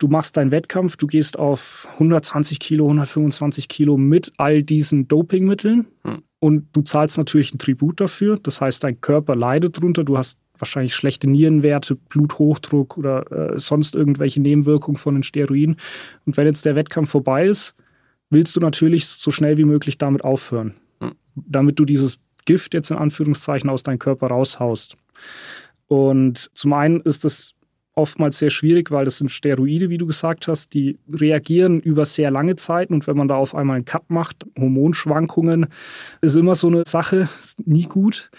du 0.00 0.08
machst 0.08 0.36
deinen 0.36 0.50
Wettkampf, 0.50 0.96
du 0.96 1.06
gehst 1.06 1.38
auf 1.38 1.88
120 1.94 2.58
Kilo, 2.58 2.86
125 2.86 3.68
Kilo 3.68 3.96
mit 3.96 4.32
all 4.38 4.62
diesen 4.62 5.06
Dopingmitteln 5.06 5.86
hm. 6.04 6.22
und 6.40 6.68
du 6.72 6.82
zahlst 6.82 7.18
natürlich 7.18 7.54
ein 7.54 7.58
Tribut 7.58 8.00
dafür. 8.00 8.38
Das 8.42 8.60
heißt, 8.60 8.82
dein 8.82 9.00
Körper 9.00 9.36
leidet 9.36 9.80
drunter, 9.80 10.04
du 10.04 10.18
hast 10.18 10.38
wahrscheinlich 10.58 10.94
schlechte 10.94 11.28
Nierenwerte, 11.28 11.94
Bluthochdruck 11.94 12.98
oder 12.98 13.54
äh, 13.54 13.60
sonst 13.60 13.94
irgendwelche 13.94 14.40
Nebenwirkungen 14.40 14.98
von 14.98 15.14
den 15.14 15.22
Steroiden. 15.22 15.76
Und 16.26 16.36
wenn 16.36 16.46
jetzt 16.46 16.64
der 16.64 16.76
Wettkampf 16.76 17.10
vorbei 17.10 17.46
ist, 17.46 17.74
willst 18.30 18.56
du 18.56 18.60
natürlich 18.60 19.06
so 19.06 19.30
schnell 19.30 19.56
wie 19.58 19.64
möglich 19.64 19.98
damit 19.98 20.24
aufhören, 20.24 20.74
hm. 21.00 21.12
damit 21.34 21.78
du 21.78 21.84
dieses 21.84 22.18
Gift 22.46 22.74
jetzt 22.74 22.90
in 22.90 22.96
Anführungszeichen 22.96 23.68
aus 23.68 23.82
deinem 23.82 23.98
Körper 23.98 24.28
raushaust. 24.28 24.96
Und 25.90 26.56
zum 26.56 26.72
einen 26.72 27.00
ist 27.00 27.24
das 27.24 27.56
oftmals 27.96 28.38
sehr 28.38 28.50
schwierig, 28.50 28.92
weil 28.92 29.04
das 29.04 29.18
sind 29.18 29.28
Steroide, 29.28 29.90
wie 29.90 29.98
du 29.98 30.06
gesagt 30.06 30.46
hast, 30.46 30.72
die 30.72 31.00
reagieren 31.12 31.80
über 31.80 32.04
sehr 32.04 32.30
lange 32.30 32.54
Zeit 32.54 32.90
und 32.90 33.08
wenn 33.08 33.16
man 33.16 33.26
da 33.26 33.34
auf 33.34 33.56
einmal 33.56 33.74
einen 33.74 33.84
Cut 33.84 34.08
macht, 34.08 34.46
Hormonschwankungen, 34.56 35.66
ist 36.20 36.36
immer 36.36 36.54
so 36.54 36.68
eine 36.68 36.84
Sache, 36.86 37.28
ist 37.40 37.66
nie 37.66 37.86
gut. 37.86 38.30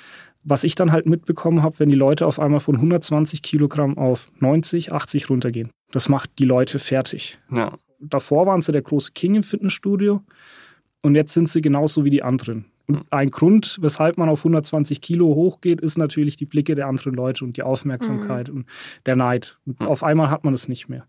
Was 0.45 0.63
ich 0.63 0.75
dann 0.75 0.93
halt 0.93 1.07
mitbekommen 1.07 1.61
habe, 1.61 1.79
wenn 1.79 1.89
die 1.89 1.95
Leute 1.95 2.25
auf 2.25 2.39
einmal 2.39 2.61
von 2.61 2.75
120 2.75 3.41
Kilogramm 3.41 3.97
auf 3.97 4.31
90, 4.39 4.93
80 4.93 5.29
runtergehen. 5.29 5.71
Das 5.91 6.07
macht 6.07 6.39
die 6.39 6.45
Leute 6.45 6.79
fertig. 6.79 7.37
Ja. 7.53 7.77
Davor 7.99 8.47
waren 8.47 8.61
sie 8.61 8.71
der 8.71 8.81
große 8.81 9.11
King 9.11 9.35
im 9.35 9.43
Fitnessstudio 9.43 10.21
und 11.01 11.15
jetzt 11.15 11.33
sind 11.33 11.49
sie 11.49 11.61
genauso 11.61 12.05
wie 12.05 12.09
die 12.11 12.23
anderen. 12.23 12.71
Und 12.87 13.05
ein 13.09 13.29
Grund, 13.29 13.77
weshalb 13.81 14.17
man 14.17 14.29
auf 14.29 14.41
120 14.41 15.01
Kilo 15.01 15.27
hochgeht, 15.27 15.81
ist 15.81 15.97
natürlich 15.97 16.35
die 16.35 16.45
Blicke 16.45 16.75
der 16.75 16.87
anderen 16.87 17.13
Leute 17.13 17.43
und 17.45 17.57
die 17.57 17.63
Aufmerksamkeit 17.63 18.49
mhm. 18.49 18.55
und 18.55 18.65
der 19.05 19.15
Neid. 19.15 19.57
Und 19.65 19.79
mhm. 19.79 19.87
auf 19.87 20.03
einmal 20.03 20.29
hat 20.29 20.43
man 20.43 20.53
es 20.53 20.67
nicht 20.67 20.89
mehr. 20.89 21.07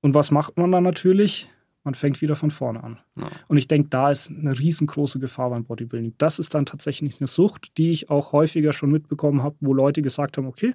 Und 0.00 0.14
was 0.14 0.30
macht 0.30 0.56
man 0.56 0.70
dann 0.72 0.84
natürlich? 0.84 1.48
Man 1.86 1.94
fängt 1.94 2.20
wieder 2.20 2.34
von 2.34 2.50
vorne 2.50 2.82
an. 2.82 2.98
Ja. 3.14 3.30
Und 3.46 3.58
ich 3.58 3.68
denke, 3.68 3.88
da 3.90 4.10
ist 4.10 4.28
eine 4.28 4.58
riesengroße 4.58 5.20
Gefahr 5.20 5.50
beim 5.50 5.64
Bodybuilding. 5.64 6.14
Das 6.18 6.40
ist 6.40 6.52
dann 6.54 6.66
tatsächlich 6.66 7.20
eine 7.20 7.28
Sucht, 7.28 7.78
die 7.78 7.92
ich 7.92 8.10
auch 8.10 8.32
häufiger 8.32 8.72
schon 8.72 8.90
mitbekommen 8.90 9.44
habe, 9.44 9.54
wo 9.60 9.72
Leute 9.72 10.02
gesagt 10.02 10.36
haben, 10.36 10.48
okay, 10.48 10.74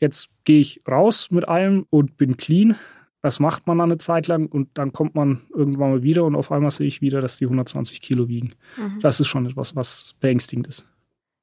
jetzt 0.00 0.30
gehe 0.44 0.60
ich 0.60 0.80
raus 0.88 1.30
mit 1.30 1.46
allem 1.46 1.84
und 1.90 2.16
bin 2.16 2.38
clean, 2.38 2.76
das 3.22 3.40
macht 3.40 3.66
man 3.66 3.78
dann 3.78 3.90
eine 3.90 3.98
Zeit 3.98 4.26
lang 4.26 4.46
und 4.46 4.68
dann 4.74 4.92
kommt 4.92 5.14
man 5.14 5.40
irgendwann 5.54 5.90
mal 5.90 6.02
wieder 6.02 6.24
und 6.24 6.36
auf 6.36 6.52
einmal 6.52 6.70
sehe 6.70 6.86
ich 6.86 7.00
wieder, 7.00 7.20
dass 7.20 7.38
die 7.38 7.46
120 7.46 8.00
Kilo 8.00 8.28
wiegen. 8.28 8.54
Mhm. 8.76 9.00
Das 9.00 9.20
ist 9.20 9.28
schon 9.28 9.46
etwas, 9.46 9.74
was 9.74 10.14
beängstigend 10.20 10.68
ist. 10.68 10.84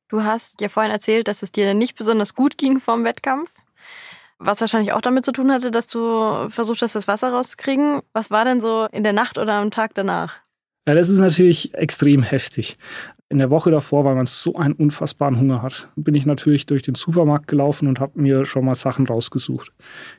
Du 0.08 0.24
hast 0.24 0.62
ja 0.62 0.70
vorhin 0.70 0.92
erzählt, 0.92 1.28
dass 1.28 1.44
es 1.44 1.52
dir 1.52 1.74
nicht 1.74 1.98
besonders 1.98 2.36
gut 2.36 2.58
ging 2.58 2.80
vorm 2.80 3.04
Wettkampf. 3.04 3.52
Was 4.38 4.62
wahrscheinlich 4.62 4.94
auch 4.94 5.02
damit 5.02 5.26
zu 5.26 5.32
tun 5.32 5.52
hatte, 5.52 5.72
dass 5.72 5.88
du 5.88 6.50
versucht 6.50 6.82
hast, 6.82 6.96
das 6.96 7.08
Wasser 7.08 7.32
rauszukriegen. 7.32 8.02
Was 8.14 8.32
war 8.32 8.46
denn 8.46 8.62
so 8.62 8.88
in 8.92 9.04
der 9.04 9.14
Nacht 9.14 9.38
oder 9.38 9.54
am 9.54 9.72
Tag 9.72 9.94
danach? 9.94 10.36
Ja, 10.88 10.94
das 10.94 11.10
ist 11.10 11.20
natürlich 11.20 11.74
extrem 11.74 12.22
heftig. 12.22 12.78
In 13.30 13.40
der 13.40 13.50
Woche 13.50 13.72
davor, 13.72 14.06
weil 14.06 14.14
man 14.14 14.28
so 14.28 14.56
einen 14.56 14.76
unfassbaren 14.76 15.40
Hunger 15.40 15.64
hat, 15.64 15.90
bin 15.96 16.14
ich 16.14 16.28
natürlich 16.28 16.68
durch 16.68 16.84
den 16.84 16.94
Supermarkt 16.94 17.48
gelaufen 17.48 17.88
und 17.88 18.00
habe 18.00 18.22
mir 18.22 18.46
schon 18.46 18.64
mal 18.64 18.76
Sachen 18.76 19.08
rausgesucht. 19.08 19.72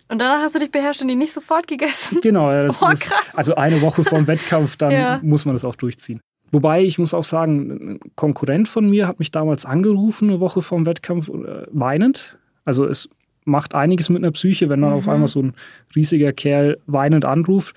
Und 0.08 0.18
danach 0.18 0.40
hast 0.40 0.56
du 0.56 0.58
dich 0.58 0.72
beherrscht 0.72 1.02
und 1.02 1.08
die 1.08 1.14
nicht 1.14 1.32
sofort 1.32 1.68
gegessen? 1.68 2.18
Genau, 2.20 2.50
ja, 2.50 2.64
das 2.64 2.82
oh, 2.82 2.88
ist 2.88 3.08
also 3.34 3.54
eine 3.54 3.80
Woche 3.80 4.02
vorm 4.02 4.26
Wettkampf, 4.26 4.76
dann 4.76 4.90
ja. 4.90 5.20
muss 5.22 5.44
man 5.44 5.54
das 5.54 5.64
auch 5.64 5.76
durchziehen. 5.76 6.20
Wobei 6.50 6.82
ich 6.82 6.98
muss 6.98 7.14
auch 7.14 7.24
sagen, 7.24 7.70
ein 7.70 8.00
Konkurrent 8.16 8.68
von 8.68 8.88
mir 8.90 9.06
hat 9.06 9.18
mich 9.18 9.30
damals 9.30 9.66
angerufen, 9.66 10.30
eine 10.30 10.40
Woche 10.40 10.62
vorm 10.62 10.86
Wettkampf, 10.86 11.28
äh, 11.28 11.66
weinend. 11.70 12.38
Also 12.64 12.86
es 12.86 13.08
macht 13.44 13.74
einiges 13.74 14.08
mit 14.10 14.22
einer 14.22 14.32
Psyche, 14.32 14.68
wenn 14.68 14.82
dann 14.82 14.90
mhm. 14.90 14.96
auf 14.96 15.08
einmal 15.08 15.28
so 15.28 15.42
ein 15.42 15.54
riesiger 15.94 16.32
Kerl 16.32 16.78
weinend 16.86 17.24
anruft 17.24 17.76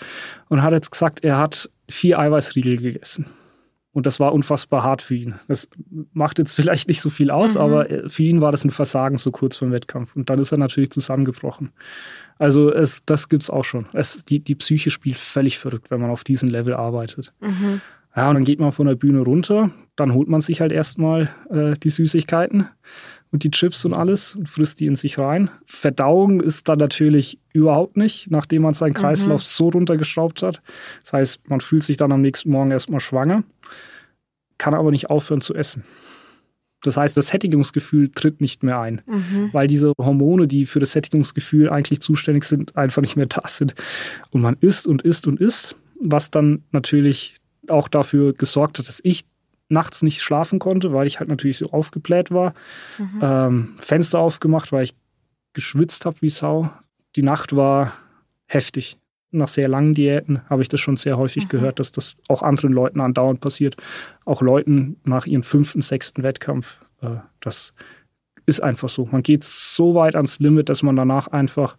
und 0.49 0.63
hat 0.63 0.73
jetzt 0.73 0.91
gesagt, 0.91 1.23
er 1.23 1.37
hat 1.37 1.69
vier 1.87 2.19
Eiweißriegel 2.19 2.77
gegessen. 2.77 3.25
Und 3.91 4.05
das 4.05 4.19
war 4.19 4.33
unfassbar 4.33 4.83
hart 4.83 5.01
für 5.01 5.15
ihn. 5.15 5.35
Das 5.47 5.67
macht 6.13 6.37
jetzt 6.37 6.53
vielleicht 6.53 6.87
nicht 6.87 7.01
so 7.01 7.09
viel 7.09 7.31
aus, 7.31 7.55
mhm. 7.55 7.61
aber 7.61 7.89
äh, 7.89 8.09
für 8.09 8.23
ihn 8.23 8.39
war 8.39 8.51
das 8.51 8.63
ein 8.63 8.69
Versagen 8.69 9.17
so 9.17 9.31
kurz 9.31 9.57
vor 9.57 9.67
dem 9.67 9.71
Wettkampf. 9.71 10.15
Und 10.15 10.29
dann 10.29 10.39
ist 10.39 10.51
er 10.51 10.59
natürlich 10.59 10.91
zusammengebrochen. 10.91 11.71
Also 12.37 12.71
es, 12.71 13.03
das 13.05 13.29
gibt's 13.29 13.49
auch 13.49 13.65
schon. 13.65 13.87
Es, 13.93 14.23
die, 14.25 14.39
die 14.39 14.55
Psyche 14.55 14.91
spielt 14.91 15.17
völlig 15.17 15.57
verrückt, 15.57 15.89
wenn 15.89 16.01
man 16.01 16.11
auf 16.11 16.23
diesem 16.23 16.49
Level 16.49 16.73
arbeitet. 16.73 17.33
Mhm. 17.41 17.81
Ja, 18.15 18.29
und 18.29 18.35
dann 18.35 18.43
geht 18.43 18.59
man 18.59 18.71
von 18.71 18.87
der 18.87 18.95
Bühne 18.95 19.21
runter, 19.21 19.71
dann 19.95 20.13
holt 20.13 20.27
man 20.27 20.41
sich 20.41 20.61
halt 20.61 20.71
erstmal 20.71 21.29
äh, 21.51 21.73
die 21.73 21.89
Süßigkeiten 21.89 22.67
und 23.31 23.43
die 23.43 23.51
Chips 23.51 23.85
und 23.85 23.93
alles 23.93 24.35
und 24.35 24.49
frisst 24.49 24.79
die 24.79 24.85
in 24.85 24.95
sich 24.95 25.19
rein. 25.19 25.51
Verdauung 25.65 26.41
ist 26.41 26.67
dann 26.67 26.79
natürlich 26.79 27.39
überhaupt 27.53 27.97
nicht, 27.97 28.31
nachdem 28.31 28.63
man 28.63 28.73
seinen 28.73 28.93
Kreislauf 28.93 29.41
mhm. 29.41 29.45
so 29.45 29.69
runtergeschraubt 29.69 30.41
hat. 30.41 30.61
Das 31.03 31.13
heißt, 31.13 31.49
man 31.49 31.61
fühlt 31.61 31.83
sich 31.83 31.97
dann 31.97 32.11
am 32.11 32.21
nächsten 32.21 32.49
Morgen 32.49 32.71
erstmal 32.71 32.99
schwanger, 32.99 33.43
kann 34.57 34.73
aber 34.73 34.91
nicht 34.91 35.09
aufhören 35.09 35.41
zu 35.41 35.53
essen. 35.53 35.83
Das 36.81 36.95
heißt, 36.95 37.17
das 37.17 37.27
Sättigungsgefühl 37.27 38.09
tritt 38.09 38.39
nicht 38.39 38.63
mehr 38.63 38.79
ein, 38.79 39.01
mhm. 39.05 39.49
weil 39.51 39.67
diese 39.67 39.93
Hormone, 39.97 40.47
die 40.47 40.65
für 40.65 40.79
das 40.79 40.93
Sättigungsgefühl 40.93 41.69
eigentlich 41.69 42.01
zuständig 42.01 42.45
sind, 42.45 42.77
einfach 42.77 43.01
nicht 43.01 43.17
mehr 43.17 43.25
da 43.25 43.47
sind. 43.47 43.75
Und 44.31 44.41
man 44.41 44.55
isst 44.61 44.87
und 44.87 45.01
isst 45.01 45.27
und 45.27 45.41
isst, 45.41 45.75
was 45.99 46.31
dann 46.31 46.63
natürlich 46.71 47.35
auch 47.67 47.89
dafür 47.89 48.33
gesorgt 48.33 48.79
hat, 48.79 48.87
dass 48.87 49.01
ich 49.03 49.23
nachts 49.69 50.01
nicht 50.01 50.21
schlafen 50.21 50.59
konnte, 50.59 50.93
weil 50.93 51.07
ich 51.07 51.19
halt 51.19 51.29
natürlich 51.29 51.57
so 51.57 51.71
aufgebläht 51.71 52.31
war. 52.31 52.53
Mhm. 52.97 53.19
Ähm, 53.21 53.75
Fenster 53.79 54.19
aufgemacht, 54.19 54.71
weil 54.71 54.83
ich 54.83 54.95
geschwitzt 55.53 56.05
habe 56.05 56.21
wie 56.21 56.29
Sau. 56.29 56.71
Die 57.15 57.23
Nacht 57.23 57.55
war 57.55 57.93
heftig. 58.47 58.97
nach 59.31 59.47
sehr 59.47 59.67
langen 59.67 59.93
Diäten 59.93 60.41
habe 60.49 60.63
ich 60.63 60.69
das 60.69 60.81
schon 60.81 60.97
sehr 60.97 61.17
häufig 61.17 61.45
mhm. 61.45 61.49
gehört, 61.49 61.79
dass 61.79 61.91
das 61.91 62.15
auch 62.27 62.41
anderen 62.41 62.73
Leuten 62.73 62.99
andauernd 62.99 63.39
passiert. 63.41 63.77
Auch 64.25 64.41
Leuten 64.41 64.97
nach 65.03 65.27
ihrem 65.27 65.43
fünften, 65.43 65.81
sechsten 65.81 66.23
Wettkampf. 66.23 66.79
Äh, 67.01 67.17
das 67.39 67.73
ist 68.47 68.61
einfach 68.61 68.89
so. 68.89 69.07
Man 69.11 69.21
geht 69.21 69.43
so 69.43 69.93
weit 69.93 70.15
ans 70.15 70.39
Limit, 70.39 70.69
dass 70.69 70.81
man 70.81 70.95
danach 70.95 71.27
einfach 71.27 71.77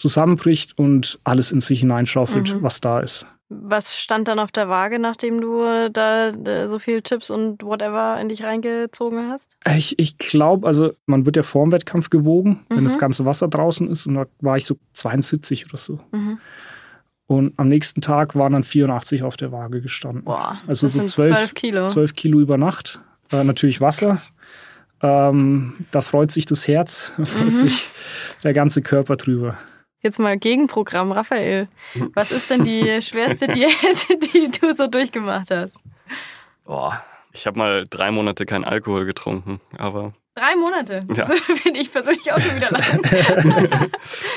zusammenbricht 0.00 0.78
und 0.78 1.20
alles 1.24 1.52
in 1.52 1.60
sich 1.60 1.80
hineinschaufelt, 1.80 2.54
mhm. 2.54 2.62
was 2.62 2.80
da 2.80 3.00
ist. 3.00 3.26
Was 3.52 3.98
stand 3.98 4.28
dann 4.28 4.38
auf 4.38 4.52
der 4.52 4.68
Waage, 4.68 5.00
nachdem 5.00 5.40
du 5.40 5.90
da 5.92 6.32
so 6.68 6.78
viel 6.78 7.02
Tipps 7.02 7.30
und 7.30 7.64
whatever 7.64 8.18
in 8.20 8.28
dich 8.28 8.44
reingezogen 8.44 9.28
hast? 9.28 9.56
Ich, 9.76 9.98
ich 9.98 10.18
glaube, 10.18 10.68
also 10.68 10.92
man 11.06 11.26
wird 11.26 11.34
ja 11.34 11.42
vor 11.42 11.66
dem 11.66 11.72
Wettkampf 11.72 12.10
gewogen, 12.10 12.64
mhm. 12.68 12.76
wenn 12.76 12.84
das 12.84 12.98
ganze 12.98 13.24
Wasser 13.24 13.48
draußen 13.48 13.88
ist. 13.88 14.06
Und 14.06 14.14
da 14.14 14.26
war 14.40 14.56
ich 14.56 14.64
so 14.64 14.76
72 14.92 15.66
oder 15.66 15.78
so. 15.78 15.98
Mhm. 16.12 16.38
Und 17.26 17.58
am 17.58 17.68
nächsten 17.68 18.00
Tag 18.00 18.36
waren 18.36 18.52
dann 18.52 18.62
84 18.62 19.24
auf 19.24 19.36
der 19.36 19.50
Waage 19.50 19.80
gestanden. 19.80 20.24
Boah, 20.24 20.58
also 20.68 20.86
so 20.86 21.04
12, 21.04 21.12
12, 21.36 21.54
Kilo. 21.54 21.86
12 21.86 22.14
Kilo 22.14 22.40
über 22.40 22.56
Nacht. 22.56 23.00
Äh, 23.32 23.42
natürlich 23.42 23.80
Wasser. 23.80 24.16
Ähm, 25.02 25.86
da 25.90 26.02
freut 26.02 26.30
sich 26.30 26.46
das 26.46 26.68
Herz, 26.68 27.12
da 27.16 27.24
freut 27.24 27.46
mhm. 27.46 27.54
sich 27.54 27.88
der 28.44 28.52
ganze 28.52 28.80
Körper 28.80 29.16
drüber. 29.16 29.58
Jetzt 30.02 30.18
mal 30.18 30.38
Gegenprogramm, 30.38 31.12
Raphael. 31.12 31.68
Was 32.14 32.32
ist 32.32 32.50
denn 32.50 32.64
die 32.64 33.02
schwerste 33.02 33.48
Diät, 33.48 33.74
die 34.34 34.50
du 34.50 34.74
so 34.74 34.86
durchgemacht 34.86 35.50
hast? 35.50 35.76
Boah, 36.64 37.02
ich 37.32 37.46
habe 37.46 37.58
mal 37.58 37.86
drei 37.88 38.10
Monate 38.10 38.46
keinen 38.46 38.64
Alkohol 38.64 39.04
getrunken, 39.04 39.60
aber. 39.76 40.12
Drei 40.34 40.56
Monate? 40.56 41.02
Ja. 41.14 41.24
Das 41.28 41.40
finde 41.60 41.80
ich 41.80 41.92
persönlich 41.92 42.32
auch 42.32 42.40
schon 42.40 42.56
wieder 42.56 42.70
lang. 42.70 42.82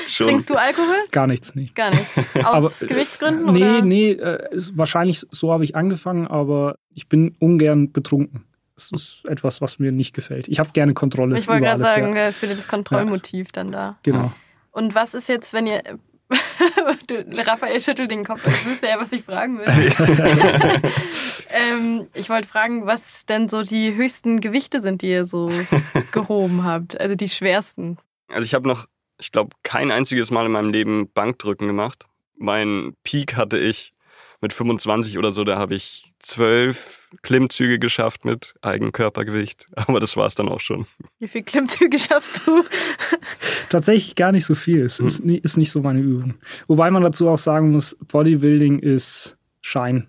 schon. 0.06 0.26
Trinkst 0.26 0.50
du 0.50 0.54
Alkohol? 0.54 0.96
Gar 1.10 1.28
nichts, 1.28 1.54
nicht. 1.54 1.74
Gar 1.74 1.90
nichts. 1.90 2.18
Aus 2.34 2.44
aber, 2.44 2.70
äh, 2.82 2.86
Gewichtsgründen? 2.86 3.52
Nee, 3.52 3.62
oder? 3.62 3.82
nee, 3.82 4.10
äh, 4.10 4.48
wahrscheinlich 4.74 5.20
so 5.30 5.52
habe 5.52 5.64
ich 5.64 5.76
angefangen, 5.76 6.26
aber 6.26 6.76
ich 6.92 7.08
bin 7.08 7.34
ungern 7.38 7.92
betrunken. 7.92 8.44
Das 8.76 8.90
ist 8.90 9.22
etwas, 9.28 9.60
was 9.60 9.78
mir 9.78 9.92
nicht 9.92 10.14
gefällt. 10.14 10.48
Ich 10.48 10.58
habe 10.58 10.70
gerne 10.72 10.94
Kontrolle. 10.94 11.38
Ich 11.38 11.46
wollte 11.46 11.62
gerade 11.62 11.82
sagen, 11.82 12.08
ja. 12.08 12.14
da 12.14 12.28
ist 12.28 12.42
wieder 12.42 12.56
das 12.56 12.66
Kontrollmotiv 12.66 13.46
ja. 13.48 13.52
dann 13.52 13.72
da. 13.72 13.98
Genau. 14.02 14.32
Und 14.74 14.94
was 14.94 15.14
ist 15.14 15.28
jetzt, 15.28 15.52
wenn 15.52 15.66
ihr. 15.68 15.82
du, 17.06 17.24
Raphael 17.46 17.80
schüttelt 17.80 18.10
den 18.10 18.24
Kopf, 18.24 18.44
ich 18.46 18.66
wüsste 18.66 18.88
ja, 18.88 18.98
was 18.98 19.12
ich 19.12 19.22
fragen 19.22 19.58
will. 19.58 19.66
ähm, 21.50 22.08
ich 22.12 22.28
wollte 22.28 22.48
fragen, 22.48 22.86
was 22.86 23.24
denn 23.24 23.48
so 23.48 23.62
die 23.62 23.94
höchsten 23.94 24.40
Gewichte 24.40 24.82
sind, 24.82 25.02
die 25.02 25.10
ihr 25.10 25.26
so 25.26 25.50
gehoben 26.12 26.64
habt. 26.64 27.00
Also 27.00 27.14
die 27.14 27.28
schwersten. 27.28 27.98
Also 28.28 28.44
ich 28.44 28.54
habe 28.54 28.66
noch, 28.66 28.86
ich 29.20 29.30
glaube, 29.30 29.54
kein 29.62 29.92
einziges 29.92 30.32
Mal 30.32 30.46
in 30.46 30.52
meinem 30.52 30.70
Leben 30.70 31.08
Bankdrücken 31.12 31.68
gemacht. 31.68 32.06
Mein 32.36 32.96
Peak 33.04 33.36
hatte 33.36 33.58
ich 33.58 33.93
mit 34.44 34.52
25 34.52 35.16
oder 35.16 35.32
so, 35.32 35.42
da 35.42 35.58
habe 35.58 35.74
ich 35.74 36.12
zwölf 36.18 37.08
Klimmzüge 37.22 37.78
geschafft 37.78 38.26
mit 38.26 38.54
Eigenkörpergewicht. 38.60 39.68
Aber 39.74 40.00
das 40.00 40.18
war 40.18 40.26
es 40.26 40.34
dann 40.34 40.50
auch 40.50 40.60
schon. 40.60 40.86
Wie 41.18 41.28
viele 41.28 41.44
Klimmzüge 41.44 41.98
schaffst 41.98 42.46
du? 42.46 42.62
Tatsächlich 43.70 44.16
gar 44.16 44.32
nicht 44.32 44.44
so 44.44 44.54
viel. 44.54 44.82
Es 44.82 44.98
hm. 44.98 45.06
ist, 45.06 45.20
ist 45.20 45.56
nicht 45.56 45.70
so 45.70 45.80
meine 45.80 46.00
Übung. 46.00 46.34
Wobei 46.66 46.90
man 46.90 47.02
dazu 47.02 47.28
auch 47.30 47.38
sagen 47.38 47.70
muss, 47.70 47.96
Bodybuilding 48.06 48.80
ist 48.80 49.38
Schein. 49.62 50.08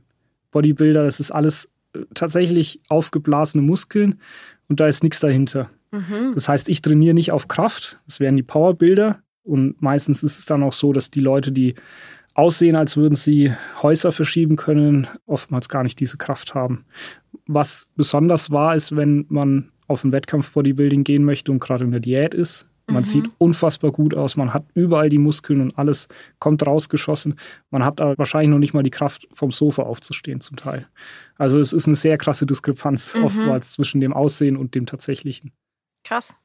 Bodybuilder, 0.52 1.06
das 1.06 1.21
ist 1.21 1.32
alles 1.32 1.69
äh, 1.93 2.00
tatsächlich 2.13 2.82
aufgeblasene 2.89 3.63
Muskeln 3.63 4.19
und 4.67 4.82
da 4.82 4.88
ist 4.88 5.02
nichts 5.02 5.21
dahinter. 5.21 5.69
Mhm. 5.91 6.34
Das 6.34 6.50
heißt, 6.50 6.67
ich 6.67 6.82
trainiere 6.82 7.13
nicht 7.13 7.32
auf 7.32 7.48
Kraft. 7.48 8.00
Das 8.06 8.19
wären 8.19 8.36
die 8.36 8.43
Powerbilder. 8.43 9.21
Und 9.43 9.82
meistens 9.82 10.24
ist 10.24 10.39
es 10.39 10.45
dann 10.45 10.62
auch 10.63 10.74
so, 10.74 10.91
dass 10.91 11.10
die 11.10 11.21
Leute, 11.21 11.54
die 11.54 11.76
aussehen, 12.36 12.76
als 12.76 12.98
würden 12.98 13.15
sie 13.15 13.54
Häuser 13.82 14.12
verschieben 14.12 14.58
können, 14.58 15.08
oftmals 15.26 15.69
gar 15.69 15.82
nicht 15.82 16.00
diese 16.00 16.17
Kraft 16.17 16.54
haben. 16.54 16.86
Was 17.48 17.88
besonders 17.95 18.52
war, 18.52 18.76
ist, 18.76 18.95
wenn 18.95 19.26
man 19.30 19.71
auf 19.88 20.04
ein 20.04 20.12
Wettkampf-Bodybuilding 20.12 21.04
gehen 21.04 21.24
möchte 21.24 21.52
und 21.52 21.60
gerade 21.60 21.86
in 21.86 21.91
der 21.91 22.00
Diät 22.00 22.34
ist. 22.34 22.69
Man 22.88 22.98
mhm. 22.98 23.06
sieht 23.06 23.30
unfassbar 23.39 23.91
gut 23.91 24.13
aus, 24.13 24.36
man 24.38 24.54
hat 24.54 24.65
überall 24.76 25.10
die 25.10 25.17
Muskeln 25.17 25.62
und 25.62 25.78
alles 25.78 26.08
kommt 26.38 26.65
rausgeschossen. 26.65 27.36
Man 27.71 27.84
hat 27.84 28.00
aber 28.00 28.17
wahrscheinlich 28.17 28.52
noch 28.52 28.60
nicht 28.60 28.74
mal 28.74 28.84
die 28.84 28.91
Kraft, 28.91 29.28
vom 29.32 29.52
Sofa 29.52 29.84
aufzustehen 29.84 30.39
zum 30.39 30.58
Teil. 30.58 30.88
Also 31.36 31.60
es 31.60 31.74
ist 31.74 31.88
eine 31.88 31.95
sehr 31.95 32.17
krasse 32.17 32.45
Diskrepanz 32.45 33.15
mhm. 33.15 33.24
oftmals 33.24 33.71
zwischen 33.71 34.02
dem 34.02 34.13
Aussehen 34.13 34.56
und 34.56 34.76
dem 34.76 34.86
tatsächlichen. 34.86 35.52
Krass. 36.04 36.36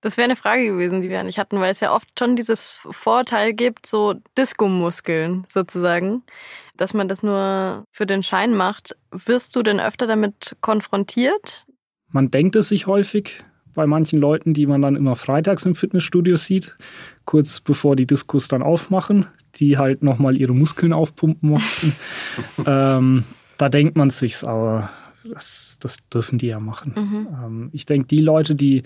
Das 0.00 0.16
wäre 0.16 0.26
eine 0.26 0.36
Frage 0.36 0.66
gewesen, 0.66 1.02
die 1.02 1.08
wir 1.08 1.22
nicht 1.22 1.38
hatten, 1.38 1.58
weil 1.58 1.72
es 1.72 1.80
ja 1.80 1.92
oft 1.94 2.08
schon 2.18 2.36
dieses 2.36 2.78
Vorteil 2.90 3.54
gibt, 3.54 3.86
so 3.86 4.14
Disco-Muskeln 4.36 5.46
sozusagen, 5.48 6.22
dass 6.76 6.94
man 6.94 7.08
das 7.08 7.22
nur 7.22 7.84
für 7.90 8.06
den 8.06 8.22
Schein 8.22 8.54
macht. 8.54 8.96
Wirst 9.10 9.56
du 9.56 9.62
denn 9.62 9.80
öfter 9.80 10.06
damit 10.06 10.56
konfrontiert? 10.60 11.66
Man 12.10 12.30
denkt 12.30 12.56
es 12.56 12.68
sich 12.68 12.86
häufig 12.86 13.42
bei 13.76 13.86
manchen 13.86 14.18
Leuten, 14.18 14.54
die 14.54 14.66
man 14.66 14.82
dann 14.82 14.96
immer 14.96 15.16
freitags 15.16 15.66
im 15.66 15.74
Fitnessstudio 15.74 16.36
sieht, 16.36 16.76
kurz 17.24 17.60
bevor 17.60 17.94
die 17.94 18.06
Diskos 18.06 18.48
dann 18.48 18.62
aufmachen, 18.62 19.26
die 19.56 19.78
halt 19.78 20.02
nochmal 20.02 20.36
ihre 20.36 20.54
Muskeln 20.54 20.92
aufpumpen 20.92 21.50
mochten. 21.50 21.92
ähm, 22.66 23.24
da 23.58 23.68
denkt 23.68 23.96
man 23.96 24.10
sich's, 24.10 24.44
aber 24.44 24.90
das, 25.24 25.76
das 25.80 25.98
dürfen 26.08 26.38
die 26.38 26.48
ja 26.48 26.60
machen. 26.60 26.94
Mhm. 26.96 27.28
Ähm, 27.44 27.70
ich 27.72 27.86
denke, 27.86 28.06
die 28.08 28.20
Leute, 28.20 28.54
die 28.54 28.82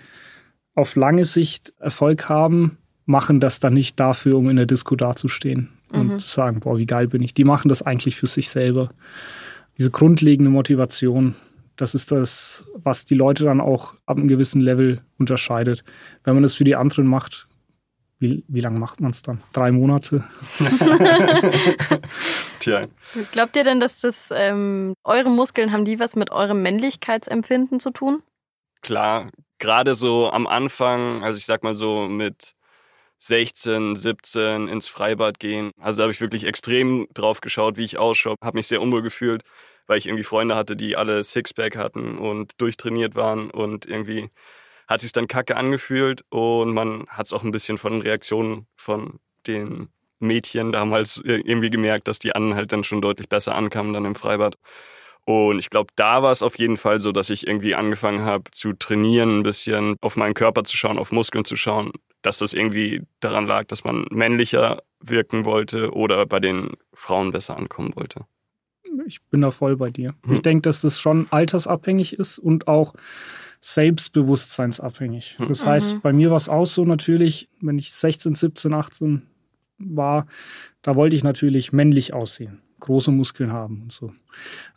auf 0.75 0.97
lange 0.97 1.25
Sicht 1.25 1.73
Erfolg 1.79 2.29
haben, 2.29 2.79
machen 3.07 3.41
das 3.41 3.61
dann 3.61 3.75
nicht 3.75 3.99
dafür, 3.99 4.37
um 4.37 4.49
in 4.49 4.57
der 4.57 4.67
Disco 4.67 4.95
dazustehen 4.97 5.69
und 5.93 6.13
mhm. 6.13 6.19
zu 6.19 6.29
sagen, 6.29 6.61
boah, 6.61 6.79
wie 6.79 6.87
geil 6.87 7.09
bin 7.09 7.23
ich. 7.23 7.35
Die 7.35 7.45
machen 7.45 7.69
das 7.69 7.83
eigentlich 7.83 8.17
für 8.17 8.27
sich 8.27 8.49
selber. 8.49 8.91
Diese 9.79 9.91
grundlegende 9.91 10.51
Motivation, 10.51 11.35
das 11.77 11.95
ist 11.95 12.13
das, 12.13 12.65
was 12.75 13.05
die 13.05 13.15
Leute 13.15 13.45
dann 13.45 13.61
auch 13.61 13.95
ab 14.07 14.19
einem 14.19 14.29
gewissen 14.29 14.61
Level 14.61 15.01
unterscheidet. 15.19 15.83
Wenn 16.25 16.35
man 16.35 16.43
das 16.43 16.55
für 16.55 16.65
die 16.65 16.77
anderen 16.77 17.07
macht, 17.07 17.49
wie, 18.19 18.45
wie 18.49 18.61
lange 18.61 18.79
macht 18.79 19.01
man 19.01 19.13
es 19.13 19.23
dann? 19.23 19.41
Drei 19.55 19.73
Monate? 19.73 20.25
Tja. 22.61 22.87
Glaubt 23.33 23.57
ihr 23.57 23.65
denn, 23.65 23.81
dass 23.81 24.01
das 24.01 24.29
ähm, 24.31 24.93
eure 25.05 25.31
Muskeln 25.31 25.73
haben 25.73 25.87
die 25.87 25.99
was 25.99 26.17
mit 26.17 26.31
eurem 26.31 26.63
Männlichkeitsempfinden 26.63 27.81
zu 27.81 27.91
tun? 27.91 28.23
Klar, 28.83 29.31
gerade 29.61 29.95
so 29.95 30.31
am 30.31 30.47
Anfang, 30.47 31.23
also 31.23 31.37
ich 31.39 31.47
sag 31.47 31.63
mal 31.63 31.75
so 31.75 32.09
mit 32.09 32.55
16, 33.19 33.95
17 33.97 34.69
ins 34.69 34.89
Freibad 34.89 35.39
gehen. 35.39 35.73
Also 35.79 35.99
da 35.99 36.03
habe 36.05 36.13
ich 36.13 36.21
wirklich 36.21 36.45
extrem 36.45 37.07
drauf 37.15 37.41
geschaut, 37.41 37.77
wie 37.77 37.85
ich 37.85 37.99
ausschaue. 37.99 38.37
Habe 38.43 38.59
mich 38.59 38.67
sehr 38.67 38.81
unwohl 38.83 39.03
gefühlt, 39.03 39.43
weil 39.87 39.99
ich 39.99 40.07
irgendwie 40.07 40.25
Freunde 40.25 40.57
hatte, 40.57 40.75
die 40.77 40.97
alle 40.97 41.23
Sixpack 41.23 41.77
hatten 41.77 42.19
und 42.19 42.61
durchtrainiert 42.61 43.15
waren 43.15 43.51
und 43.51 43.87
irgendwie 43.87 44.31
hat 44.89 45.01
sich 45.01 45.13
dann 45.13 45.29
kacke 45.29 45.57
angefühlt 45.57 46.25
und 46.31 46.73
man 46.73 47.07
hat 47.09 47.27
es 47.27 47.33
auch 47.33 47.45
ein 47.45 47.53
bisschen 47.53 47.79
von 47.79 48.01
Reaktionen 48.01 48.67
von 48.77 49.21
den 49.47 49.91
Mädchen 50.19 50.73
damals 50.73 51.21
irgendwie 51.25 51.71
gemerkt, 51.71 52.09
dass 52.09 52.19
die 52.19 52.35
anderen 52.35 52.57
halt 52.57 52.73
dann 52.73 52.85
schon 52.85 53.01
deutlich 53.01 53.29
besser 53.29 53.55
ankamen 53.55 53.93
dann 53.93 54.05
im 54.05 54.15
Freibad. 54.15 54.57
Und 55.25 55.59
ich 55.59 55.71
glaube, 55.71 55.93
da 55.97 56.23
war 56.23 56.33
es 56.33 56.43
auf 56.43 56.59
jeden 56.59 56.77
Fall 56.77 57.01
so, 57.01 57.13
dass 57.13 57.31
ich 57.31 57.47
irgendwie 57.47 57.75
angefangen 57.75 58.23
habe 58.23 58.51
zu 58.53 58.73
trainieren, 58.73 59.41
ein 59.41 59.43
bisschen 59.43 59.97
auf 60.01 60.17
meinen 60.17 60.35
Körper 60.35 60.65
zu 60.65 60.77
schauen, 60.77 60.99
auf 60.99 61.13
Muskeln 61.13 61.45
zu 61.45 61.57
schauen, 61.57 61.93
dass 62.23 62.39
das 62.39 62.53
irgendwie 62.53 63.03
daran 63.21 63.47
lag, 63.47 63.65
dass 63.65 63.85
man 63.85 64.07
männlicher 64.11 64.83
wirken 65.01 65.45
wollte 65.45 65.93
oder 65.93 66.27
bei 66.27 66.41
den 66.41 66.73
Frauen 66.93 67.33
besser 67.33 67.57
ankommen 67.57 67.95
wollte. 67.95 68.27
Ich 69.07 69.23
bin 69.23 69.41
da 69.41 69.51
voll 69.51 69.77
bei 69.77 69.91
dir. 69.91 70.15
Hm. 70.25 70.35
Ich 70.35 70.43
denke, 70.43 70.63
dass 70.63 70.83
das 70.83 71.01
schon 71.01 71.27
altersabhängig 71.31 72.15
ist 72.15 72.39
und 72.39 72.67
auch 72.67 72.95
selbstbewusstseinsabhängig. 73.61 75.39
Hm. 75.39 75.49
Das 75.49 75.65
heißt, 75.65 75.97
mhm. 75.97 76.01
bei 76.01 76.13
mir 76.13 76.31
war 76.31 76.39
es 76.39 76.49
auch 76.49 76.67
so 76.67 76.85
natürlich, 76.85 77.49
wenn 77.61 77.79
ich 77.79 77.93
16, 77.93 78.35
17, 78.35 78.73
18 78.75 79.23
war, 79.79 80.27
da 80.83 80.97
wollte 80.97 81.15
ich 81.15 81.25
natürlich 81.25 81.73
männlich 81.73 82.13
aussehen 82.13 82.63
große 82.81 83.11
Muskeln 83.11 83.53
haben 83.53 83.83
und 83.83 83.93
so. 83.93 84.13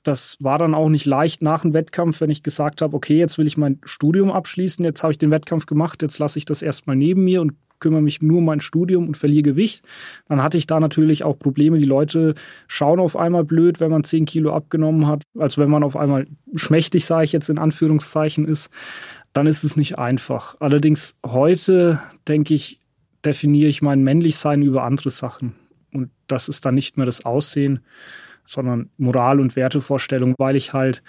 Das 0.04 0.38
war 0.40 0.58
dann 0.58 0.76
auch 0.76 0.90
nicht 0.90 1.06
leicht 1.06 1.42
nach 1.42 1.62
dem 1.62 1.74
Wettkampf, 1.74 2.22
wenn 2.22 2.30
ich 2.30 2.44
gesagt 2.44 2.82
habe, 2.82 2.96
okay, 2.96 3.18
jetzt 3.18 3.38
will 3.38 3.48
ich 3.48 3.58
mein 3.58 3.80
Studium 3.84 4.32
abschließen, 4.32 4.84
jetzt 4.86 5.04
habe 5.04 5.12
ich 5.12 5.18
den 5.18 5.32
Wettkampf 5.32 5.66
gemacht, 5.66 6.02
jetzt 6.02 6.20
lasse 6.20 6.38
ich 6.38 6.46
das 6.46 6.62
erstmal 6.62 6.96
neben 6.96 7.24
mir 7.24 7.42
und 7.42 7.54
kümmere 7.84 8.02
mich 8.02 8.22
nur 8.22 8.38
um 8.38 8.46
mein 8.46 8.62
Studium 8.62 9.08
und 9.08 9.18
verliere 9.18 9.44
Gewicht. 9.44 9.84
Dann 10.30 10.42
hatte 10.42 10.58
ich 10.58 10.68
da 10.68 10.80
natürlich 10.80 11.26
auch 11.26 11.38
Probleme. 11.38 11.78
Die 11.78 11.86
Leute 11.86 12.34
schauen 12.68 13.00
auf 13.00 13.18
einmal 13.18 13.44
blöd, 13.44 13.82
wenn 13.82 13.92
man 13.92 14.06
10 14.06 14.24
Kilo 14.24 14.54
abgenommen 14.54 15.06
hat, 15.06 15.24
als 15.38 15.58
wenn 15.58 15.70
man 15.70 15.84
auf 15.84 15.98
einmal 15.98 16.26
schmächtig, 16.56 17.06
sage 17.06 17.26
ich 17.26 17.34
jetzt 17.34 17.50
in 17.50 17.58
Anführungszeichen, 17.58 18.46
ist. 18.46 18.70
Dann 19.34 19.48
ist 19.48 19.64
es 19.64 19.76
nicht 19.76 19.98
einfach. 19.98 20.56
Allerdings 20.62 21.16
heute, 21.26 22.00
denke 22.28 22.54
ich, 22.54 22.80
definiere 23.26 23.68
ich 23.68 23.82
mein 23.82 24.02
Männlichsein 24.02 24.62
über 24.62 24.84
andere 24.84 25.10
Sachen. 25.10 25.54
Und 25.94 26.10
das 26.28 26.50
ist 26.50 26.66
dann 26.66 26.76
nicht 26.76 26.98
mehr 26.98 27.06
das 27.06 27.26
Aussehen, 27.26 27.80
sondern 28.46 28.90
Moral- 28.98 29.40
und 29.40 29.56
Wertevorstellung, 29.56 30.36
weil 30.38 30.56
ich 30.56 30.74
halt 30.74 31.02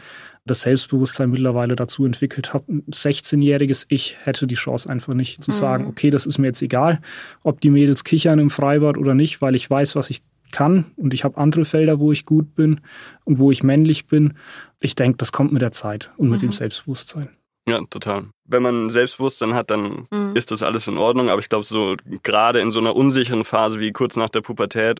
das 0.46 0.62
Selbstbewusstsein 0.62 1.30
mittlerweile 1.30 1.74
dazu 1.74 2.04
entwickelt 2.04 2.52
habe. 2.52 2.70
Ein 2.70 2.84
16-jähriges 2.90 3.86
Ich 3.88 4.18
hätte 4.22 4.46
die 4.46 4.54
Chance 4.54 4.88
einfach 4.88 5.14
nicht 5.14 5.42
zu 5.42 5.50
sagen, 5.50 5.84
mhm. 5.84 5.90
okay, 5.90 6.10
das 6.10 6.26
ist 6.26 6.38
mir 6.38 6.48
jetzt 6.48 6.62
egal, 6.62 7.00
ob 7.42 7.60
die 7.60 7.70
Mädels 7.70 8.04
kichern 8.04 8.38
im 8.38 8.50
Freibad 8.50 8.98
oder 8.98 9.14
nicht, 9.14 9.40
weil 9.40 9.54
ich 9.54 9.68
weiß, 9.68 9.96
was 9.96 10.10
ich 10.10 10.22
kann 10.52 10.84
und 10.96 11.14
ich 11.14 11.24
habe 11.24 11.38
andere 11.38 11.64
Felder, 11.64 11.98
wo 11.98 12.12
ich 12.12 12.24
gut 12.24 12.54
bin 12.54 12.80
und 13.24 13.38
wo 13.38 13.50
ich 13.50 13.62
männlich 13.64 14.06
bin. 14.06 14.34
Ich 14.80 14.94
denke, 14.94 15.16
das 15.16 15.32
kommt 15.32 15.52
mit 15.52 15.62
der 15.62 15.72
Zeit 15.72 16.12
und 16.16 16.28
mit 16.28 16.42
dem 16.42 16.48
Mhm. 16.50 16.52
Selbstbewusstsein. 16.52 17.30
Ja, 17.66 17.80
total. 17.88 18.26
Wenn 18.44 18.62
man 18.62 18.90
Selbstbewusstsein 18.90 19.54
hat, 19.54 19.70
dann 19.70 20.06
Mhm. 20.10 20.32
ist 20.36 20.50
das 20.50 20.62
alles 20.62 20.86
in 20.86 20.98
Ordnung. 20.98 21.30
Aber 21.30 21.40
ich 21.40 21.48
glaube, 21.48 21.64
so 21.64 21.96
gerade 22.22 22.60
in 22.60 22.70
so 22.70 22.78
einer 22.78 22.94
unsicheren 22.94 23.44
Phase 23.44 23.80
wie 23.80 23.92
kurz 23.92 24.16
nach 24.16 24.28
der 24.28 24.42
Pubertät, 24.42 24.98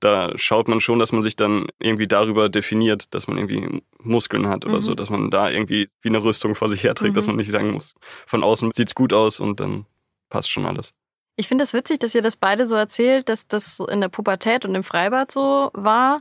da 0.00 0.32
schaut 0.36 0.68
man 0.68 0.80
schon, 0.80 0.98
dass 0.98 1.12
man 1.12 1.22
sich 1.22 1.36
dann 1.36 1.66
irgendwie 1.80 2.06
darüber 2.08 2.48
definiert, 2.48 3.12
dass 3.14 3.26
man 3.28 3.38
irgendwie 3.38 3.82
Muskeln 4.00 4.48
hat 4.48 4.64
oder 4.64 4.76
Mhm. 4.76 4.82
so, 4.82 4.94
dass 4.94 5.10
man 5.10 5.30
da 5.30 5.50
irgendwie 5.50 5.88
wie 6.02 6.08
eine 6.08 6.22
Rüstung 6.22 6.54
vor 6.54 6.68
sich 6.68 6.84
herträgt, 6.84 7.16
dass 7.16 7.26
Mhm. 7.26 7.32
man 7.32 7.36
nicht 7.38 7.50
sagen 7.50 7.70
muss, 7.72 7.94
von 8.26 8.42
außen 8.44 8.70
sieht's 8.74 8.94
gut 8.94 9.12
aus 9.12 9.40
und 9.40 9.58
dann 9.60 9.86
passt 10.28 10.50
schon 10.50 10.66
alles. 10.66 10.92
Ich 11.36 11.48
finde 11.48 11.64
es 11.64 11.70
das 11.70 11.78
witzig, 11.78 11.98
dass 11.98 12.14
ihr 12.14 12.20
das 12.20 12.36
beide 12.36 12.66
so 12.66 12.74
erzählt, 12.74 13.28
dass 13.28 13.46
das 13.46 13.80
in 13.80 14.02
der 14.02 14.08
Pubertät 14.08 14.66
und 14.66 14.74
im 14.74 14.84
Freibad 14.84 15.32
so 15.32 15.70
war, 15.72 16.20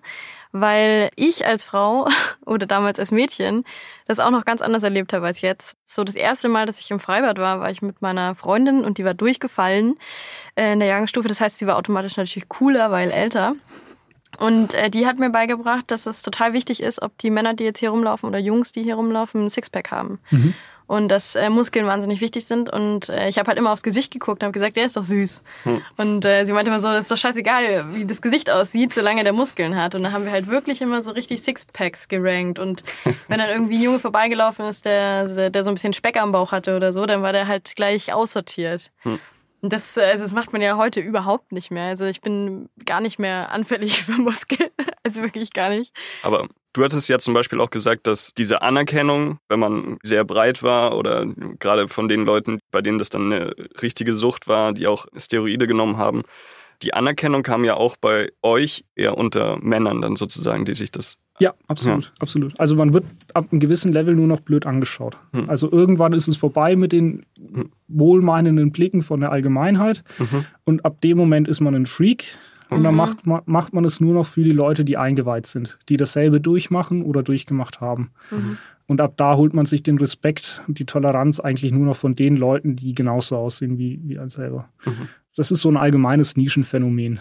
weil 0.53 1.09
ich 1.15 1.45
als 1.45 1.65
Frau 1.65 2.07
oder 2.45 2.65
damals 2.65 2.97
als 2.97 3.11
Mädchen 3.11 3.65
das 4.05 4.19
auch 4.19 4.31
noch 4.31 4.45
ganz 4.45 4.61
anders 4.61 4.83
erlebt 4.83 5.11
habe 5.11 5.25
als 5.25 5.41
jetzt. 5.41 5.75
So 5.83 6.05
das 6.05 6.15
erste 6.15 6.47
Mal, 6.47 6.65
dass 6.65 6.79
ich 6.79 6.91
im 6.91 6.99
Freibad 7.01 7.39
war, 7.39 7.59
war 7.59 7.69
ich 7.69 7.81
mit 7.81 8.01
meiner 8.01 8.35
Freundin 8.35 8.85
und 8.85 8.97
die 8.97 9.05
war 9.05 9.13
durchgefallen 9.13 9.97
äh, 10.55 10.73
in 10.73 10.79
der 10.79 10.87
Jahrgangsstufe. 10.87 11.27
Das 11.27 11.41
heißt, 11.41 11.57
sie 11.57 11.67
war 11.67 11.77
automatisch 11.77 12.15
natürlich 12.15 12.47
cooler, 12.47 12.91
weil 12.91 13.11
älter. 13.11 13.55
Und 14.37 14.73
äh, 14.73 14.89
die 14.89 15.05
hat 15.07 15.19
mir 15.19 15.29
beigebracht, 15.29 15.91
dass 15.91 16.05
es 16.05 16.21
total 16.21 16.53
wichtig 16.53 16.81
ist, 16.81 17.01
ob 17.01 17.17
die 17.17 17.31
Männer, 17.31 17.53
die 17.53 17.65
jetzt 17.65 17.79
hier 17.79 17.89
rumlaufen 17.89 18.29
oder 18.29 18.39
Jungs, 18.39 18.71
die 18.71 18.83
hier 18.83 18.95
rumlaufen, 18.95 19.45
ein 19.45 19.49
Sixpack 19.49 19.91
haben. 19.91 20.19
Mhm. 20.29 20.53
Und 20.91 21.07
dass 21.07 21.35
äh, 21.37 21.49
Muskeln 21.49 21.85
wahnsinnig 21.85 22.19
wichtig 22.19 22.43
sind. 22.43 22.69
Und 22.69 23.07
äh, 23.07 23.29
ich 23.29 23.39
habe 23.39 23.47
halt 23.47 23.57
immer 23.57 23.71
aufs 23.71 23.81
Gesicht 23.81 24.11
geguckt 24.11 24.43
und 24.43 24.47
habe 24.47 24.51
gesagt, 24.51 24.75
der 24.75 24.85
ist 24.85 24.97
doch 24.97 25.03
süß. 25.03 25.41
Hm. 25.63 25.81
Und 25.95 26.25
äh, 26.25 26.43
sie 26.43 26.51
meinte 26.51 26.69
immer 26.69 26.81
so, 26.81 26.89
das 26.89 27.03
ist 27.03 27.11
doch 27.11 27.17
scheißegal, 27.17 27.95
wie 27.95 28.03
das 28.03 28.21
Gesicht 28.21 28.49
aussieht, 28.49 28.93
solange 28.93 29.23
der 29.23 29.31
Muskeln 29.31 29.77
hat. 29.77 29.95
Und 29.95 30.03
da 30.03 30.11
haben 30.11 30.25
wir 30.25 30.33
halt 30.33 30.47
wirklich 30.47 30.81
immer 30.81 31.01
so 31.01 31.11
richtig 31.11 31.43
Sixpacks 31.43 32.09
gerankt. 32.09 32.59
Und 32.59 32.83
wenn 33.29 33.39
dann 33.39 33.47
irgendwie 33.47 33.77
ein 33.77 33.83
Junge 33.83 33.99
vorbeigelaufen 33.99 34.65
ist, 34.65 34.83
der, 34.83 35.49
der 35.49 35.63
so 35.63 35.71
ein 35.71 35.75
bisschen 35.75 35.93
Speck 35.93 36.17
am 36.17 36.33
Bauch 36.33 36.51
hatte 36.51 36.75
oder 36.75 36.91
so, 36.91 37.05
dann 37.05 37.21
war 37.21 37.31
der 37.31 37.47
halt 37.47 37.73
gleich 37.77 38.11
aussortiert. 38.11 38.91
Hm. 39.03 39.17
Das, 39.61 39.97
also 39.97 40.23
das 40.23 40.33
macht 40.33 40.53
man 40.53 40.61
ja 40.61 40.77
heute 40.77 40.99
überhaupt 40.99 41.51
nicht 41.51 41.69
mehr. 41.69 41.85
Also 41.85 42.05
ich 42.05 42.21
bin 42.21 42.69
gar 42.85 42.99
nicht 42.99 43.19
mehr 43.19 43.51
anfällig 43.51 44.03
für 44.03 44.13
Muskeln. 44.13 44.69
Also 45.03 45.21
wirklich 45.21 45.53
gar 45.53 45.69
nicht. 45.69 45.93
Aber 46.23 46.47
du 46.73 46.83
hattest 46.83 47.09
ja 47.09 47.19
zum 47.19 47.33
Beispiel 47.33 47.59
auch 47.61 47.69
gesagt, 47.69 48.07
dass 48.07 48.33
diese 48.33 48.61
Anerkennung, 48.61 49.39
wenn 49.49 49.59
man 49.59 49.97
sehr 50.03 50.23
breit 50.23 50.63
war 50.63 50.97
oder 50.97 51.25
gerade 51.59 51.87
von 51.87 52.07
den 52.07 52.25
Leuten, 52.25 52.59
bei 52.71 52.81
denen 52.81 52.97
das 52.97 53.09
dann 53.09 53.31
eine 53.31 53.55
richtige 53.81 54.13
Sucht 54.13 54.47
war, 54.47 54.73
die 54.73 54.87
auch 54.87 55.05
Steroide 55.15 55.67
genommen 55.67 55.97
haben, 55.97 56.23
die 56.81 56.93
Anerkennung 56.93 57.43
kam 57.43 57.63
ja 57.63 57.75
auch 57.75 57.95
bei 57.97 58.31
euch 58.41 58.85
eher 58.95 59.17
unter 59.17 59.57
Männern 59.57 60.01
dann 60.01 60.15
sozusagen, 60.15 60.65
die 60.65 60.75
sich 60.75 60.91
das. 60.91 61.17
Ja, 61.41 61.53
absolut, 61.67 62.13
absolut. 62.19 62.59
Also 62.59 62.75
man 62.75 62.93
wird 62.93 63.03
ab 63.33 63.47
einem 63.51 63.59
gewissen 63.59 63.91
Level 63.91 64.13
nur 64.15 64.27
noch 64.27 64.41
blöd 64.41 64.65
angeschaut. 64.67 65.17
Hm. 65.33 65.49
Also 65.49 65.71
irgendwann 65.71 66.13
ist 66.13 66.27
es 66.27 66.37
vorbei 66.37 66.75
mit 66.75 66.91
den 66.91 67.25
Hm. 67.53 67.69
wohlmeinenden 67.87 68.71
Blicken 68.71 69.01
von 69.01 69.19
der 69.21 69.31
Allgemeinheit 69.31 70.03
Mhm. 70.19 70.45
und 70.65 70.85
ab 70.85 71.01
dem 71.01 71.17
Moment 71.17 71.47
ist 71.47 71.59
man 71.59 71.73
ein 71.75 71.85
Freak 71.87 72.25
und 72.69 72.83
dann 72.83 72.93
Mhm. 72.93 72.97
macht, 72.97 73.25
ma- 73.25 73.41
macht 73.47 73.73
man 73.73 73.83
es 73.85 73.99
nur 73.99 74.13
noch 74.13 74.25
für 74.27 74.43
die 74.43 74.51
Leute, 74.51 74.85
die 74.85 74.97
eingeweiht 74.97 75.45
sind, 75.47 75.79
die 75.89 75.97
dasselbe 75.97 76.39
durchmachen 76.39 77.01
oder 77.01 77.23
durchgemacht 77.23 77.81
haben. 77.81 78.11
Mhm. 78.29 78.57
Und 78.87 79.01
ab 79.01 79.13
da 79.17 79.35
holt 79.35 79.53
man 79.53 79.65
sich 79.65 79.83
den 79.83 79.97
Respekt 79.97 80.61
und 80.67 80.77
die 80.77 80.85
Toleranz 80.85 81.39
eigentlich 81.39 81.71
nur 81.71 81.85
noch 81.85 81.95
von 81.95 82.13
den 82.13 82.35
Leuten, 82.37 82.75
die 82.75 82.93
genauso 82.93 83.35
aussehen 83.37 83.77
wie, 83.79 83.99
wie 84.03 84.19
ein 84.19 84.29
selber. 84.29 84.69
Mhm. 84.85 85.07
Das 85.35 85.49
ist 85.49 85.61
so 85.61 85.69
ein 85.69 85.77
allgemeines 85.77 86.37
Nischenphänomen, 86.37 87.19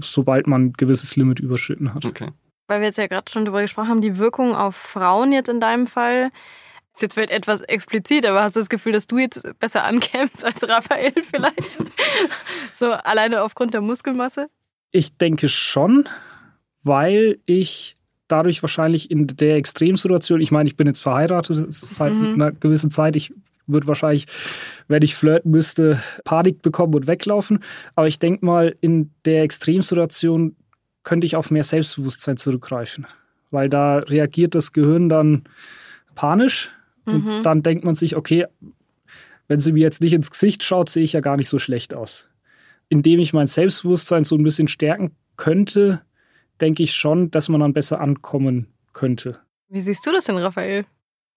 sobald 0.00 0.46
man 0.46 0.66
ein 0.66 0.72
gewisses 0.74 1.16
Limit 1.16 1.38
überschritten 1.40 1.94
hat. 1.94 2.04
Okay. 2.04 2.28
Weil 2.66 2.80
wir 2.80 2.86
jetzt 2.88 2.98
ja 2.98 3.06
gerade 3.06 3.30
schon 3.30 3.44
darüber 3.44 3.62
gesprochen 3.62 3.88
haben, 3.88 4.00
die 4.00 4.18
Wirkung 4.18 4.54
auf 4.54 4.76
Frauen 4.76 5.32
jetzt 5.32 5.48
in 5.48 5.60
deinem 5.60 5.86
Fall. 5.86 6.30
Ist 6.94 7.02
jetzt 7.02 7.16
wird 7.16 7.30
etwas 7.30 7.60
explizit, 7.62 8.24
aber 8.24 8.42
hast 8.42 8.54
du 8.56 8.60
das 8.60 8.68
Gefühl, 8.68 8.92
dass 8.92 9.06
du 9.08 9.18
jetzt 9.18 9.46
besser 9.58 9.84
ankämpfst 9.84 10.44
als 10.44 10.66
Raphael 10.68 11.12
vielleicht? 11.30 11.78
so 12.72 12.92
alleine 12.92 13.42
aufgrund 13.42 13.74
der 13.74 13.80
Muskelmasse? 13.80 14.48
Ich 14.92 15.16
denke 15.16 15.48
schon, 15.48 16.08
weil 16.84 17.38
ich 17.46 17.96
dadurch 18.28 18.62
wahrscheinlich 18.62 19.10
in 19.10 19.26
der 19.26 19.56
Extremsituation, 19.56 20.40
ich 20.40 20.52
meine, 20.52 20.68
ich 20.68 20.76
bin 20.76 20.86
jetzt 20.86 21.02
verheiratet 21.02 21.66
seit 21.72 22.12
Mhm. 22.14 22.34
einer 22.34 22.52
gewissen 22.52 22.90
Zeit, 22.90 23.16
ich 23.16 23.34
würde 23.66 23.86
wahrscheinlich, 23.86 24.26
wenn 24.88 25.02
ich 25.02 25.14
flirten 25.14 25.50
müsste, 25.50 26.00
Panik 26.24 26.62
bekommen 26.62 26.94
und 26.94 27.06
weglaufen. 27.06 27.58
Aber 27.96 28.06
ich 28.06 28.18
denke 28.18 28.44
mal, 28.44 28.76
in 28.80 29.10
der 29.24 29.42
Extremsituation 29.42 30.54
könnte 31.04 31.26
ich 31.26 31.36
auf 31.36 31.50
mehr 31.50 31.64
Selbstbewusstsein 31.64 32.36
zurückgreifen. 32.36 33.06
Weil 33.50 33.68
da 33.68 33.98
reagiert 33.98 34.54
das 34.54 34.72
Gehirn 34.72 35.08
dann 35.08 35.44
panisch 36.14 36.70
und 37.06 37.24
Mhm. 37.24 37.42
dann 37.42 37.62
denkt 37.62 37.84
man 37.84 37.94
sich, 37.94 38.16
okay, 38.16 38.46
wenn 39.48 39.60
sie 39.60 39.72
mir 39.72 39.80
jetzt 39.82 40.00
nicht 40.00 40.14
ins 40.14 40.30
Gesicht 40.30 40.64
schaut, 40.64 40.88
sehe 40.88 41.04
ich 41.04 41.12
ja 41.12 41.20
gar 41.20 41.36
nicht 41.36 41.48
so 41.48 41.58
schlecht 41.58 41.94
aus. 41.94 42.26
Indem 42.88 43.20
ich 43.20 43.32
mein 43.32 43.46
Selbstbewusstsein 43.46 44.24
so 44.24 44.36
ein 44.36 44.42
bisschen 44.42 44.68
stärken 44.68 45.12
könnte, 45.36 46.02
denke 46.60 46.82
ich 46.82 46.94
schon, 46.94 47.30
dass 47.30 47.48
man 47.48 47.60
dann 47.60 47.72
besser 47.74 48.00
ankommen 48.00 48.68
könnte. 48.92 49.38
Wie 49.68 49.80
siehst 49.80 50.06
du 50.06 50.12
das 50.12 50.24
denn, 50.26 50.38
Raphael? 50.38 50.86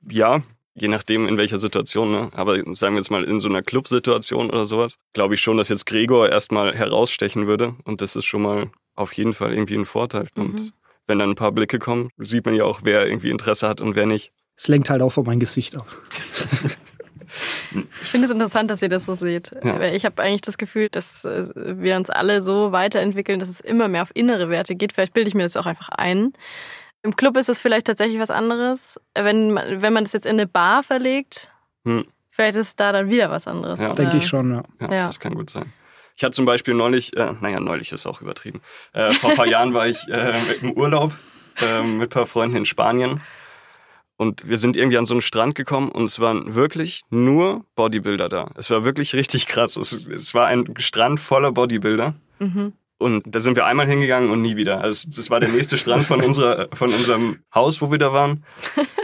Ja, 0.10 0.42
je 0.76 0.88
nachdem 0.88 1.28
in 1.28 1.38
welcher 1.38 1.58
Situation, 1.58 2.12
ne? 2.12 2.30
aber 2.34 2.56
sagen 2.76 2.94
wir 2.96 3.00
jetzt 3.00 3.10
mal 3.10 3.24
in 3.24 3.40
so 3.40 3.50
einer 3.50 3.62
Clubsituation 3.64 4.50
oder 4.50 4.66
sowas, 4.66 4.96
glaube 5.14 5.34
ich 5.34 5.42
schon, 5.42 5.58
dass 5.58 5.70
jetzt 5.70 5.86
Gregor 5.86 6.30
erstmal 6.30 6.76
herausstechen 6.76 7.48
würde 7.48 7.76
und 7.84 8.02
das 8.02 8.16
ist 8.16 8.26
schon 8.26 8.44
mal 8.44 8.70
auf 8.98 9.14
jeden 9.14 9.32
Fall 9.34 9.54
irgendwie 9.54 9.76
ein 9.76 9.86
Vorteil. 9.86 10.28
Mhm. 10.36 10.44
Und 10.44 10.74
wenn 11.08 11.20
dann 11.20 11.30
ein 11.32 11.36
paar 11.36 11.54
Blicke 11.54 11.80
kommen, 11.80 12.10
sieht 12.18 12.46
man 12.46 12.54
ja 12.56 12.66
auch, 12.66 12.82
wer 12.84 13.08
irgendwie 13.08 13.30
Interesse 13.30 13.68
hat 13.68 13.80
und 13.80 13.96
wer 13.96 14.06
nicht. 14.06 14.34
Es 14.58 14.68
lenkt 14.68 14.90
halt 14.90 15.02
auch 15.02 15.12
von 15.12 15.26
mein 15.26 15.40
Gesicht 15.40 15.76
ab. 15.76 15.88
Ich 18.02 18.10
finde 18.10 18.26
es 18.26 18.32
interessant, 18.32 18.72
dass 18.72 18.82
ihr 18.82 18.90
das 18.90 19.06
so 19.06 19.14
seht. 19.14 19.52
Ja. 19.64 19.82
Ich 19.84 20.06
habe 20.06 20.22
eigentlich 20.24 20.42
das 20.42 20.58
Gefühl, 20.58 20.88
dass 20.90 21.26
äh, 21.26 21.46
wir 21.56 21.96
uns 21.98 22.10
alle 22.10 22.42
so 22.42 22.72
weiterentwickeln, 22.72 23.40
dass 23.40 23.50
es 23.50 23.60
immer 23.60 23.88
mehr 23.88 24.02
auf 24.02 24.12
innere 24.16 24.50
Werte 24.50 24.76
geht. 24.76 24.94
Vielleicht 24.94 25.14
bilde 25.14 25.28
ich 25.28 25.36
mir 25.36 25.44
das 25.44 25.58
auch 25.58 25.66
einfach 25.66 25.90
ein. 25.90 26.34
Im 27.04 27.16
Club 27.16 27.38
ist 27.38 27.50
es 27.50 27.60
vielleicht 27.60 27.86
tatsächlich 27.88 28.20
was 28.20 28.32
anderes. 28.32 28.98
Wenn 29.14 29.52
man, 29.52 29.82
wenn 29.82 29.94
man 29.94 30.04
das 30.06 30.14
jetzt 30.14 30.26
in 30.26 30.32
eine 30.32 30.48
Bar 30.48 30.84
verlegt, 30.84 31.52
Hm. 31.86 32.06
vielleicht 32.32 32.58
ist 32.58 32.80
da 32.80 32.92
dann 32.92 33.10
wieder 33.10 33.30
was 33.30 33.48
anderes. 33.48 33.80
Ja. 33.80 33.94
Denke 33.94 34.18
ich 34.18 34.28
schon, 34.28 34.52
ja. 34.52 34.64
Ja, 34.82 34.94
Ja. 34.94 35.06
das 35.08 35.20
kann 35.20 35.36
gut 35.36 35.50
sein. 35.50 35.72
Ich 36.18 36.24
hatte 36.24 36.34
zum 36.34 36.46
Beispiel 36.46 36.74
neulich, 36.74 37.16
äh, 37.16 37.34
naja, 37.42 37.60
neulich 37.60 37.92
ist 37.92 38.08
auch 38.08 38.22
übertrieben. 38.22 38.62
Äh, 38.92 39.14
vor 39.14 39.30
ein 39.30 39.36
paar 39.36 39.46
Jahren 39.46 39.76
war 39.76 39.88
ich 39.88 40.00
äh, 40.10 40.34
im 40.62 40.72
Urlaub 40.72 41.14
äh, 41.62 41.84
mit 41.84 42.08
ein 42.08 42.10
paar 42.10 42.26
Freunden 42.26 42.58
in 42.58 42.66
Spanien. 42.66 43.22
Und 44.18 44.50
wir 44.50 44.58
sind 44.58 44.76
irgendwie 44.76 44.98
an 44.98 45.06
so 45.06 45.14
einen 45.14 45.22
Strand 45.22 45.54
gekommen 45.54 45.90
und 45.90 46.06
es 46.06 46.20
waren 46.20 46.56
wirklich 46.56 47.04
nur 47.12 47.66
Bodybuilder 47.76 48.30
da. 48.30 48.50
Es 48.56 48.72
war 48.72 48.84
wirklich 48.84 49.14
richtig 49.14 49.46
krass. 49.46 49.78
Es, 49.78 49.94
es 49.94 50.34
war 50.34 50.48
ein 50.48 50.74
Strand 50.80 51.20
voller 51.20 51.52
Bodybuilder. 51.52 52.16
Mhm. 52.40 52.74
Und 53.00 53.24
da 53.28 53.40
sind 53.42 53.56
wir 53.56 53.68
einmal 53.68 53.86
hingegangen 53.88 54.32
und 54.32 54.42
nie 54.42 54.56
wieder. 54.56 54.82
Also 54.82 55.08
das 55.16 55.30
war 55.30 55.40
der 55.40 55.50
nächste 55.50 55.78
Strand 55.78 56.06
von, 56.06 56.20
unserer, 56.24 56.68
von 56.74 56.90
unserem 56.90 57.38
Haus, 57.54 57.80
wo 57.80 57.92
wir 57.92 58.00
da 58.00 58.12
waren. 58.12 58.44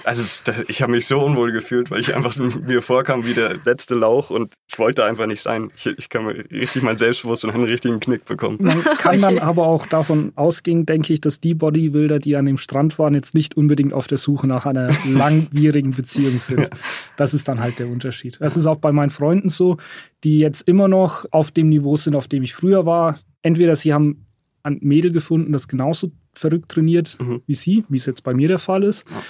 Also 0.03 0.23
es, 0.23 0.41
da- 0.41 0.53
ich 0.67 0.81
habe 0.81 0.91
mich 0.93 1.05
so 1.05 1.19
unwohl 1.19 1.51
gefühlt, 1.51 1.91
weil 1.91 1.99
ich 1.99 2.15
einfach 2.15 2.35
mir 2.37 2.81
vorkam 2.81 3.23
wie 3.27 3.35
der 3.35 3.57
letzte 3.63 3.93
Lauch 3.93 4.31
und 4.31 4.55
ich 4.67 4.79
wollte 4.79 5.05
einfach 5.05 5.27
nicht 5.27 5.41
sein. 5.41 5.69
Ich, 5.77 5.85
ich 5.85 6.09
kann 6.09 6.25
mir 6.25 6.43
richtig 6.49 6.81
mein 6.81 6.97
Selbstbewusstsein 6.97 7.51
einen 7.51 7.65
richtigen 7.65 7.99
Knick 7.99 8.25
bekommen. 8.25 8.57
Man 8.61 8.83
kann 8.83 9.21
dann 9.21 9.37
aber 9.37 9.67
auch 9.67 9.85
davon 9.85 10.31
ausgehen, 10.35 10.87
denke 10.87 11.13
ich, 11.13 11.21
dass 11.21 11.39
die 11.39 11.53
Bodybuilder, 11.53 12.17
die 12.17 12.35
an 12.35 12.47
dem 12.47 12.57
Strand 12.57 12.97
waren, 12.97 13.13
jetzt 13.13 13.35
nicht 13.35 13.55
unbedingt 13.57 13.93
auf 13.93 14.07
der 14.07 14.17
Suche 14.17 14.47
nach 14.47 14.65
einer 14.65 14.89
langwierigen 15.05 15.91
Beziehung 15.91 16.39
sind. 16.39 16.67
Das 17.15 17.35
ist 17.35 17.47
dann 17.47 17.59
halt 17.59 17.77
der 17.77 17.87
Unterschied. 17.89 18.37
Das 18.39 18.57
ist 18.57 18.65
auch 18.65 18.77
bei 18.77 18.91
meinen 18.91 19.11
Freunden 19.11 19.49
so, 19.49 19.77
die 20.23 20.39
jetzt 20.39 20.67
immer 20.67 20.87
noch 20.87 21.25
auf 21.29 21.51
dem 21.51 21.69
Niveau 21.69 21.95
sind, 21.95 22.15
auf 22.15 22.27
dem 22.27 22.41
ich 22.41 22.55
früher 22.55 22.87
war. 22.87 23.19
Entweder 23.43 23.75
sie 23.75 23.93
haben 23.93 24.25
ein 24.63 24.79
Mädel 24.81 25.11
gefunden, 25.11 25.51
das 25.53 25.67
genauso 25.67 26.11
verrückt 26.33 26.71
trainiert 26.71 27.17
Mhm. 27.19 27.41
wie 27.45 27.53
sie, 27.53 27.83
wie 27.89 27.97
es 27.97 28.05
jetzt 28.07 28.23
bei 28.23 28.33
mir 28.33 28.47
der 28.47 28.57
Fall 28.59 28.83
ist. 28.83 29.05
Ja. 29.09 29.21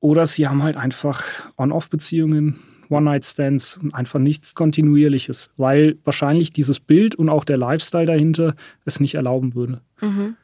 Oder 0.00 0.26
sie 0.26 0.48
haben 0.48 0.62
halt 0.64 0.76
einfach 0.76 1.22
On-Off-Beziehungen, 1.56 2.58
One-Night-Stands 2.88 3.76
und 3.76 3.94
einfach 3.94 4.18
nichts 4.18 4.54
Kontinuierliches, 4.54 5.50
weil 5.56 5.98
wahrscheinlich 6.04 6.52
dieses 6.52 6.80
Bild 6.80 7.14
und 7.14 7.28
auch 7.28 7.44
der 7.44 7.56
Lifestyle 7.58 8.06
dahinter 8.06 8.54
es 8.84 8.98
nicht 8.98 9.14
erlauben 9.14 9.54
würde. 9.54 9.80
Mhm. 10.00 10.36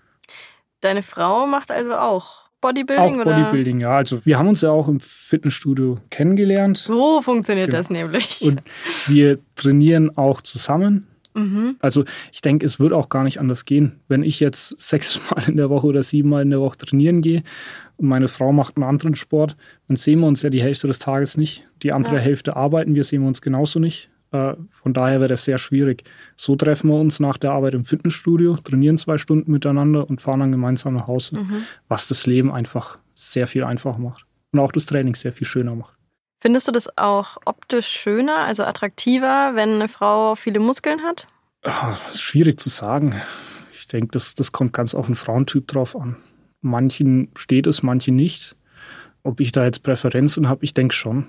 Deine 0.80 1.02
Frau 1.02 1.46
macht 1.46 1.70
also 1.72 1.94
auch 1.96 2.48
Bodybuilding? 2.60 3.04
Auch 3.04 3.14
oder? 3.26 3.34
Bodybuilding, 3.36 3.80
ja. 3.80 3.96
Also 3.96 4.24
wir 4.24 4.38
haben 4.38 4.48
uns 4.48 4.60
ja 4.60 4.70
auch 4.70 4.88
im 4.88 5.00
Fitnessstudio 5.00 5.98
kennengelernt 6.10 6.78
So 6.78 7.20
funktioniert 7.22 7.68
Genau. 7.70 7.78
das 7.78 7.90
nämlich. 7.90 8.40
und 8.42 8.62
wir 9.06 9.38
trainieren 9.56 10.16
auch 10.16 10.40
zusammen. 10.40 11.06
Mhm. 11.34 11.76
Also 11.80 12.04
ich 12.32 12.40
denke, 12.40 12.66
es 12.66 12.80
wird 12.80 12.92
auch 12.92 13.08
gar 13.08 13.24
nicht 13.24 13.40
anders 13.40 13.64
gehen. 13.64 14.00
Wenn 14.08 14.22
ich 14.22 14.40
jetzt 14.40 14.80
sechsmal 14.80 15.44
in 15.48 15.56
der 15.56 15.70
Woche 15.70 15.86
oder 15.86 16.02
siebenmal 16.02 16.42
in 16.42 16.50
der 16.50 16.60
Woche 16.60 16.78
trainieren 16.78 17.22
gehe 17.22 17.42
und 17.96 18.08
meine 18.08 18.28
Frau 18.28 18.52
macht 18.52 18.76
einen 18.76 18.84
anderen 18.84 19.14
Sport, 19.14 19.56
dann 19.88 19.96
sehen 19.96 20.20
wir 20.20 20.26
uns 20.26 20.42
ja 20.42 20.50
die 20.50 20.62
Hälfte 20.62 20.86
des 20.86 20.98
Tages 20.98 21.36
nicht. 21.36 21.66
Die 21.82 21.92
andere 21.92 22.16
Ja. 22.16 22.22
Hälfte 22.22 22.56
arbeiten 22.56 22.94
wir, 22.94 23.04
sehen 23.04 23.22
wir 23.22 23.28
uns 23.28 23.40
genauso 23.40 23.78
nicht. 23.78 24.10
Äh, 24.30 24.54
von 24.70 24.92
daher 24.92 25.20
wäre 25.20 25.28
das 25.28 25.44
sehr 25.44 25.58
schwierig. 25.58 26.04
So 26.36 26.56
treffen 26.56 26.90
wir 26.90 26.96
uns 26.96 27.20
nach 27.20 27.38
der 27.38 27.52
Arbeit 27.52 27.74
im 27.74 27.84
Fitnessstudio, 27.84 28.56
trainieren 28.56 28.98
zwei 28.98 29.18
Stunden 29.18 29.50
miteinander 29.50 30.08
und 30.08 30.20
fahren 30.20 30.40
dann 30.40 30.52
gemeinsam 30.52 30.94
nach 30.94 31.06
Hause, 31.06 31.36
mhm. 31.36 31.62
was 31.88 32.08
das 32.08 32.26
Leben 32.26 32.52
einfach 32.52 32.98
sehr 33.14 33.46
viel 33.46 33.64
einfacher 33.64 33.98
macht 33.98 34.26
und 34.52 34.58
auch 34.60 34.72
das 34.72 34.86
Training 34.86 35.14
sehr 35.14 35.32
viel 35.32 35.46
schöner 35.46 35.74
macht. 35.74 35.97
Findest 36.40 36.68
du 36.68 36.72
das 36.72 36.96
auch 36.96 37.38
optisch 37.44 37.88
schöner, 37.88 38.38
also 38.38 38.64
attraktiver, 38.64 39.52
wenn 39.54 39.70
eine 39.70 39.88
Frau 39.88 40.36
viele 40.36 40.60
Muskeln 40.60 41.02
hat? 41.02 41.26
Ach, 41.64 42.00
das 42.04 42.14
ist 42.14 42.22
schwierig 42.22 42.60
zu 42.60 42.68
sagen. 42.68 43.20
Ich 43.72 43.88
denke, 43.88 44.12
das, 44.12 44.34
das 44.34 44.52
kommt 44.52 44.72
ganz 44.72 44.94
auf 44.94 45.06
den 45.06 45.16
Frauentyp 45.16 45.66
drauf 45.66 45.96
an. 45.96 46.16
Manchen 46.60 47.30
steht 47.36 47.66
es, 47.66 47.82
manchen 47.82 48.14
nicht. 48.14 48.54
Ob 49.24 49.40
ich 49.40 49.50
da 49.50 49.64
jetzt 49.64 49.82
Präferenzen 49.82 50.48
habe, 50.48 50.64
ich 50.64 50.74
denke 50.74 50.94
schon. 50.94 51.26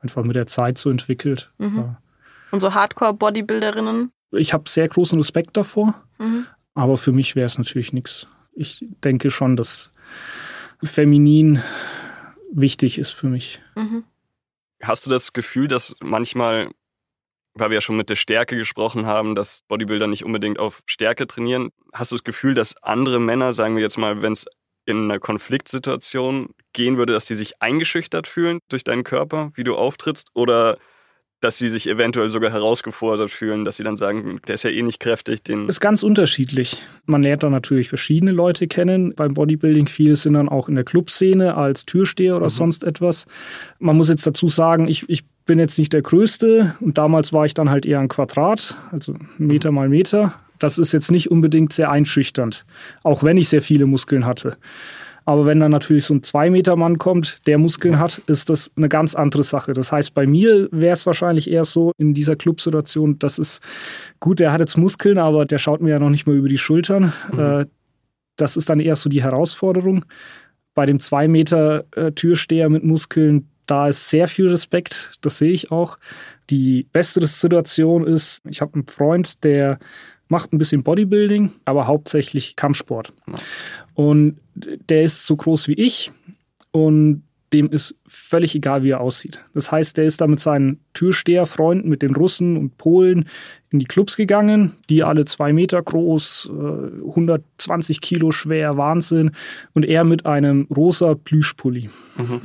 Einfach 0.00 0.22
mit 0.22 0.36
der 0.36 0.46
Zeit 0.46 0.76
so 0.76 0.90
entwickelt. 0.90 1.50
Mhm. 1.58 1.76
Ja. 1.76 2.02
Und 2.50 2.60
so 2.60 2.74
Hardcore-Bodybuilderinnen? 2.74 4.10
Ich 4.32 4.52
habe 4.52 4.68
sehr 4.68 4.88
großen 4.88 5.18
Respekt 5.18 5.56
davor, 5.56 5.94
mhm. 6.18 6.46
aber 6.74 6.96
für 6.96 7.12
mich 7.12 7.36
wäre 7.36 7.46
es 7.46 7.58
natürlich 7.58 7.92
nichts. 7.92 8.26
Ich 8.52 8.84
denke 9.02 9.30
schon, 9.30 9.56
dass 9.56 9.92
feminin 10.82 11.62
wichtig 12.52 12.98
ist 12.98 13.12
für 13.12 13.28
mich. 13.28 13.60
Mhm. 13.74 14.04
Hast 14.82 15.06
du 15.06 15.10
das 15.10 15.32
Gefühl, 15.32 15.68
dass 15.68 15.94
manchmal, 16.00 16.70
weil 17.54 17.70
wir 17.70 17.76
ja 17.76 17.80
schon 17.80 17.96
mit 17.96 18.10
der 18.10 18.16
Stärke 18.16 18.56
gesprochen 18.56 19.06
haben, 19.06 19.34
dass 19.34 19.62
Bodybuilder 19.68 20.06
nicht 20.06 20.24
unbedingt 20.24 20.58
auf 20.58 20.82
Stärke 20.86 21.26
trainieren, 21.26 21.70
hast 21.94 22.12
du 22.12 22.16
das 22.16 22.24
Gefühl, 22.24 22.54
dass 22.54 22.76
andere 22.82 23.18
Männer, 23.18 23.52
sagen 23.52 23.76
wir 23.76 23.82
jetzt 23.82 23.96
mal, 23.96 24.22
wenn 24.22 24.32
es 24.32 24.46
in 24.86 25.04
einer 25.04 25.18
Konfliktsituation 25.18 26.50
gehen 26.72 26.96
würde, 26.96 27.12
dass 27.12 27.24
die 27.26 27.34
sich 27.34 27.60
eingeschüchtert 27.60 28.26
fühlen 28.26 28.60
durch 28.68 28.84
deinen 28.84 29.02
Körper, 29.02 29.50
wie 29.54 29.64
du 29.64 29.74
auftrittst? 29.74 30.30
Oder 30.34 30.78
dass 31.40 31.58
sie 31.58 31.68
sich 31.68 31.88
eventuell 31.88 32.30
sogar 32.30 32.50
herausgefordert 32.50 33.30
fühlen, 33.30 33.64
dass 33.64 33.76
sie 33.76 33.84
dann 33.84 33.96
sagen, 33.96 34.40
der 34.48 34.54
ist 34.54 34.62
ja 34.62 34.70
eh 34.70 34.82
nicht 34.82 35.00
kräftig. 35.00 35.44
Den 35.44 35.68
ist 35.68 35.80
ganz 35.80 36.02
unterschiedlich. 36.02 36.78
Man 37.04 37.22
lernt 37.22 37.42
da 37.42 37.50
natürlich 37.50 37.88
verschiedene 37.88 38.32
Leute 38.32 38.66
kennen. 38.68 39.14
Beim 39.14 39.34
Bodybuilding 39.34 39.86
viele 39.86 40.16
sind 40.16 40.34
dann 40.34 40.48
auch 40.48 40.68
in 40.68 40.74
der 40.74 40.84
Clubszene 40.84 41.56
als 41.56 41.84
Türsteher 41.84 42.36
oder 42.36 42.46
mhm. 42.46 42.50
sonst 42.50 42.84
etwas. 42.84 43.26
Man 43.78 43.96
muss 43.96 44.08
jetzt 44.08 44.26
dazu 44.26 44.48
sagen, 44.48 44.88
ich, 44.88 45.08
ich 45.08 45.24
bin 45.44 45.58
jetzt 45.58 45.78
nicht 45.78 45.92
der 45.92 46.02
Größte 46.02 46.74
und 46.80 46.98
damals 46.98 47.32
war 47.32 47.44
ich 47.44 47.54
dann 47.54 47.70
halt 47.70 47.86
eher 47.86 48.00
ein 48.00 48.08
Quadrat, 48.08 48.74
also 48.90 49.14
Meter 49.38 49.72
mal 49.72 49.88
Meter. 49.88 50.34
Das 50.58 50.78
ist 50.78 50.92
jetzt 50.92 51.10
nicht 51.10 51.30
unbedingt 51.30 51.72
sehr 51.72 51.90
einschüchternd, 51.90 52.64
auch 53.02 53.22
wenn 53.22 53.36
ich 53.36 53.50
sehr 53.50 53.60
viele 53.60 53.84
Muskeln 53.84 54.24
hatte. 54.24 54.56
Aber 55.26 55.44
wenn 55.44 55.58
dann 55.58 55.72
natürlich 55.72 56.04
so 56.04 56.14
ein 56.14 56.22
Zwei-Meter-Mann 56.22 56.98
kommt, 56.98 57.40
der 57.48 57.58
Muskeln 57.58 57.98
hat, 57.98 58.18
ist 58.28 58.48
das 58.48 58.70
eine 58.76 58.88
ganz 58.88 59.16
andere 59.16 59.42
Sache. 59.42 59.72
Das 59.72 59.90
heißt, 59.90 60.14
bei 60.14 60.24
mir 60.24 60.68
wäre 60.70 60.92
es 60.92 61.04
wahrscheinlich 61.04 61.50
eher 61.50 61.64
so 61.64 61.90
in 61.98 62.14
dieser 62.14 62.36
Clubsituation, 62.36 63.18
das 63.18 63.40
ist 63.40 63.60
gut, 64.20 64.38
der 64.38 64.52
hat 64.52 64.60
jetzt 64.60 64.78
Muskeln, 64.78 65.18
aber 65.18 65.44
der 65.44 65.58
schaut 65.58 65.82
mir 65.82 65.90
ja 65.90 65.98
noch 65.98 66.10
nicht 66.10 66.28
mal 66.28 66.36
über 66.36 66.48
die 66.48 66.58
Schultern. 66.58 67.12
Mhm. 67.32 67.40
Äh, 67.40 67.66
das 68.36 68.56
ist 68.56 68.70
dann 68.70 68.78
eher 68.78 68.94
so 68.94 69.10
die 69.10 69.22
Herausforderung. 69.22 70.04
Bei 70.74 70.86
dem 70.86 71.00
Zwei-Meter-Türsteher 71.00 72.68
mit 72.68 72.84
Muskeln, 72.84 73.48
da 73.66 73.88
ist 73.88 74.08
sehr 74.08 74.28
viel 74.28 74.48
Respekt, 74.48 75.18
das 75.22 75.38
sehe 75.38 75.50
ich 75.50 75.72
auch. 75.72 75.98
Die 76.50 76.86
beste 76.92 77.26
Situation 77.26 78.06
ist, 78.06 78.42
ich 78.48 78.60
habe 78.60 78.74
einen 78.74 78.86
Freund, 78.86 79.42
der 79.42 79.80
macht 80.28 80.52
ein 80.52 80.58
bisschen 80.58 80.82
Bodybuilding, 80.82 81.52
aber 81.64 81.86
hauptsächlich 81.86 82.56
Kampfsport. 82.56 83.12
Und 83.94 84.38
der 84.54 85.02
ist 85.02 85.26
so 85.26 85.36
groß 85.36 85.68
wie 85.68 85.74
ich 85.74 86.12
und 86.72 87.22
dem 87.52 87.70
ist 87.70 87.94
völlig 88.06 88.54
egal, 88.54 88.82
wie 88.82 88.90
er 88.90 89.00
aussieht. 89.00 89.40
Das 89.54 89.70
heißt, 89.70 89.96
der 89.96 90.04
ist 90.04 90.20
da 90.20 90.26
mit 90.26 90.40
seinen 90.40 90.80
Türsteherfreunden, 90.94 91.88
mit 91.88 92.02
den 92.02 92.14
Russen 92.14 92.56
und 92.56 92.76
Polen 92.76 93.28
in 93.70 93.78
die 93.78 93.84
Clubs 93.84 94.16
gegangen, 94.16 94.72
die 94.90 95.04
alle 95.04 95.24
zwei 95.26 95.52
Meter 95.52 95.80
groß, 95.80 96.50
120 96.50 97.96
äh, 97.96 98.00
Kilo 98.00 98.32
schwer, 98.32 98.76
Wahnsinn. 98.76 99.30
Und 99.74 99.84
er 99.84 100.04
mit 100.04 100.26
einem 100.26 100.66
rosa 100.74 101.14
Plüschpulli. 101.14 101.88
Mhm. 102.16 102.40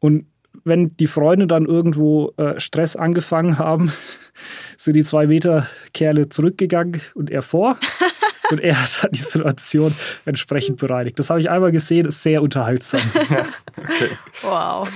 Und 0.00 0.26
wenn 0.66 0.96
die 0.96 1.06
Freunde 1.06 1.46
dann 1.46 1.64
irgendwo 1.64 2.32
äh, 2.36 2.58
Stress 2.58 2.96
angefangen 2.96 3.58
haben, 3.58 3.92
sind 4.76 4.94
die 4.94 5.04
zwei 5.04 5.26
Meter 5.26 5.66
Kerle 5.94 6.28
zurückgegangen 6.28 7.00
und 7.14 7.30
er 7.30 7.42
vor. 7.42 7.78
Und 8.48 8.60
er 8.60 8.80
hat 8.80 9.02
dann 9.02 9.10
die 9.10 9.18
Situation 9.18 9.92
entsprechend 10.24 10.78
bereinigt. 10.78 11.18
Das 11.18 11.30
habe 11.30 11.40
ich 11.40 11.50
einmal 11.50 11.72
gesehen, 11.72 12.06
ist 12.06 12.22
sehr 12.22 12.40
unterhaltsam. 12.42 13.00
okay. 13.76 14.10
Wow. 14.42 14.88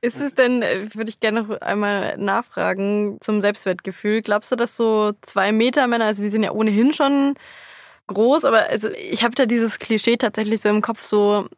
Ist 0.00 0.20
es 0.20 0.34
denn, 0.34 0.62
äh, 0.62 0.86
würde 0.94 1.10
ich 1.10 1.18
gerne 1.18 1.42
noch 1.42 1.60
einmal 1.62 2.16
nachfragen, 2.16 3.18
zum 3.20 3.40
Selbstwertgefühl. 3.40 4.22
Glaubst 4.22 4.52
du, 4.52 4.56
dass 4.56 4.76
so 4.76 5.14
zwei 5.20 5.50
Meter 5.50 5.88
Männer, 5.88 6.04
also 6.04 6.22
die 6.22 6.30
sind 6.30 6.44
ja 6.44 6.52
ohnehin 6.52 6.92
schon 6.92 7.34
groß, 8.06 8.44
aber 8.44 8.68
also 8.70 8.88
ich 8.90 9.24
habe 9.24 9.34
da 9.34 9.46
dieses 9.46 9.80
Klischee 9.80 10.16
tatsächlich 10.16 10.60
so 10.60 10.68
im 10.68 10.80
Kopf, 10.80 11.02
so 11.02 11.48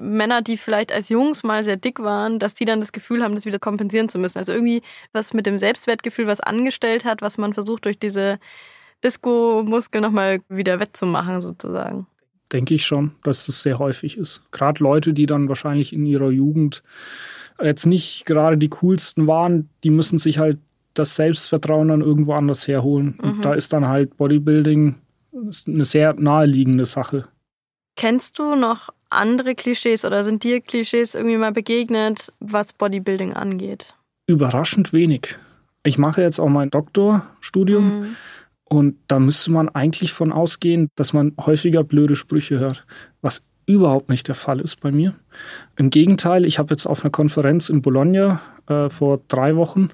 Männer, 0.00 0.42
die 0.42 0.56
vielleicht 0.56 0.92
als 0.92 1.08
Jungs 1.08 1.42
mal 1.42 1.64
sehr 1.64 1.76
dick 1.76 2.00
waren, 2.00 2.38
dass 2.38 2.54
die 2.54 2.64
dann 2.64 2.80
das 2.80 2.92
Gefühl 2.92 3.22
haben, 3.22 3.34
das 3.34 3.46
wieder 3.46 3.58
kompensieren 3.58 4.08
zu 4.08 4.18
müssen. 4.18 4.38
Also 4.38 4.52
irgendwie 4.52 4.82
was 5.12 5.34
mit 5.34 5.46
dem 5.46 5.58
Selbstwertgefühl 5.58 6.26
was 6.26 6.40
angestellt 6.40 7.04
hat, 7.04 7.22
was 7.22 7.38
man 7.38 7.54
versucht 7.54 7.84
durch 7.84 7.98
diese 7.98 8.38
Disco-Muskel 9.02 10.00
nochmal 10.00 10.40
wieder 10.48 10.78
wettzumachen, 10.78 11.40
sozusagen. 11.40 12.06
Denke 12.52 12.74
ich 12.74 12.86
schon, 12.86 13.12
dass 13.24 13.46
das 13.46 13.62
sehr 13.62 13.78
häufig 13.78 14.16
ist. 14.16 14.42
Gerade 14.52 14.82
Leute, 14.84 15.12
die 15.12 15.26
dann 15.26 15.48
wahrscheinlich 15.48 15.92
in 15.92 16.06
ihrer 16.06 16.30
Jugend 16.30 16.82
jetzt 17.60 17.86
nicht 17.86 18.26
gerade 18.26 18.58
die 18.58 18.68
coolsten 18.68 19.26
waren, 19.26 19.68
die 19.84 19.90
müssen 19.90 20.18
sich 20.18 20.38
halt 20.38 20.58
das 20.94 21.16
Selbstvertrauen 21.16 21.88
dann 21.88 22.02
irgendwo 22.02 22.34
anders 22.34 22.68
herholen. 22.68 23.18
Mhm. 23.20 23.30
Und 23.30 23.44
da 23.44 23.54
ist 23.54 23.72
dann 23.72 23.88
halt 23.88 24.16
Bodybuilding 24.16 24.96
eine 25.66 25.84
sehr 25.84 26.14
naheliegende 26.14 26.84
Sache. 26.84 27.26
Kennst 27.96 28.38
du 28.38 28.54
noch 28.54 28.90
andere 29.12 29.54
Klischees 29.54 30.04
oder 30.04 30.24
sind 30.24 30.44
dir 30.44 30.60
Klischees 30.60 31.14
irgendwie 31.14 31.36
mal 31.36 31.52
begegnet, 31.52 32.32
was 32.40 32.72
Bodybuilding 32.72 33.32
angeht? 33.32 33.94
Überraschend 34.26 34.92
wenig. 34.92 35.36
Ich 35.84 35.98
mache 35.98 36.22
jetzt 36.22 36.38
auch 36.38 36.48
mein 36.48 36.70
Doktorstudium. 36.70 38.00
Mhm. 38.00 38.16
Und 38.64 38.96
da 39.06 39.18
müsste 39.18 39.52
man 39.52 39.68
eigentlich 39.68 40.12
von 40.12 40.32
ausgehen, 40.32 40.88
dass 40.96 41.12
man 41.12 41.34
häufiger 41.38 41.84
blöde 41.84 42.16
Sprüche 42.16 42.58
hört, 42.58 42.86
was 43.20 43.42
überhaupt 43.66 44.08
nicht 44.08 44.28
der 44.28 44.34
Fall 44.34 44.60
ist 44.60 44.80
bei 44.80 44.90
mir. 44.90 45.14
Im 45.76 45.90
Gegenteil, 45.90 46.46
ich 46.46 46.58
habe 46.58 46.72
jetzt 46.72 46.86
auf 46.86 47.04
einer 47.04 47.10
Konferenz 47.10 47.68
in 47.68 47.82
Bologna 47.82 48.40
äh, 48.68 48.88
vor 48.88 49.20
drei 49.28 49.56
Wochen 49.56 49.90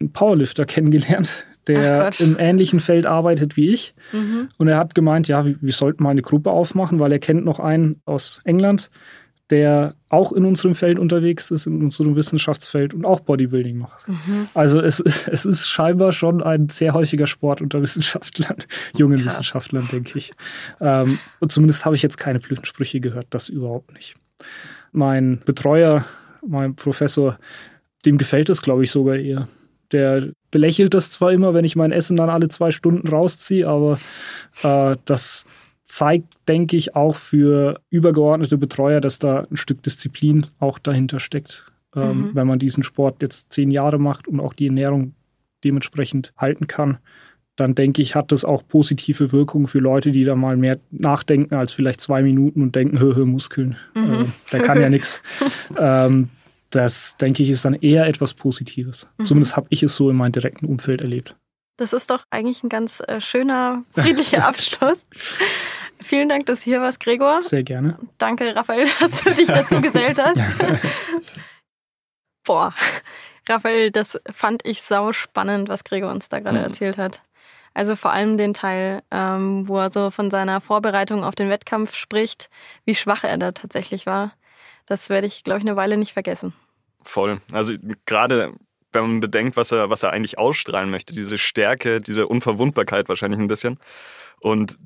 einen 0.00 0.12
Powerlifter 0.12 0.64
kennengelernt, 0.66 1.46
der 1.66 2.10
im 2.18 2.36
ähnlichen 2.38 2.80
Feld 2.80 3.06
arbeitet 3.06 3.56
wie 3.56 3.68
ich. 3.68 3.94
Mhm. 4.12 4.48
Und 4.58 4.68
er 4.68 4.78
hat 4.78 4.94
gemeint, 4.94 5.28
ja, 5.28 5.44
wir, 5.44 5.56
wir 5.60 5.72
sollten 5.72 6.02
mal 6.02 6.10
eine 6.10 6.22
Gruppe 6.22 6.50
aufmachen, 6.50 6.98
weil 6.98 7.12
er 7.12 7.18
kennt 7.18 7.44
noch 7.44 7.60
einen 7.60 8.00
aus 8.04 8.40
England, 8.44 8.90
der 9.50 9.94
auch 10.08 10.32
in 10.32 10.44
unserem 10.46 10.74
Feld 10.74 10.98
unterwegs 10.98 11.50
ist, 11.50 11.66
in 11.66 11.82
unserem 11.82 12.16
Wissenschaftsfeld 12.16 12.94
und 12.94 13.04
auch 13.04 13.20
Bodybuilding 13.20 13.76
macht. 13.76 14.08
Mhm. 14.08 14.48
Also 14.54 14.80
es 14.80 14.98
ist, 14.98 15.28
es 15.28 15.44
ist 15.44 15.68
scheinbar 15.68 16.12
schon 16.12 16.42
ein 16.42 16.68
sehr 16.68 16.94
häufiger 16.94 17.26
Sport 17.26 17.60
unter 17.60 17.82
Wissenschaftlern, 17.82 18.56
jungen 18.96 19.18
Krass. 19.18 19.26
Wissenschaftlern, 19.26 19.88
denke 19.92 20.16
ich. 20.16 20.32
Ähm, 20.80 21.18
und 21.38 21.52
zumindest 21.52 21.84
habe 21.84 21.94
ich 21.94 22.02
jetzt 22.02 22.16
keine 22.16 22.40
Blütensprüche 22.40 23.00
gehört, 23.00 23.26
das 23.30 23.48
überhaupt 23.48 23.92
nicht. 23.92 24.14
Mein 24.90 25.42
Betreuer, 25.44 26.04
mein 26.46 26.74
Professor, 26.74 27.38
dem 28.04 28.18
gefällt 28.18 28.48
es, 28.48 28.62
glaube 28.62 28.84
ich, 28.84 28.90
sogar 28.90 29.16
eher. 29.16 29.48
Der 29.92 30.30
belächelt 30.50 30.94
das 30.94 31.10
zwar 31.10 31.32
immer, 31.32 31.54
wenn 31.54 31.64
ich 31.64 31.76
mein 31.76 31.92
Essen 31.92 32.16
dann 32.16 32.30
alle 32.30 32.48
zwei 32.48 32.70
Stunden 32.70 33.08
rausziehe, 33.08 33.68
aber 33.68 33.98
äh, 34.62 34.96
das 35.04 35.44
zeigt, 35.84 36.34
denke 36.48 36.76
ich, 36.76 36.96
auch 36.96 37.16
für 37.16 37.80
übergeordnete 37.90 38.56
Betreuer, 38.56 39.00
dass 39.00 39.18
da 39.18 39.46
ein 39.50 39.56
Stück 39.56 39.82
Disziplin 39.82 40.46
auch 40.58 40.78
dahinter 40.78 41.20
steckt. 41.20 41.66
Ähm, 41.94 42.28
mhm. 42.28 42.34
Wenn 42.34 42.46
man 42.46 42.58
diesen 42.58 42.82
Sport 42.82 43.20
jetzt 43.22 43.52
zehn 43.52 43.70
Jahre 43.70 43.98
macht 43.98 44.26
und 44.26 44.40
auch 44.40 44.54
die 44.54 44.66
Ernährung 44.66 45.14
dementsprechend 45.64 46.32
halten 46.36 46.66
kann, 46.66 46.98
dann 47.56 47.74
denke 47.74 48.00
ich, 48.00 48.14
hat 48.14 48.32
das 48.32 48.44
auch 48.44 48.66
positive 48.66 49.32
Wirkungen 49.32 49.66
für 49.66 49.78
Leute, 49.78 50.10
die 50.10 50.24
da 50.24 50.34
mal 50.34 50.56
mehr 50.56 50.78
nachdenken 50.90 51.54
als 51.54 51.72
vielleicht 51.72 52.00
zwei 52.00 52.22
Minuten 52.22 52.62
und 52.62 52.74
denken, 52.74 52.98
hö, 52.98 53.14
hö 53.16 53.26
Muskeln, 53.26 53.76
mhm. 53.94 54.12
äh, 54.12 54.24
der 54.52 54.60
kann 54.60 54.80
ja 54.80 54.88
nichts. 54.88 55.22
Ähm, 55.78 56.28
das, 56.74 57.16
denke 57.16 57.42
ich, 57.42 57.50
ist 57.50 57.64
dann 57.64 57.74
eher 57.74 58.06
etwas 58.06 58.34
Positives. 58.34 59.08
Mhm. 59.18 59.24
Zumindest 59.24 59.56
habe 59.56 59.66
ich 59.70 59.82
es 59.82 59.94
so 59.94 60.10
in 60.10 60.16
meinem 60.16 60.32
direkten 60.32 60.66
Umfeld 60.66 61.02
erlebt. 61.02 61.36
Das 61.76 61.92
ist 61.92 62.10
doch 62.10 62.24
eigentlich 62.30 62.62
ein 62.62 62.68
ganz 62.68 63.00
äh, 63.00 63.20
schöner, 63.20 63.80
friedlicher 63.92 64.46
Abschluss. 64.48 65.08
Vielen 66.04 66.28
Dank, 66.28 66.46
dass 66.46 66.60
du 66.60 66.64
hier 66.64 66.80
warst, 66.80 67.00
Gregor. 67.00 67.42
Sehr 67.42 67.62
gerne. 67.62 67.98
Danke, 68.18 68.54
Raphael, 68.54 68.88
dass 69.00 69.22
du 69.22 69.30
dich 69.30 69.46
dazu 69.46 69.80
gesellt 69.80 70.18
hast. 70.18 70.38
Boah, 72.44 72.74
Raphael, 73.48 73.90
das 73.90 74.20
fand 74.30 74.66
ich 74.66 74.82
sau 74.82 75.12
spannend, 75.12 75.68
was 75.68 75.84
Gregor 75.84 76.10
uns 76.10 76.28
da 76.28 76.40
gerade 76.40 76.58
mhm. 76.58 76.64
erzählt 76.64 76.98
hat. 76.98 77.22
Also 77.74 77.96
vor 77.96 78.12
allem 78.12 78.36
den 78.36 78.52
Teil, 78.52 79.02
ähm, 79.10 79.66
wo 79.66 79.78
er 79.78 79.90
so 79.90 80.10
von 80.10 80.30
seiner 80.30 80.60
Vorbereitung 80.60 81.24
auf 81.24 81.34
den 81.34 81.48
Wettkampf 81.48 81.94
spricht, 81.94 82.50
wie 82.84 82.94
schwach 82.94 83.24
er 83.24 83.38
da 83.38 83.52
tatsächlich 83.52 84.04
war. 84.04 84.32
Das 84.86 85.08
werde 85.08 85.26
ich, 85.26 85.44
glaube 85.44 85.60
ich, 85.60 85.66
eine 85.66 85.76
Weile 85.76 85.96
nicht 85.96 86.12
vergessen. 86.12 86.52
Voll. 87.04 87.40
Also 87.52 87.74
gerade 88.06 88.54
wenn 88.92 89.02
man 89.02 89.20
bedenkt, 89.20 89.56
was 89.56 89.72
er, 89.72 89.90
was 89.90 90.02
er 90.02 90.12
eigentlich 90.12 90.38
ausstrahlen 90.38 90.90
möchte. 90.90 91.14
Diese 91.14 91.38
Stärke, 91.38 92.00
diese 92.00 92.26
Unverwundbarkeit 92.26 93.08
wahrscheinlich 93.08 93.40
ein 93.40 93.48
bisschen. 93.48 93.78
Und 94.40 94.78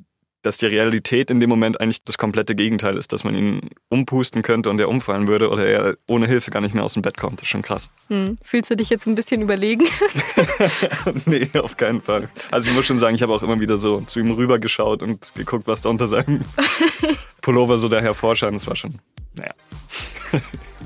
dass 0.42 0.58
die 0.58 0.66
Realität 0.66 1.28
in 1.32 1.40
dem 1.40 1.50
Moment 1.50 1.80
eigentlich 1.80 2.04
das 2.04 2.18
komplette 2.18 2.54
Gegenteil 2.54 2.96
ist, 2.96 3.12
dass 3.12 3.24
man 3.24 3.34
ihn 3.34 3.70
umpusten 3.88 4.42
könnte 4.42 4.70
und 4.70 4.78
er 4.78 4.88
umfallen 4.88 5.26
würde 5.26 5.50
oder 5.50 5.66
er 5.66 5.96
ohne 6.06 6.28
Hilfe 6.28 6.52
gar 6.52 6.60
nicht 6.60 6.72
mehr 6.72 6.84
aus 6.84 6.92
dem 6.92 7.02
Bett 7.02 7.16
kommt. 7.16 7.40
Das 7.40 7.44
ist 7.44 7.48
schon 7.48 7.62
krass. 7.62 7.90
Hm. 8.08 8.38
Fühlst 8.42 8.70
du 8.70 8.76
dich 8.76 8.88
jetzt 8.88 9.08
ein 9.08 9.16
bisschen 9.16 9.42
überlegen? 9.42 9.86
nee, 11.26 11.50
auf 11.54 11.76
keinen 11.76 12.00
Fall. 12.00 12.28
Also 12.52 12.70
ich 12.70 12.76
muss 12.76 12.86
schon 12.86 12.98
sagen, 12.98 13.16
ich 13.16 13.22
habe 13.22 13.32
auch 13.32 13.42
immer 13.42 13.58
wieder 13.58 13.76
so 13.76 14.00
zu 14.02 14.20
ihm 14.20 14.30
rübergeschaut 14.30 15.02
und 15.02 15.34
geguckt, 15.34 15.66
was 15.66 15.82
da 15.82 15.88
unter 15.88 16.06
seinem 16.06 16.42
Pullover 17.42 17.78
so 17.78 17.88
daher 17.88 18.14
vorscheint. 18.14 18.54
Das 18.54 18.68
war 18.68 18.76
schon, 18.76 18.94
naja. 19.34 19.52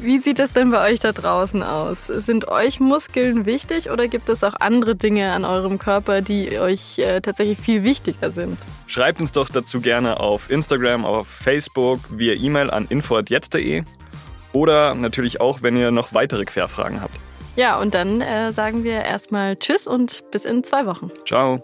Wie 0.02 0.18
sieht 0.20 0.38
es 0.38 0.54
denn 0.54 0.70
bei 0.70 0.90
euch 0.90 1.00
da 1.00 1.12
draußen 1.12 1.62
aus? 1.62 2.06
Sind 2.06 2.48
euch 2.48 2.80
Muskeln 2.80 3.44
wichtig 3.44 3.90
oder 3.90 4.08
gibt 4.08 4.30
es 4.30 4.42
auch 4.42 4.54
andere 4.58 4.96
Dinge 4.96 5.32
an 5.32 5.44
eurem 5.44 5.78
Körper, 5.78 6.22
die 6.22 6.58
euch 6.58 6.98
äh, 6.98 7.20
tatsächlich 7.20 7.58
viel 7.58 7.84
wichtiger 7.84 8.30
sind? 8.30 8.56
Schreibt 8.86 9.20
uns 9.20 9.32
doch 9.32 9.50
dazu 9.50 9.80
gerne 9.80 10.18
auf 10.18 10.50
Instagram, 10.50 11.04
auf 11.04 11.28
Facebook, 11.28 12.00
via 12.10 12.32
E-Mail 12.32 12.70
an 12.70 12.86
info.jetzt.de 12.88 13.84
oder 14.52 14.94
natürlich 14.94 15.40
auch, 15.40 15.60
wenn 15.60 15.76
ihr 15.76 15.90
noch 15.90 16.14
weitere 16.14 16.46
Querfragen 16.46 17.02
habt. 17.02 17.14
Ja, 17.56 17.78
und 17.78 17.94
dann 17.94 18.22
äh, 18.22 18.52
sagen 18.52 18.84
wir 18.84 19.02
erstmal 19.02 19.56
Tschüss 19.56 19.86
und 19.86 20.22
bis 20.30 20.46
in 20.46 20.64
zwei 20.64 20.86
Wochen. 20.86 21.08
Ciao. 21.26 21.62